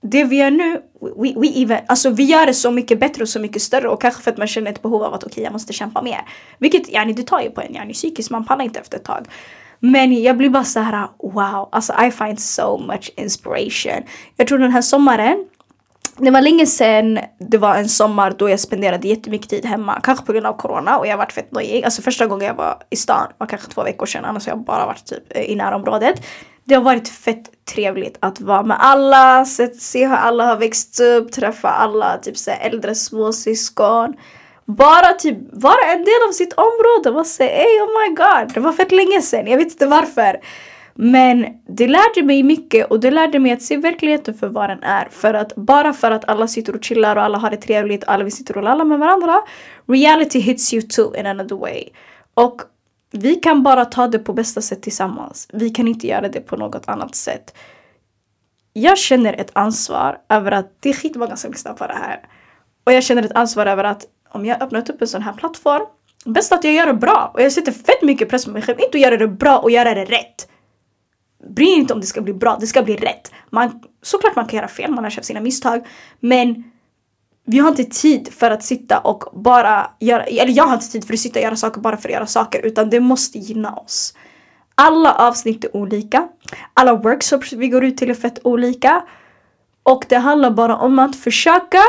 det 0.01 0.25
vi 0.25 0.37
gör 0.37 0.51
nu, 0.51 0.83
we, 1.01 1.41
we 1.41 1.49
even, 1.63 1.79
alltså 1.87 2.11
vi 2.11 2.25
gör 2.25 2.47
det 2.47 2.55
så 2.55 2.71
mycket 2.71 3.01
bättre 3.01 3.23
och 3.23 3.29
så 3.29 3.41
mycket 3.41 3.63
större 3.63 3.89
och 3.89 4.01
kanske 4.01 4.23
för 4.23 4.31
att 4.31 4.39
man 4.39 4.47
känner 4.47 4.71
ett 4.71 4.83
behov 4.83 5.03
av 5.03 5.15
att 5.15 5.25
okej 5.25 5.33
okay, 5.33 5.45
jag 5.45 5.53
måste 5.53 5.73
kämpa 5.73 6.03
mer. 6.03 6.21
Vilket 6.59 6.89
yani, 6.89 7.13
det 7.13 7.23
tar 7.23 7.41
ju 7.41 7.51
på 7.51 7.61
en, 7.61 7.75
yani, 7.75 7.93
psykiskt 7.93 8.31
man 8.31 8.45
pallar 8.45 8.65
inte 8.65 8.81
efter 8.81 8.97
ett 8.97 9.05
tag. 9.05 9.27
Men 9.81 10.23
jag 10.23 10.37
blir 10.37 10.51
bara 10.51 10.65
så 10.65 10.81
här 10.81 11.09
wow, 11.19 11.69
alltså 11.73 11.93
I 12.03 12.11
find 12.11 12.41
so 12.41 12.79
much 12.79 13.11
inspiration. 13.17 14.03
Jag 14.37 14.47
tror 14.47 14.59
den 14.59 14.73
här 14.73 14.83
sommaren, 14.83 15.47
det 16.19 16.31
var 16.31 16.41
länge 16.41 16.67
sedan 16.67 17.19
det 17.39 17.59
var 17.59 17.75
en 17.75 17.89
sommar 17.89 18.35
då 18.39 18.51
jag 18.51 18.61
spenderade 18.61 19.09
jättemycket 19.09 19.51
tid 19.51 19.65
hemma. 19.65 20.01
Kanske 20.03 20.27
på 20.27 20.33
grund 20.33 20.47
av 20.47 20.57
corona 20.57 20.99
och 20.99 21.07
jag 21.07 21.17
varit 21.17 21.33
fett 21.33 21.53
nojig. 21.53 21.85
Alltså 21.85 22.03
första 22.03 22.27
gången 22.27 22.47
jag 22.47 22.55
var 22.55 22.83
i 22.91 22.97
stan 22.97 23.27
var 23.39 23.47
kanske 23.47 23.71
två 23.71 23.83
veckor 23.83 24.07
sedan 24.07 24.25
annars 24.25 24.47
har 24.47 24.53
jag 24.53 24.65
bara 24.65 24.87
varit 24.87 25.05
typ 25.05 25.37
eh, 25.37 25.43
i 25.43 25.57
närområdet 25.57 26.23
det 26.69 26.75
har 26.75 26.83
varit 26.83 27.09
fett 27.09 27.51
trevligt 27.75 28.17
att 28.21 28.41
vara 28.41 28.63
med 28.63 28.77
alla, 28.81 29.45
se, 29.45 29.67
se 29.67 30.07
hur 30.07 30.15
alla 30.15 30.45
har 30.45 30.57
växt 30.57 31.01
upp, 31.01 31.33
träffa 31.33 31.69
alla 31.69 32.19
typ 32.19 32.37
så 32.37 32.51
äldre 32.51 32.95
småsyskon. 32.95 34.15
Bara 34.65 35.13
typ 35.13 35.39
vara 35.53 35.93
en 35.93 36.05
del 36.05 36.29
av 36.29 36.33
sitt 36.33 36.53
område. 36.53 37.13
Bara 37.13 37.25
säga 37.25 37.63
oh 37.63 38.09
my 38.09 38.15
god, 38.15 38.55
det 38.55 38.61
var 38.61 38.73
fett 38.73 38.93
länge 38.93 39.23
sedan, 39.23 39.47
jag 39.47 39.59
vet 39.59 39.73
inte 39.73 39.87
varför. 39.87 40.41
Men 41.01 41.47
det 41.67 41.89
lärde 41.89 42.23
mig 42.23 42.43
mycket 42.43 42.91
och 42.91 43.01
det 43.01 43.11
lärde 43.11 43.39
mig 43.39 43.53
att 43.53 43.63
se 43.63 43.77
verkligheten 43.77 44.35
för 44.35 44.49
vad 44.49 44.71
den 44.71 44.83
är. 44.83 45.09
För 45.11 45.35
att 45.35 45.57
bara 45.57 45.93
för 45.93 46.11
att 46.11 46.29
alla 46.29 46.49
sitter 46.49 46.77
och 46.77 46.85
chillar 46.85 47.17
och 47.17 47.23
alla 47.23 47.39
har 47.39 47.51
det 47.51 47.57
trevligt 47.57 48.05
och 48.05 48.13
alla 48.13 48.25
vi 48.25 48.31
sitter 48.31 48.57
och 48.57 48.63
lallar 48.63 48.85
med 48.85 48.99
varandra. 48.99 49.43
Reality 49.87 50.39
hits 50.39 50.75
you 50.75 50.83
too 50.83 51.17
in 51.17 51.27
another 51.27 51.57
way. 51.57 51.85
Och 52.35 52.63
vi 53.11 53.35
kan 53.35 53.63
bara 53.63 53.85
ta 53.85 54.09
det 54.09 54.19
på 54.19 54.33
bästa 54.33 54.61
sätt 54.61 54.83
tillsammans. 54.83 55.49
Vi 55.53 55.71
kan 55.71 55.89
inte 55.89 56.07
göra 56.07 56.29
det 56.29 56.41
på 56.41 56.57
något 56.57 56.89
annat 56.89 57.15
sätt. 57.15 57.55
Jag 58.73 58.99
känner 58.99 59.33
ett 59.33 59.51
ansvar 59.53 60.19
över 60.29 60.53
att 60.53 60.73
det 60.81 60.89
är 60.89 60.95
skitmånga 60.95 61.37
som 61.37 61.51
lyssnar 61.53 61.75
på 61.75 61.87
det 61.87 61.99
här. 62.03 62.21
Och 62.85 62.93
jag 62.93 63.03
känner 63.03 63.23
ett 63.23 63.37
ansvar 63.37 63.67
över 63.67 63.85
att 63.85 64.05
om 64.29 64.47
jag 64.47 64.63
öppnat 64.63 64.91
upp 64.91 65.03
en 65.03 65.09
sån 65.09 65.23
här 65.23 65.33
plattform, 65.33 65.87
bäst 66.25 66.53
att 66.53 66.65
jag 66.65 66.73
gör 66.73 66.87
det 66.87 66.95
bra. 66.95 67.31
Och 67.35 67.43
jag 67.43 67.53
sätter 67.53 67.73
fett 67.73 68.03
mycket 68.03 68.29
press 68.29 68.45
på 68.45 68.51
mig 68.51 68.63
själv. 68.63 68.81
Inte 68.81 68.99
att 68.99 69.03
göra 69.03 69.17
det 69.17 69.29
bra 69.29 69.59
och 69.59 69.71
göra 69.71 69.95
det 69.95 70.05
rätt. 70.05 70.49
Bry 71.49 71.67
inte 71.67 71.95
om 71.95 72.01
det 72.01 72.07
ska 72.07 72.21
bli 72.21 72.33
bra, 72.33 72.57
det 72.61 72.67
ska 72.67 72.83
bli 72.83 72.97
rätt. 72.97 73.33
Man, 73.51 73.81
såklart 74.03 74.37
man 74.37 74.47
kan 74.47 74.57
göra 74.57 74.69
fel, 74.69 74.91
man 74.91 75.05
har 75.05 75.11
köpt 75.11 75.27
sina 75.27 75.41
misstag. 75.41 75.87
Men 76.21 76.65
vi 77.45 77.59
har 77.59 77.69
inte 77.69 77.85
tid 77.85 78.29
för 78.33 78.51
att 78.51 78.63
sitta 78.63 78.99
och 78.99 79.25
bara 79.33 79.91
göra, 80.01 80.25
eller 80.25 80.53
jag 80.53 80.65
har 80.65 80.75
inte 80.75 80.89
tid 80.89 81.05
för 81.05 81.15
att 81.15 81.21
sitta 81.21 81.39
och 81.39 81.45
göra 81.45 81.57
saker 81.57 81.81
bara 81.81 81.97
för 81.97 82.09
att 82.09 82.15
göra 82.15 82.27
saker 82.27 82.67
utan 82.67 82.91
det 82.91 83.01
måste 83.01 83.39
gynna 83.39 83.75
oss. 83.75 84.15
Alla 84.75 85.15
avsnitt 85.15 85.65
är 85.65 85.77
olika. 85.77 86.29
Alla 86.75 86.95
workshops 86.95 87.53
vi 87.53 87.69
går 87.69 87.85
ut 87.85 87.97
till 87.97 88.11
är 88.11 88.15
fett 88.15 88.39
olika. 88.45 89.05
Och 89.83 90.05
det 90.09 90.17
handlar 90.17 90.51
bara 90.51 90.77
om 90.77 90.99
att 90.99 91.17
försöka 91.17 91.83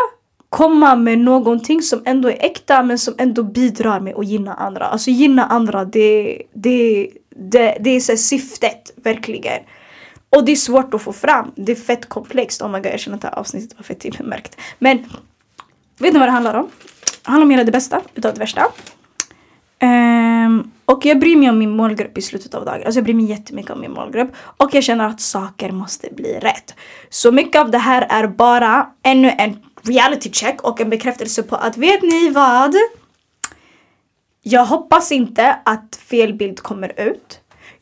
komma 0.50 0.96
med 0.96 1.20
någonting 1.20 1.82
som 1.82 2.02
ändå 2.06 2.30
är 2.30 2.46
äkta 2.46 2.84
men 2.84 3.00
som 3.00 3.14
ändå 3.18 3.44
bidrar 3.44 4.00
med 4.00 4.16
att 4.16 4.28
gynna 4.28 4.54
andra. 4.54 4.86
Alltså 4.86 5.10
gynna 5.12 5.46
andra, 5.46 5.86
det, 5.86 6.42
det, 6.54 7.10
det, 7.40 7.78
det 7.80 7.90
är 7.90 8.00
så 8.00 8.18
syftet 8.18 8.92
verkligen. 8.96 9.60
Och 10.30 10.46
det 10.46 10.52
är 10.52 10.56
svårt 10.56 10.94
att 10.94 11.02
få 11.02 11.14
fram. 11.14 11.52
Det 11.56 11.72
är 11.72 11.76
fett 11.76 12.10
komplext. 12.10 12.62
Oh 12.62 12.72
my 12.72 12.78
god, 12.78 12.86
jag 12.86 13.00
känner 13.00 13.16
att 13.16 13.22
det 13.22 13.28
här 13.28 13.40
avsnittet 13.40 13.78
var 13.78 13.84
fett 13.84 14.00
tillmärkt. 14.00 14.58
Men 14.80 15.06
Vet 16.00 16.14
ni 16.14 16.20
vad 16.20 16.28
det 16.28 16.32
handlar 16.32 16.54
om? 16.54 16.70
Det 17.24 17.32
handlar 17.32 17.46
om 17.46 17.50
att 17.50 17.54
göra 17.54 17.64
det 17.64 17.72
bästa 17.72 18.02
utav 18.16 18.34
det 18.34 18.40
värsta. 18.40 18.66
Um, 19.82 20.72
och 20.86 21.06
jag 21.06 21.20
bryr 21.20 21.36
mig 21.36 21.50
om 21.50 21.58
min 21.58 21.70
målgrupp 21.70 22.18
i 22.18 22.22
slutet 22.22 22.54
av 22.54 22.66
dagen. 22.66 22.82
Alltså 22.86 22.98
jag 22.98 23.04
bryr 23.04 23.14
mig 23.14 23.26
jättemycket 23.26 23.72
om 23.72 23.82
min 23.82 23.92
målgrupp. 23.92 24.32
Och 24.58 24.70
jag 24.74 24.84
känner 24.84 25.08
att 25.08 25.22
saker 25.22 25.72
måste 25.72 26.10
bli 26.12 26.40
rätt. 26.40 26.76
Så 27.10 27.32
mycket 27.32 27.62
av 27.62 27.72
det 27.72 27.78
här 27.78 28.08
är 28.10 28.28
bara 28.28 28.88
ännu 29.04 29.32
en 29.38 29.58
reality 29.84 30.32
check 30.32 30.62
och 30.62 30.82
en 30.82 30.90
bekräftelse 30.90 31.44
på 31.44 31.56
att 31.56 31.78
vet 31.78 32.02
ni 32.02 32.30
vad? 32.30 32.76
Jag 34.42 34.66
hoppas 34.66 35.12
inte 35.12 35.60
att 35.66 35.96
fel 36.10 36.34
bild 36.34 36.60
kommer 36.60 37.00
ut. 37.00 37.40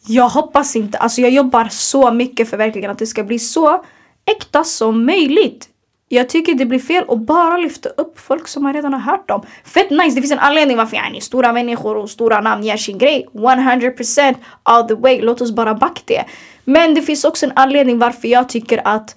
Jag 0.07 0.29
hoppas 0.29 0.75
inte, 0.75 0.97
alltså 0.97 1.21
jag 1.21 1.31
jobbar 1.31 1.67
så 1.71 2.11
mycket 2.11 2.49
för 2.49 2.57
verkligen 2.57 2.91
att 2.91 2.99
det 2.99 3.07
ska 3.07 3.23
bli 3.23 3.39
så 3.39 3.83
äkta 4.25 4.63
som 4.63 5.05
möjligt. 5.05 5.69
Jag 6.09 6.29
tycker 6.29 6.53
det 6.53 6.65
blir 6.65 6.79
fel 6.79 7.05
att 7.07 7.19
bara 7.19 7.57
lyfta 7.57 7.89
upp 7.89 8.19
folk 8.19 8.47
som 8.47 8.63
man 8.63 8.73
redan 8.73 8.93
har 8.93 8.99
hört 8.99 9.31
om. 9.31 9.45
Fett 9.63 9.89
nice, 9.89 10.15
det 10.15 10.21
finns 10.21 10.31
en 10.31 10.39
anledning 10.39 10.77
varför 10.77 10.95
yani, 10.97 11.21
stora 11.21 11.53
människor 11.53 11.97
och 11.97 12.09
stora 12.09 12.41
namn 12.41 12.63
gör 12.63 12.77
sin 12.77 12.97
grej. 12.97 13.27
100% 13.33 14.35
all 14.63 14.87
the 14.87 14.93
way, 14.93 15.21
låt 15.21 15.41
oss 15.41 15.51
bara 15.51 15.73
backa 15.73 16.01
det. 16.05 16.25
Men 16.63 16.93
det 16.93 17.01
finns 17.01 17.25
också 17.25 17.45
en 17.45 17.51
anledning 17.55 17.99
varför 17.99 18.27
jag 18.27 18.49
tycker 18.49 18.87
att 18.87 19.15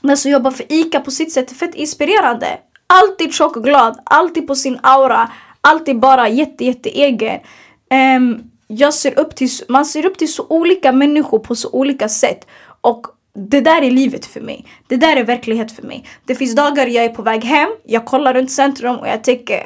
den 0.00 0.16
som 0.16 0.30
jobbar 0.30 0.50
för 0.50 0.72
ICA 0.72 1.00
på 1.00 1.10
sitt 1.10 1.32
sätt 1.32 1.50
är 1.50 1.54
fett 1.54 1.74
inspirerande. 1.74 2.46
Alltid 2.86 3.34
tjock 3.34 3.56
och 3.56 3.64
glad, 3.64 4.00
alltid 4.04 4.46
på 4.46 4.54
sin 4.54 4.78
aura, 4.82 5.30
alltid 5.60 5.98
bara 5.98 6.28
jätte 6.28 6.64
jätte 6.64 6.88
egen. 6.88 7.34
Um, 7.34 7.40
ehm, 7.90 8.42
jag 8.66 8.94
ser 8.94 9.18
upp 9.18 9.36
till, 9.36 9.48
man 9.68 9.84
ser 9.84 10.06
upp 10.06 10.18
till 10.18 10.32
så 10.32 10.46
olika 10.48 10.92
människor 10.92 11.38
på 11.38 11.54
så 11.54 11.70
olika 11.70 12.08
sätt. 12.08 12.46
Och 12.80 13.06
det 13.34 13.60
där 13.60 13.82
är 13.82 13.90
livet 13.90 14.26
för 14.26 14.40
mig. 14.40 14.66
Det 14.86 14.96
där 14.96 15.16
är 15.16 15.24
verklighet 15.24 15.72
för 15.72 15.82
mig. 15.82 16.04
Det 16.24 16.34
finns 16.34 16.54
dagar 16.54 16.86
jag 16.86 17.04
är 17.04 17.08
på 17.08 17.22
väg 17.22 17.44
hem, 17.44 17.68
jag 17.84 18.04
kollar 18.04 18.34
runt 18.34 18.50
centrum 18.50 18.96
och 18.96 19.08
jag 19.08 19.24
tänker 19.24 19.56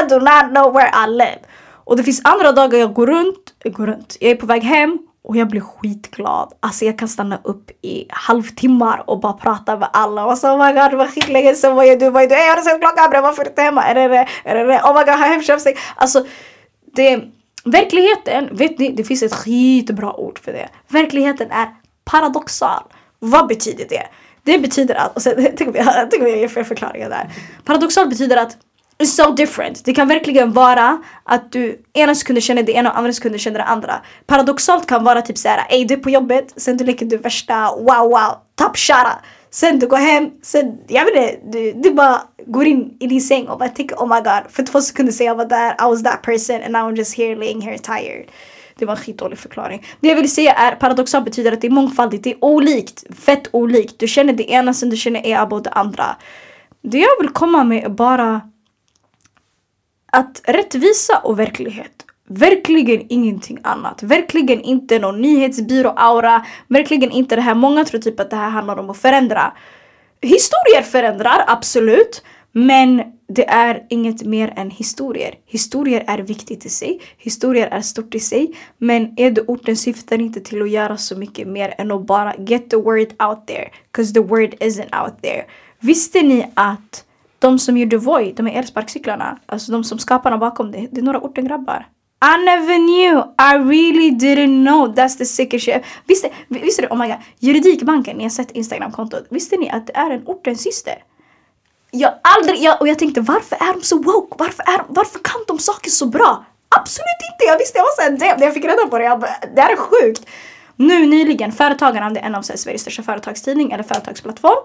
I 0.00 0.08
do 0.08 0.18
not 0.18 0.50
know 0.50 0.72
where 0.72 0.90
I 1.04 1.10
live. 1.10 1.38
Och 1.84 1.96
det 1.96 2.02
finns 2.02 2.20
andra 2.24 2.52
dagar 2.52 2.78
jag 2.78 2.94
går 2.94 3.06
runt, 3.06 3.54
jag 3.64 3.72
går 3.72 3.86
runt, 3.86 4.16
jag 4.20 4.30
är 4.30 4.34
på 4.34 4.46
väg 4.46 4.62
hem 4.62 4.98
och 5.24 5.36
jag 5.36 5.48
blir 5.48 5.60
skitglad. 5.60 6.52
Alltså 6.60 6.84
jag 6.84 6.98
kan 6.98 7.08
stanna 7.08 7.40
upp 7.44 7.70
i 7.82 8.06
halvtimmar 8.08 9.04
och 9.06 9.20
bara 9.20 9.32
prata 9.32 9.76
med 9.76 9.88
alla. 9.92 10.26
Och 10.26 10.38
så 10.38 10.48
oh 10.48 10.66
my 10.66 10.80
god 10.80 10.94
vad 10.94 11.10
skitlänge 11.10 11.54
sen, 11.54 11.74
vad 11.74 11.86
gör 11.86 11.96
du? 11.96 12.10
Vad 12.10 12.22
gör 12.22 12.28
du? 12.28 12.34
Hey, 12.34 12.48
har 12.48 12.56
du 12.56 12.62
sett 12.62 12.80
klockan 12.80 13.10
bre? 13.10 13.20
Varför 13.20 13.40
är 13.40 13.44
du 13.44 13.50
inte 13.50 13.62
hemma? 13.62 13.84
Är 13.84 13.94
det 13.94 14.08
det? 14.08 14.28
Är 14.44 14.54
det 14.54 14.64
det? 14.64 14.82
Oh 14.82 14.98
my 14.98 15.04
god, 15.04 15.08
har 15.08 15.28
hemköpssäng? 15.28 15.74
Alltså 15.94 16.26
det, 16.94 17.20
verkligheten, 17.64 18.56
vet 18.56 18.78
ni, 18.78 18.88
det 18.92 19.04
finns 19.04 19.22
ett 19.22 19.34
skitbra 19.34 20.14
ord 20.14 20.38
för 20.38 20.52
det. 20.52 20.68
Verkligheten 20.88 21.50
är 21.50 21.68
paradoxal. 22.04 22.82
Vad 23.18 23.46
betyder 23.46 23.88
det? 23.88 24.06
Det 24.42 24.58
betyder 24.58 24.94
att, 24.94 25.16
och 25.16 25.22
sen, 25.22 25.48
tänk 25.56 25.70
om 25.70 25.74
jag, 25.76 26.10
tänk 26.10 26.22
om 26.22 26.28
jag 26.28 26.38
ger 26.38 26.48
fel 26.48 26.64
förklaringar 26.64 27.08
där. 27.10 27.32
Paradoxal 27.64 28.08
betyder 28.08 28.36
att 28.36 28.56
It's 29.02 29.16
so 29.16 29.32
different. 29.32 29.84
Det 29.84 29.94
kan 29.94 30.08
verkligen 30.08 30.52
vara 30.52 31.02
att 31.24 31.52
du 31.52 31.82
ena 31.92 32.14
sekunden 32.14 32.42
känner 32.42 32.62
det 32.62 32.72
ena 32.72 32.90
och 32.90 32.98
andra 32.98 33.12
sekunden 33.12 33.38
känner 33.38 33.58
det 33.58 33.64
andra. 33.64 34.00
Paradoxalt 34.26 34.86
kan 34.86 35.04
vara 35.04 35.22
typ 35.22 35.38
såhär, 35.38 35.66
ey 35.70 35.84
du 35.84 35.94
är 35.94 35.98
på 35.98 36.10
jobbet, 36.10 36.52
sen 36.56 36.76
du 36.76 36.84
leker 36.84 37.06
du 37.06 37.16
värsta 37.16 37.70
wow 37.76 38.10
wow, 38.10 38.34
top 38.54 38.76
shara. 38.76 39.18
Sen 39.50 39.78
du 39.78 39.86
går 39.86 39.96
hem, 39.96 40.30
sen, 40.42 40.78
jag 40.88 41.04
vet 41.04 41.14
inte, 41.14 41.58
du, 41.58 41.72
du 41.72 41.94
bara 41.94 42.22
går 42.46 42.66
in 42.66 42.96
i 43.00 43.06
din 43.06 43.20
säng 43.20 43.48
och 43.48 43.58
bara 43.58 43.68
tänker 43.68 43.96
oh 43.96 44.08
my 44.08 44.20
god, 44.20 44.52
för 44.52 44.62
två 44.62 44.80
sekunder 44.80 45.12
sedan 45.12 45.26
jag 45.26 45.34
var 45.34 45.44
där, 45.44 45.70
I 45.70 45.90
was 45.90 46.02
that 46.02 46.22
person 46.22 46.62
and 46.62 46.72
now 46.72 46.90
I'm 46.90 46.96
just 46.96 47.16
here 47.16 47.36
laying 47.36 47.60
here 47.60 47.78
tired. 47.78 48.26
Det 48.78 48.84
var 48.84 48.92
en 48.92 49.00
skitdålig 49.00 49.38
förklaring. 49.38 49.86
Det 50.00 50.08
jag 50.08 50.16
vill 50.16 50.30
säga 50.30 50.54
är 50.54 50.72
paradoxalt 50.72 51.24
betyder 51.24 51.52
att 51.52 51.60
det 51.60 51.66
är 51.66 51.70
mångfaldigt, 51.70 52.24
det 52.24 52.30
är 52.30 52.44
olikt. 52.44 53.04
Fett 53.18 53.48
olikt. 53.50 53.98
Du 53.98 54.08
känner 54.08 54.32
det 54.32 54.50
ena 54.50 54.74
sen 54.74 54.90
du 54.90 54.96
känner 54.96 55.26
är 55.26 55.60
det 55.62 55.70
andra. 55.70 56.16
Det 56.82 56.98
jag 56.98 57.20
vill 57.20 57.28
komma 57.28 57.64
med 57.64 57.84
är 57.84 57.88
bara 57.88 58.40
att 60.12 60.40
rättvisa 60.44 61.18
och 61.18 61.38
verklighet. 61.38 62.06
Verkligen 62.28 63.06
ingenting 63.08 63.58
annat. 63.62 64.02
Verkligen 64.02 64.60
inte 64.60 64.98
någon 64.98 65.20
nyhetsbyrå-aura. 65.20 66.46
Verkligen 66.68 67.10
inte 67.10 67.36
det 67.36 67.42
här. 67.42 67.54
Många 67.54 67.84
tror 67.84 68.00
typ 68.00 68.20
att 68.20 68.30
det 68.30 68.36
här 68.36 68.50
handlar 68.50 68.76
om 68.76 68.90
att 68.90 68.98
förändra. 68.98 69.52
Historier 70.20 70.82
förändrar, 70.82 71.44
absolut. 71.46 72.22
Men 72.52 73.02
det 73.28 73.48
är 73.48 73.86
inget 73.88 74.22
mer 74.22 74.52
än 74.56 74.70
historier. 74.70 75.34
Historier 75.46 76.04
är 76.06 76.18
viktigt 76.18 76.66
i 76.66 76.68
sig. 76.68 77.00
Historier 77.18 77.66
är 77.66 77.80
stort 77.80 78.14
i 78.14 78.20
sig. 78.20 78.54
Men 78.78 79.14
Edo-orten 79.16 79.76
syftar 79.76 80.20
inte 80.20 80.40
till 80.40 80.62
att 80.62 80.70
göra 80.70 80.96
så 80.96 81.16
mycket 81.16 81.48
mer 81.48 81.74
än 81.78 81.92
att 81.92 82.06
bara 82.06 82.34
get 82.38 82.70
the 82.70 82.76
word 82.76 83.22
out 83.22 83.46
there. 83.46 83.70
Cause 83.90 84.14
the 84.14 84.20
word 84.20 84.54
isn't 84.54 85.04
out 85.04 85.22
there. 85.22 85.44
Visste 85.80 86.22
ni 86.22 86.46
att 86.54 87.04
de 87.42 87.58
som 87.58 87.76
gjorde 87.76 87.96
Voi, 87.96 88.32
de 88.32 88.46
är 88.46 88.58
elsparkcyklarna, 88.58 89.38
alltså 89.46 89.72
de 89.72 89.84
som 89.84 89.98
skaparna 89.98 90.38
bakom 90.38 90.72
det, 90.72 90.88
det 90.92 91.00
är 91.00 91.04
några 91.04 91.20
ortengrabbar. 91.20 91.86
I 92.24 92.44
never 92.44 92.76
knew, 92.76 93.18
I 93.38 93.58
really 93.58 94.10
didn't 94.10 94.66
know, 94.66 94.94
that's 94.94 95.18
the 95.18 95.24
sickest 95.24 95.64
shit. 95.64 95.82
Visste, 96.06 96.30
visste 96.48 96.82
du, 96.82 96.88
oh 96.88 96.98
my 96.98 97.06
god, 97.06 97.16
Juridikbanken, 97.38 98.16
ni 98.16 98.22
har 98.22 98.30
sett 98.30 98.50
Instagramkontot, 98.50 99.26
visste 99.30 99.56
ni 99.56 99.70
att 99.70 99.86
det 99.86 99.96
är 99.96 100.10
en 100.10 100.22
ortens 100.26 100.62
syster? 100.62 100.94
Jag 101.90 102.12
aldrig, 102.22 102.62
jag, 102.62 102.80
och 102.80 102.88
jag 102.88 102.98
tänkte 102.98 103.20
varför 103.20 103.56
är 103.56 103.74
de 103.74 103.82
så 103.82 103.98
woke? 103.98 104.36
Varför, 104.38 104.62
är, 104.62 104.82
varför 104.88 105.18
kan 105.18 105.40
de 105.46 105.58
saker 105.58 105.90
så 105.90 106.06
bra? 106.06 106.44
Absolut 106.68 107.20
inte! 107.32 107.44
Jag 107.46 107.58
visste, 107.58 107.78
jag 107.78 107.84
var 107.84 107.96
såhär 107.96 108.36
när 108.38 108.44
jag 108.44 108.54
fick 108.54 108.64
reda 108.64 108.86
på 108.86 108.98
det, 108.98 109.04
jag 109.04 109.20
bara, 109.20 109.30
det 109.54 109.60
här 109.60 109.72
är 109.72 109.76
sjukt. 109.76 110.26
Nu 110.76 111.06
nyligen, 111.06 111.52
Företagarna, 111.52 112.10
det 112.10 112.20
är 112.20 112.24
en 112.24 112.34
av 112.34 112.42
Sveriges 112.42 112.82
största 112.82 113.02
företagstidning 113.02 113.72
eller 113.72 113.82
företagsplattform. 113.82 114.64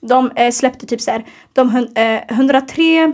De 0.00 0.30
eh, 0.30 0.50
släppte 0.50 0.86
typ 0.86 1.00
såhär, 1.00 1.26
de 1.52 1.76
eh, 1.94 2.22
103 2.28 3.12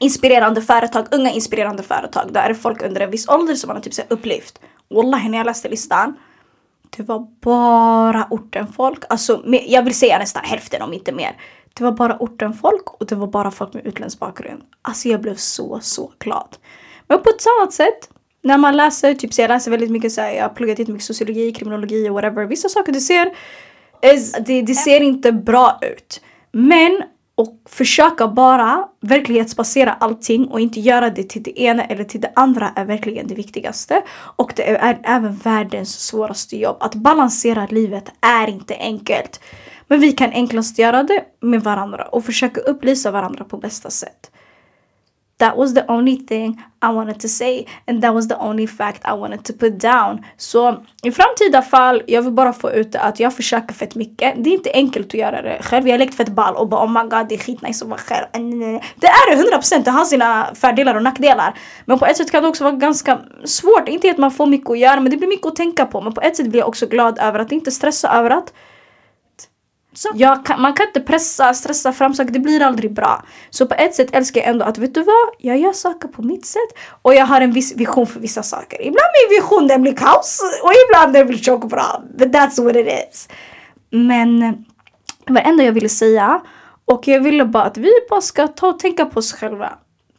inspirerande 0.00 0.62
företag, 0.62 1.06
unga 1.10 1.30
inspirerande 1.30 1.82
företag. 1.82 2.32
Där 2.32 2.50
är 2.50 2.54
folk 2.54 2.82
under 2.82 3.00
en 3.00 3.10
viss 3.10 3.28
ålder 3.28 3.54
som 3.54 3.68
man 3.68 3.76
har 3.76 3.82
typ 3.82 3.94
så 3.94 4.02
upplyft. 4.08 4.60
Wallahi 4.90 5.28
när 5.28 5.38
jag 5.38 5.44
läste 5.44 5.68
listan. 5.68 6.16
Det 6.96 7.02
var 7.02 7.26
bara 7.40 8.26
ortenfolk. 8.30 9.04
Alltså 9.08 9.42
jag 9.46 9.82
vill 9.82 9.94
säga 9.94 10.18
nästan 10.18 10.44
hälften 10.44 10.82
om 10.82 10.92
inte 10.92 11.12
mer. 11.12 11.36
Det 11.74 11.84
var 11.84 11.92
bara 11.92 12.16
ortenfolk 12.20 13.00
och 13.00 13.06
det 13.06 13.14
var 13.14 13.26
bara 13.26 13.50
folk 13.50 13.74
med 13.74 13.86
utländsk 13.86 14.18
bakgrund. 14.18 14.62
Alltså 14.82 15.08
jag 15.08 15.20
blev 15.20 15.36
så, 15.36 15.78
så 15.82 16.12
glad. 16.18 16.56
Men 17.06 17.22
på 17.22 17.30
ett 17.30 17.44
annat 17.58 17.72
sätt, 17.72 18.10
när 18.42 18.58
man 18.58 18.76
läser, 18.76 19.14
typ 19.14 19.34
så 19.34 19.40
jag 19.40 19.48
läser 19.48 19.70
väldigt 19.70 19.90
mycket 19.90 20.12
så 20.12 20.20
här, 20.20 20.32
jag 20.32 20.42
har 20.42 20.48
pluggat 20.48 20.78
jättemycket 20.78 21.06
sociologi, 21.06 21.52
kriminologi 21.52 22.08
och 22.08 22.14
whatever. 22.14 22.44
Vissa 22.44 22.68
saker 22.68 22.92
du 22.92 23.00
ser, 23.00 23.32
det, 24.46 24.62
det 24.62 24.74
ser 24.74 25.00
inte 25.00 25.32
bra 25.32 25.78
ut. 25.82 26.20
Men 26.52 27.02
och 27.34 27.60
försöka 27.68 28.28
bara 28.28 28.84
verklighetsbasera 29.00 29.92
allting 29.92 30.48
och 30.48 30.60
inte 30.60 30.80
göra 30.80 31.10
det 31.10 31.22
till 31.22 31.42
det 31.42 31.60
ena 31.60 31.84
eller 31.84 32.04
till 32.04 32.20
det 32.20 32.32
andra 32.34 32.72
är 32.76 32.84
verkligen 32.84 33.26
det 33.26 33.34
viktigaste. 33.34 34.02
Och 34.36 34.52
det 34.56 34.70
är 34.70 34.98
även 35.02 35.36
världens 35.36 36.00
svåraste 36.00 36.56
jobb. 36.56 36.76
Att 36.80 36.94
balansera 36.94 37.66
livet 37.66 38.12
är 38.20 38.48
inte 38.48 38.76
enkelt. 38.76 39.40
Men 39.86 40.00
vi 40.00 40.12
kan 40.12 40.30
enklast 40.30 40.78
göra 40.78 41.02
det 41.02 41.24
med 41.40 41.62
varandra 41.62 42.04
och 42.04 42.24
försöka 42.24 42.60
upplysa 42.60 43.10
varandra 43.10 43.44
på 43.44 43.56
bästa 43.56 43.90
sätt. 43.90 44.30
That 45.40 45.56
was 45.56 45.74
the 45.74 45.84
only 45.88 46.16
thing 46.16 46.62
I 46.82 46.92
wanted 46.92 47.20
to 47.20 47.28
say 47.28 47.66
and 47.86 48.02
that 48.02 48.14
was 48.14 48.28
the 48.28 48.36
only 48.36 48.66
fact 48.66 49.02
I 49.04 49.12
wanted 49.12 49.44
to 49.44 49.52
put 49.52 49.80
down. 49.80 50.24
Så 50.36 50.84
i 51.02 51.12
framtida 51.12 51.62
fall, 51.62 52.02
jag 52.06 52.22
vill 52.22 52.32
bara 52.32 52.52
få 52.52 52.70
ut 52.70 52.94
att 52.94 53.20
jag 53.20 53.34
försöker 53.34 53.74
fett 53.74 53.94
mycket. 53.94 54.44
Det 54.44 54.50
är 54.50 54.54
inte 54.54 54.70
enkelt 54.72 55.06
att 55.06 55.14
göra 55.14 55.42
det 55.42 55.58
själv. 55.62 55.88
Jag 55.88 55.94
har 55.94 55.98
lekt 55.98 56.14
fett 56.14 56.28
ball 56.28 56.56
och 56.56 56.68
bara 56.68 56.84
oh 56.84 56.92
my 56.92 57.08
god 57.08 57.28
det 57.28 57.34
är 57.34 57.38
skitnice 57.38 57.84
att 57.84 57.88
vara 57.88 58.00
själv. 58.00 58.26
Det 58.96 59.06
är 59.06 59.36
det 59.36 59.56
100%, 59.56 59.84
det 59.84 59.90
har 59.90 60.04
sina 60.04 60.50
fördelar 60.54 60.94
och 60.94 61.02
nackdelar. 61.02 61.54
Men 61.84 61.98
på 61.98 62.06
ett 62.06 62.16
sätt 62.16 62.30
kan 62.30 62.42
det 62.42 62.48
också 62.48 62.64
vara 62.64 62.74
ganska 62.74 63.18
svårt. 63.44 63.88
Inte 63.88 64.10
att 64.10 64.18
man 64.18 64.30
får 64.30 64.46
mycket 64.46 64.70
att 64.70 64.78
göra 64.78 65.00
men 65.00 65.10
det 65.10 65.16
blir 65.16 65.28
mycket 65.28 65.46
att 65.46 65.56
tänka 65.56 65.86
på. 65.86 66.00
Men 66.00 66.12
på 66.12 66.20
ett 66.20 66.36
sätt 66.36 66.46
blir 66.46 66.60
jag 66.60 66.68
också 66.68 66.86
glad 66.86 67.18
över 67.18 67.38
att 67.38 67.52
inte 67.52 67.70
stressa 67.70 68.08
över 68.08 68.30
att 68.30 68.52
kan, 70.44 70.60
man 70.60 70.74
kan 70.74 70.86
inte 70.86 71.00
pressa, 71.00 71.54
stressa 71.54 71.92
fram 71.92 72.14
saker, 72.14 72.32
det 72.32 72.38
blir 72.38 72.62
aldrig 72.62 72.92
bra. 72.92 73.24
Så 73.50 73.66
på 73.66 73.74
ett 73.74 73.94
sätt 73.94 74.08
älskar 74.12 74.40
jag 74.40 74.50
ändå 74.50 74.64
att 74.64 74.78
vet 74.78 74.94
du 74.94 75.02
vad, 75.02 75.28
jag 75.38 75.58
gör 75.58 75.72
saker 75.72 76.08
på 76.08 76.22
mitt 76.22 76.46
sätt 76.46 76.78
och 77.02 77.14
jag 77.14 77.26
har 77.26 77.40
en 77.40 77.52
viss 77.52 77.76
vision 77.76 78.06
för 78.06 78.20
vissa 78.20 78.42
saker. 78.42 78.80
Ibland 78.80 79.08
min 79.20 79.40
vision 79.40 79.66
den 79.66 79.82
blir 79.82 79.96
kaos 79.96 80.40
och 80.62 80.72
ibland 80.88 81.12
den 81.12 81.26
blir 81.26 81.38
tjockbra. 81.38 81.84
But 82.18 82.28
that's 82.28 82.64
what 82.64 82.76
it 82.76 82.88
is. 83.10 83.28
Men 83.90 84.40
det 85.26 85.32
var 85.32 85.40
det 85.40 85.48
enda 85.48 85.64
jag 85.64 85.72
ville 85.72 85.88
säga 85.88 86.40
och 86.84 87.08
jag 87.08 87.20
ville 87.20 87.44
bara 87.44 87.64
att 87.64 87.76
vi 87.76 87.92
bara 88.10 88.20
ska 88.20 88.46
ta 88.46 88.68
och 88.68 88.78
tänka 88.78 89.06
på 89.06 89.18
oss 89.18 89.32
själva. 89.32 89.72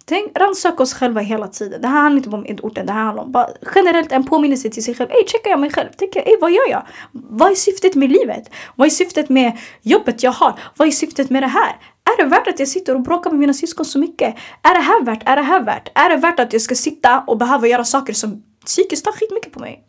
Tänk, 0.06 0.38
rannsaka 0.39 0.84
oss 0.84 0.93
själva 0.93 1.22
hela 1.22 1.47
tiden. 1.47 1.82
Det 1.82 1.88
här 1.88 2.02
handlar 2.02 2.18
inte 2.18 2.30
bara 2.30 2.38
om 2.38 2.58
orten, 2.62 2.86
det 2.86 2.93
här 2.93 3.04
handlar 3.04 3.24
om 3.24 3.32
bara 3.32 3.47
generellt 3.76 4.12
en 4.12 4.24
påminnelse 4.24 4.70
till 4.70 4.84
sig 4.84 4.95
själv. 4.95 5.12
Ey, 5.12 5.28
checkar 5.28 5.49
jag 5.49 5.60
mig 5.60 5.70
själv? 5.70 5.89
Tänker 5.97 6.20
ey, 6.20 6.38
vad 6.41 6.52
gör 6.52 6.70
jag? 6.70 6.88
Vad 7.12 7.52
är 7.52 7.56
syftet 7.56 7.95
med 7.95 8.12
livet? 8.12 8.52
Vad 8.76 8.86
är 8.86 8.89
syftet 8.89 9.30
med 9.30 9.58
jobbet 9.82 10.24
jag 10.24 10.32
har? 10.32 10.60
Vad 10.78 10.88
är 10.88 10.91
syftet 10.91 11.30
med 11.30 11.43
det 11.43 11.47
här? 11.47 11.76
Är 12.04 12.24
det 12.24 12.30
värt 12.30 12.47
att 12.47 12.60
jag 12.60 12.68
sitter 12.68 12.95
och 12.95 13.02
bråkar 13.02 13.30
med 13.30 13.39
mina 13.39 13.54
syskon 13.54 13.86
så 13.86 13.99
mycket? 13.99 14.36
Är 14.62 14.74
det 14.74 14.82
här 14.82 15.04
värt? 15.04 15.24
Är 15.26 15.36
det 15.36 15.41
här 15.41 15.64
värt? 15.64 15.91
Är 15.95 16.10
det 16.10 16.18
värt 16.18 16.39
att 16.39 16.54
jag 16.54 16.62
ska 16.62 16.76
sitta 16.76 17.24
och 17.28 17.38
behöva 17.38 17.68
göra 17.68 17.84
saker 17.84 18.14
som 18.14 18.43
psykiskt 18.66 19.06
tar 19.06 19.12
skitmycket 19.12 19.54
på 19.54 19.60
mig? 19.60 19.84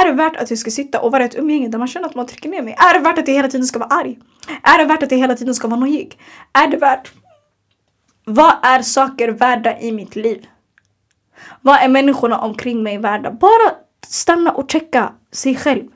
Är 0.00 0.04
det 0.04 0.12
värt 0.12 0.36
att 0.36 0.50
jag 0.50 0.58
ska 0.58 0.70
sitta 0.70 1.00
och 1.00 1.12
vara 1.12 1.22
i 1.22 1.26
ett 1.26 1.38
umgänge 1.38 1.68
där 1.68 1.78
man 1.78 1.88
känner 1.88 2.08
att 2.08 2.14
man 2.14 2.26
trycker 2.26 2.48
ner 2.48 2.62
mig? 2.62 2.76
Är 2.78 2.94
det 2.94 3.00
värt 3.00 3.18
att 3.18 3.28
jag 3.28 3.34
hela 3.34 3.48
tiden 3.48 3.66
ska 3.66 3.78
vara 3.78 3.88
arg? 3.88 4.18
Är 4.62 4.78
det 4.78 4.84
värt 4.84 5.02
att 5.02 5.10
jag 5.10 5.18
hela 5.18 5.34
tiden 5.34 5.54
ska 5.54 5.68
vara 5.68 5.80
nojig? 5.80 6.18
Är 6.52 6.68
det 6.68 6.76
värt 6.76 7.12
vad 8.24 8.52
är 8.62 8.82
saker 8.82 9.28
värda 9.28 9.78
i 9.80 9.92
mitt 9.92 10.16
liv? 10.16 10.46
Vad 11.60 11.82
är 11.82 11.88
människorna 11.88 12.38
omkring 12.38 12.82
mig 12.82 12.98
värda? 12.98 13.30
Bara 13.30 13.74
stanna 14.06 14.52
och 14.52 14.70
checka 14.70 15.12
sig 15.32 15.56
själv. 15.56 15.88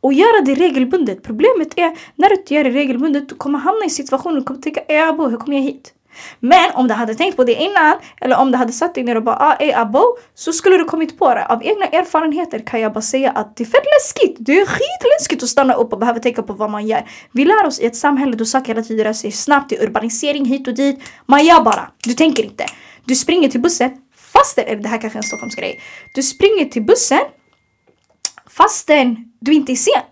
Och 0.00 0.12
göra 0.12 0.40
det 0.44 0.54
regelbundet. 0.54 1.22
Problemet 1.22 1.78
är 1.78 1.98
när 2.14 2.28
du 2.28 2.34
inte 2.34 2.54
gör 2.54 2.64
det 2.64 2.70
regelbundet, 2.70 3.28
du 3.28 3.34
kommer 3.34 3.58
hamna 3.58 3.84
i 3.86 3.90
situationen 3.90 4.38
och 4.38 4.46
kommer 4.46 4.60
tänka, 4.60 5.08
abo, 5.08 5.28
hur 5.28 5.36
kom 5.36 5.52
jag 5.52 5.62
hit? 5.62 5.94
Men 6.40 6.70
om 6.74 6.88
du 6.88 6.94
hade 6.94 7.14
tänkt 7.14 7.36
på 7.36 7.44
det 7.44 7.54
innan, 7.54 7.96
eller 8.20 8.36
om 8.36 8.50
du 8.50 8.58
hade 8.58 8.72
satt 8.72 8.94
dig 8.94 9.04
ner 9.04 9.16
och 9.16 9.22
bara 9.22 9.36
ah, 9.36 9.56
ey 9.60 9.72
abo, 9.72 10.04
så 10.34 10.52
skulle 10.52 10.76
du 10.76 10.84
kommit 10.84 11.18
på 11.18 11.34
det. 11.34 11.46
Av 11.46 11.64
egna 11.64 11.86
erfarenheter 11.86 12.58
kan 12.58 12.80
jag 12.80 12.92
bara 12.92 13.02
säga 13.02 13.30
att 13.30 13.56
det 13.56 13.64
är 13.64 13.66
fett 13.66 13.84
läskigt. 13.98 14.36
Det 14.40 14.52
är 14.52 14.66
skitläskigt 14.66 15.42
att 15.42 15.48
stanna 15.48 15.74
upp 15.74 15.92
och 15.92 15.98
behöva 15.98 16.18
tänka 16.18 16.42
på 16.42 16.52
vad 16.52 16.70
man 16.70 16.86
gör. 16.86 17.08
Vi 17.32 17.44
lär 17.44 17.66
oss 17.66 17.80
i 17.80 17.86
ett 17.86 17.96
samhälle 17.96 18.36
där 18.36 18.44
saker 18.44 18.74
hela 18.74 18.82
tiden 18.82 19.04
rör 19.04 19.12
sig 19.12 19.32
snabbt, 19.32 19.70
det 19.70 19.76
är 19.76 19.84
urbanisering 19.84 20.44
hit 20.44 20.68
och 20.68 20.74
dit. 20.74 21.00
Man 21.26 21.44
gör 21.44 21.62
bara, 21.62 21.90
du 22.04 22.14
tänker 22.14 22.44
inte. 22.44 22.64
Du 23.04 23.14
springer 23.14 23.48
till 23.48 23.60
bussen, 23.60 23.90
fastän, 24.32 24.64
eller 24.64 24.82
det 24.82 24.88
här 24.88 25.00
kanske 25.00 25.16
är 25.16 25.20
en 25.20 25.28
Stockholmsgrej. 25.28 25.80
Du 26.14 26.22
springer 26.22 26.64
till 26.64 26.82
bussen 26.82 27.20
fastän 28.58 29.32
du 29.40 29.54
inte 29.54 29.72
är 29.72 29.76
sen. 29.76 30.02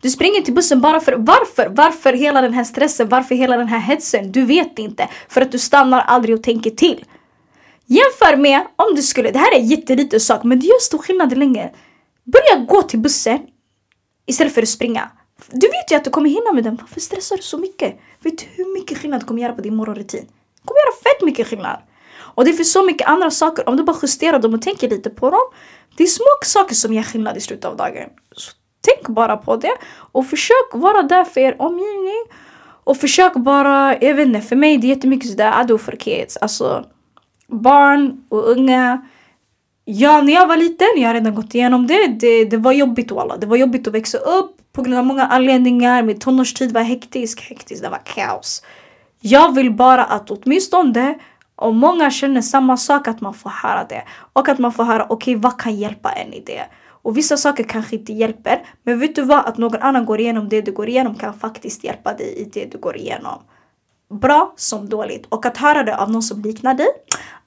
Du 0.00 0.10
springer 0.10 0.40
till 0.40 0.54
bussen 0.54 0.80
bara 0.80 1.00
för 1.00 1.12
varför? 1.12 1.68
Varför 1.68 2.12
hela 2.12 2.40
den 2.40 2.52
här 2.52 2.64
stressen? 2.64 3.08
Varför 3.08 3.34
hela 3.34 3.56
den 3.56 3.68
här 3.68 3.78
hetsen? 3.78 4.32
Du 4.32 4.44
vet 4.44 4.78
inte. 4.78 5.08
För 5.28 5.40
att 5.40 5.52
du 5.52 5.58
stannar 5.58 6.00
aldrig 6.00 6.36
och 6.36 6.42
tänker 6.42 6.70
till. 6.70 7.04
Jämför 7.86 8.36
med 8.36 8.66
om 8.76 8.94
du 8.94 9.02
skulle, 9.02 9.30
det 9.30 9.38
här 9.38 9.54
är 9.54 9.58
en 9.58 9.66
jätteliten 9.66 10.20
sak 10.20 10.44
men 10.44 10.60
det 10.60 10.66
gör 10.66 10.80
stor 10.80 10.98
skillnad 10.98 11.38
länge. 11.38 11.70
Börja 12.24 12.64
gå 12.64 12.82
till 12.82 12.98
bussen 12.98 13.38
istället 14.26 14.54
för 14.54 14.62
att 14.62 14.68
springa. 14.68 15.10
Du 15.50 15.66
vet 15.66 15.90
ju 15.90 15.96
att 15.96 16.04
du 16.04 16.10
kommer 16.10 16.30
hinna 16.30 16.52
med 16.52 16.64
den. 16.64 16.76
Varför 16.76 17.00
stressar 17.00 17.36
du 17.36 17.42
så 17.42 17.58
mycket? 17.58 17.96
Vet 18.20 18.38
du 18.38 18.44
hur 18.50 18.74
mycket 18.74 18.98
skillnad 18.98 19.20
du 19.20 19.26
kommer 19.26 19.42
göra 19.42 19.52
på 19.52 19.62
din 19.62 19.74
morgonrutin? 19.74 20.26
Det 20.26 20.64
kommer 20.64 20.80
göra 20.80 20.96
fett 21.02 21.22
mycket 21.22 21.46
skillnad. 21.46 21.78
Och 22.18 22.44
det 22.44 22.52
finns 22.52 22.72
så 22.72 22.82
mycket 22.82 23.08
andra 23.08 23.30
saker. 23.30 23.68
Om 23.68 23.76
du 23.76 23.82
bara 23.82 23.96
justerar 24.02 24.38
dem 24.38 24.54
och 24.54 24.62
tänker 24.62 24.88
lite 24.88 25.10
på 25.10 25.30
dem. 25.30 25.40
Det 25.96 26.02
är 26.02 26.06
små 26.06 26.24
saker 26.44 26.74
som 26.74 26.92
gör 26.92 27.02
skillnad 27.02 27.36
i 27.36 27.40
slutet 27.40 27.64
av 27.64 27.76
dagen. 27.76 28.10
Så 28.32 28.52
Tänk 28.86 29.08
bara 29.08 29.36
på 29.36 29.56
det 29.56 29.76
och 30.12 30.26
försök 30.26 30.70
vara 30.72 31.02
där 31.02 31.24
för 31.24 31.40
er 31.40 31.56
omgivning. 31.58 32.24
Och 32.84 32.96
försök 32.96 33.34
bara, 33.34 33.96
jag 34.00 34.14
vet 34.14 34.26
inte, 34.26 34.40
för 34.40 34.56
mig 34.56 34.78
det 34.78 34.86
är 34.86 34.88
jättemycket 34.88 35.30
sådär 35.30 35.50
ah, 35.50 35.60
ado 35.60 35.78
för 35.78 35.96
kids. 35.96 36.36
Alltså 36.36 36.84
barn 37.46 38.24
och 38.28 38.50
unga. 38.50 39.06
Ja, 39.84 40.20
när 40.20 40.32
jag 40.32 40.46
var 40.46 40.56
liten, 40.56 40.88
jag 40.96 41.08
har 41.08 41.14
redan 41.14 41.34
gått 41.34 41.54
igenom 41.54 41.86
det, 41.86 42.06
det, 42.06 42.44
det 42.44 42.56
var 42.56 42.72
jobbigt 42.72 43.12
alla. 43.12 43.36
Det 43.36 43.46
var 43.46 43.56
jobbigt 43.56 43.88
att 43.88 43.94
växa 43.94 44.18
upp 44.18 44.56
på 44.72 44.82
grund 44.82 44.98
av 44.98 45.04
många 45.04 45.26
anledningar. 45.26 46.02
Min 46.02 46.18
tonårstid 46.18 46.72
var 46.72 46.82
hektisk, 46.82 47.40
hektisk, 47.40 47.82
det 47.82 47.88
var 47.88 48.00
kaos. 48.04 48.62
Jag 49.20 49.54
vill 49.54 49.72
bara 49.72 50.04
att 50.04 50.30
åtminstone 50.30 51.18
om 51.56 51.76
många 51.76 52.10
känner 52.10 52.42
samma 52.42 52.76
sak 52.76 53.08
att 53.08 53.20
man 53.20 53.34
får 53.34 53.50
höra 53.50 53.84
det. 53.88 54.02
Och 54.32 54.48
att 54.48 54.58
man 54.58 54.72
får 54.72 54.84
höra 54.84 55.06
okej 55.08 55.36
okay, 55.36 55.36
vad 55.36 55.60
kan 55.60 55.76
hjälpa 55.76 56.10
en 56.10 56.32
i 56.32 56.40
det? 56.46 56.66
Och 57.06 57.16
vissa 57.16 57.36
saker 57.36 57.64
kanske 57.64 57.96
inte 57.96 58.12
hjälper. 58.12 58.66
Men 58.82 58.98
vet 58.98 59.14
du 59.14 59.22
vad? 59.22 59.46
Att 59.46 59.58
någon 59.58 59.82
annan 59.82 60.06
går 60.06 60.20
igenom 60.20 60.48
det 60.48 60.60
du 60.60 60.72
går 60.72 60.88
igenom 60.88 61.14
kan 61.14 61.34
faktiskt 61.38 61.84
hjälpa 61.84 62.14
dig 62.14 62.34
i 62.36 62.44
det 62.44 62.64
du 62.64 62.78
går 62.78 62.96
igenom. 62.96 63.42
Bra 64.10 64.54
som 64.56 64.88
dåligt. 64.88 65.26
Och 65.28 65.46
att 65.46 65.56
höra 65.56 65.82
det 65.82 65.96
av 65.96 66.10
någon 66.10 66.22
som 66.22 66.42
liknar 66.42 66.74
dig. 66.74 66.86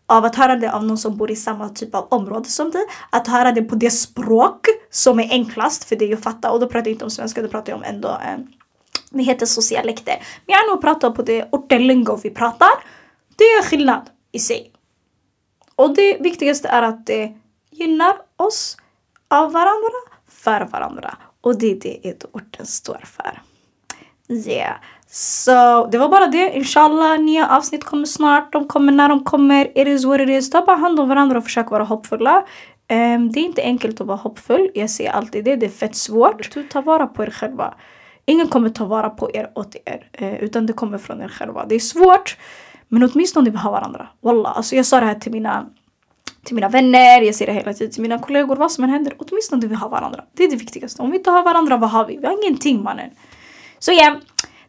Av 0.05 0.25
att 0.25 0.35
höra 0.35 0.55
det 0.55 0.73
av 0.73 0.83
någon 0.85 0.97
som 0.97 1.17
bor 1.17 1.31
i 1.31 1.35
samma 1.35 1.69
typ 1.69 1.95
av 1.95 2.07
område 2.09 2.49
som 2.49 2.71
dig. 2.71 2.81
Att 3.09 3.27
höra 3.27 3.51
det 3.51 3.61
på 3.61 3.75
det 3.75 3.89
språk 3.89 4.65
som 4.89 5.19
är 5.19 5.31
enklast 5.31 5.83
för 5.83 5.95
dig 5.95 6.13
att 6.13 6.23
fatta. 6.23 6.51
Och 6.51 6.59
då 6.59 6.67
pratar 6.67 6.87
jag 6.87 6.95
inte 6.95 7.05
om 7.05 7.11
svenska, 7.11 7.41
då 7.41 7.47
pratar 7.47 7.71
jag 7.71 7.77
om 7.77 7.83
ändå 7.83 8.07
eh, 8.07 8.37
det 9.09 9.23
heter 9.23 9.45
socialekter. 9.45 10.15
Men 10.45 10.55
jag 10.55 10.73
nog 10.73 10.81
pratar 10.81 11.11
på 11.11 11.21
det 11.21 11.47
ortelingo 11.51 12.19
vi 12.23 12.29
pratar. 12.29 12.71
Det 13.35 13.43
är 13.43 13.63
skillnad 13.63 14.09
i 14.31 14.39
sig. 14.39 14.71
Och 15.75 15.95
det 15.95 16.17
viktigaste 16.19 16.67
är 16.67 16.81
att 16.81 17.05
det 17.05 17.33
gynnar 17.71 18.13
oss 18.37 18.77
av 19.29 19.51
varandra, 19.51 19.99
för 20.27 20.65
varandra. 20.71 21.17
Och 21.41 21.59
det 21.59 21.71
är 21.71 21.79
det 21.79 22.25
orten 22.31 22.65
står 22.65 23.03
för. 23.05 23.41
Yeah. 24.29 24.75
Så 25.11 25.87
det 25.91 25.97
var 25.97 26.09
bara 26.09 26.27
det. 26.27 26.51
Inshallah, 26.55 27.19
nya 27.19 27.47
avsnitt 27.47 27.83
kommer 27.83 28.05
snart. 28.05 28.53
De 28.53 28.67
kommer 28.67 28.91
när 28.91 29.09
de 29.09 29.23
kommer. 29.23 29.77
It 29.77 29.87
is 29.87 30.05
what 30.05 30.21
it 30.21 30.29
is. 30.29 30.49
Ta 30.49 30.65
bara 30.65 30.77
hand 30.77 30.99
om 30.99 31.09
varandra 31.09 31.37
och 31.37 31.43
försök 31.43 31.71
vara 31.71 31.83
hoppfulla. 31.83 32.45
Um, 32.91 33.31
det 33.31 33.39
är 33.39 33.43
inte 33.43 33.61
enkelt 33.61 34.01
att 34.01 34.07
vara 34.07 34.17
hoppfull. 34.17 34.71
Jag 34.73 34.89
säger 34.89 35.11
alltid 35.11 35.45
det. 35.45 35.55
Det 35.55 35.65
är 35.65 35.69
fett 35.69 35.95
svårt. 35.95 36.57
Ta 36.71 36.81
vara 36.81 37.07
på 37.07 37.23
er 37.23 37.29
själva. 37.29 37.73
Ingen 38.25 38.47
kommer 38.47 38.69
ta 38.69 38.85
vara 38.85 39.09
på 39.09 39.31
er 39.33 39.51
åt 39.55 39.75
er. 39.85 40.09
Uh, 40.21 40.43
utan 40.43 40.65
det 40.65 40.73
kommer 40.73 40.97
från 40.97 41.21
er 41.21 41.27
själva. 41.27 41.65
Det 41.65 41.75
är 41.75 41.79
svårt. 41.79 42.37
Men 42.87 43.03
åtminstone 43.03 43.49
vi 43.49 43.57
har 43.57 43.71
varandra. 43.71 44.07
Wallah. 44.21 44.57
Alltså 44.57 44.75
jag 44.75 44.85
sa 44.85 44.99
det 44.99 45.05
här 45.05 45.15
till 45.15 45.31
mina 45.31 45.69
till 46.43 46.55
mina 46.55 46.69
vänner, 46.69 47.21
jag 47.21 47.35
säger 47.35 47.53
det 47.53 47.59
hela 47.59 47.73
tiden 47.73 47.93
till 47.93 48.01
mina 48.01 48.19
kollegor, 48.19 48.55
vad 48.55 48.71
som 48.71 48.83
än 48.83 48.89
händer, 48.89 49.13
åtminstone 49.17 49.67
vi 49.67 49.75
har 49.75 49.89
varandra. 49.89 50.23
Det 50.33 50.43
är 50.43 50.49
det 50.49 50.55
viktigaste. 50.55 51.01
Om 51.01 51.11
vi 51.11 51.17
inte 51.17 51.31
har 51.31 51.43
varandra, 51.43 51.77
vad 51.77 51.89
har 51.89 52.05
vi? 52.05 52.17
Vi 52.17 52.25
har 52.25 52.43
ingenting 52.43 52.83
mannen. 52.83 53.09
Så 53.79 53.91
ja, 53.91 53.97
yeah, 53.97 54.17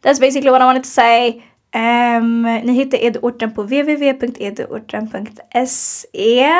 that's 0.02 0.20
basically 0.20 0.50
what 0.50 0.62
I 0.62 0.64
wanted 0.64 0.82
to 0.82 0.88
say. 0.88 1.42
Um, 1.74 2.42
ni 2.42 2.72
hittar 2.72 2.98
Edorten 2.98 3.54
på 3.54 3.62
www.edorten.se. 3.62 6.50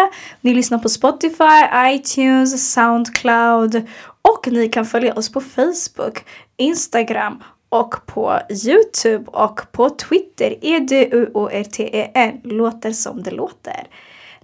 Ni 0.41 0.55
lyssnar 0.55 0.79
på 0.79 0.89
Spotify, 0.89 1.67
iTunes, 1.87 2.73
Soundcloud 2.73 3.83
och 4.23 4.49
ni 4.53 4.69
kan 4.69 4.87
följa 4.87 5.15
oss 5.15 5.33
på 5.33 5.41
Facebook, 5.41 6.25
Instagram 6.57 7.43
och 7.69 8.07
på 8.07 8.41
Youtube 8.67 9.31
och 9.31 9.61
på 9.73 9.91
Twitter. 9.91 10.55
E-D-U-O-R-T-E-N. 10.63 12.41
Låter 12.45 12.93
som 12.93 13.23
det 13.23 13.31
låter. 13.31 13.87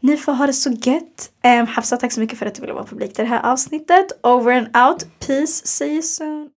Ni 0.01 0.17
får 0.17 0.33
ha 0.33 0.47
det 0.47 0.53
så 0.53 0.71
gött. 0.71 1.31
Um, 1.45 1.67
Hafsa, 1.67 1.97
tack 1.97 2.13
så 2.13 2.21
mycket 2.21 2.39
för 2.39 2.47
att 2.47 2.55
du 2.55 2.61
ville 2.61 2.73
vara 2.73 2.85
publik 2.85 3.15
till 3.15 3.25
det 3.25 3.31
här 3.31 3.53
avsnittet. 3.53 4.07
Over 4.23 4.53
and 4.53 4.77
out. 4.77 5.07
Peace. 5.27 5.67
See 5.67 5.93
you 5.93 6.03
soon. 6.03 6.51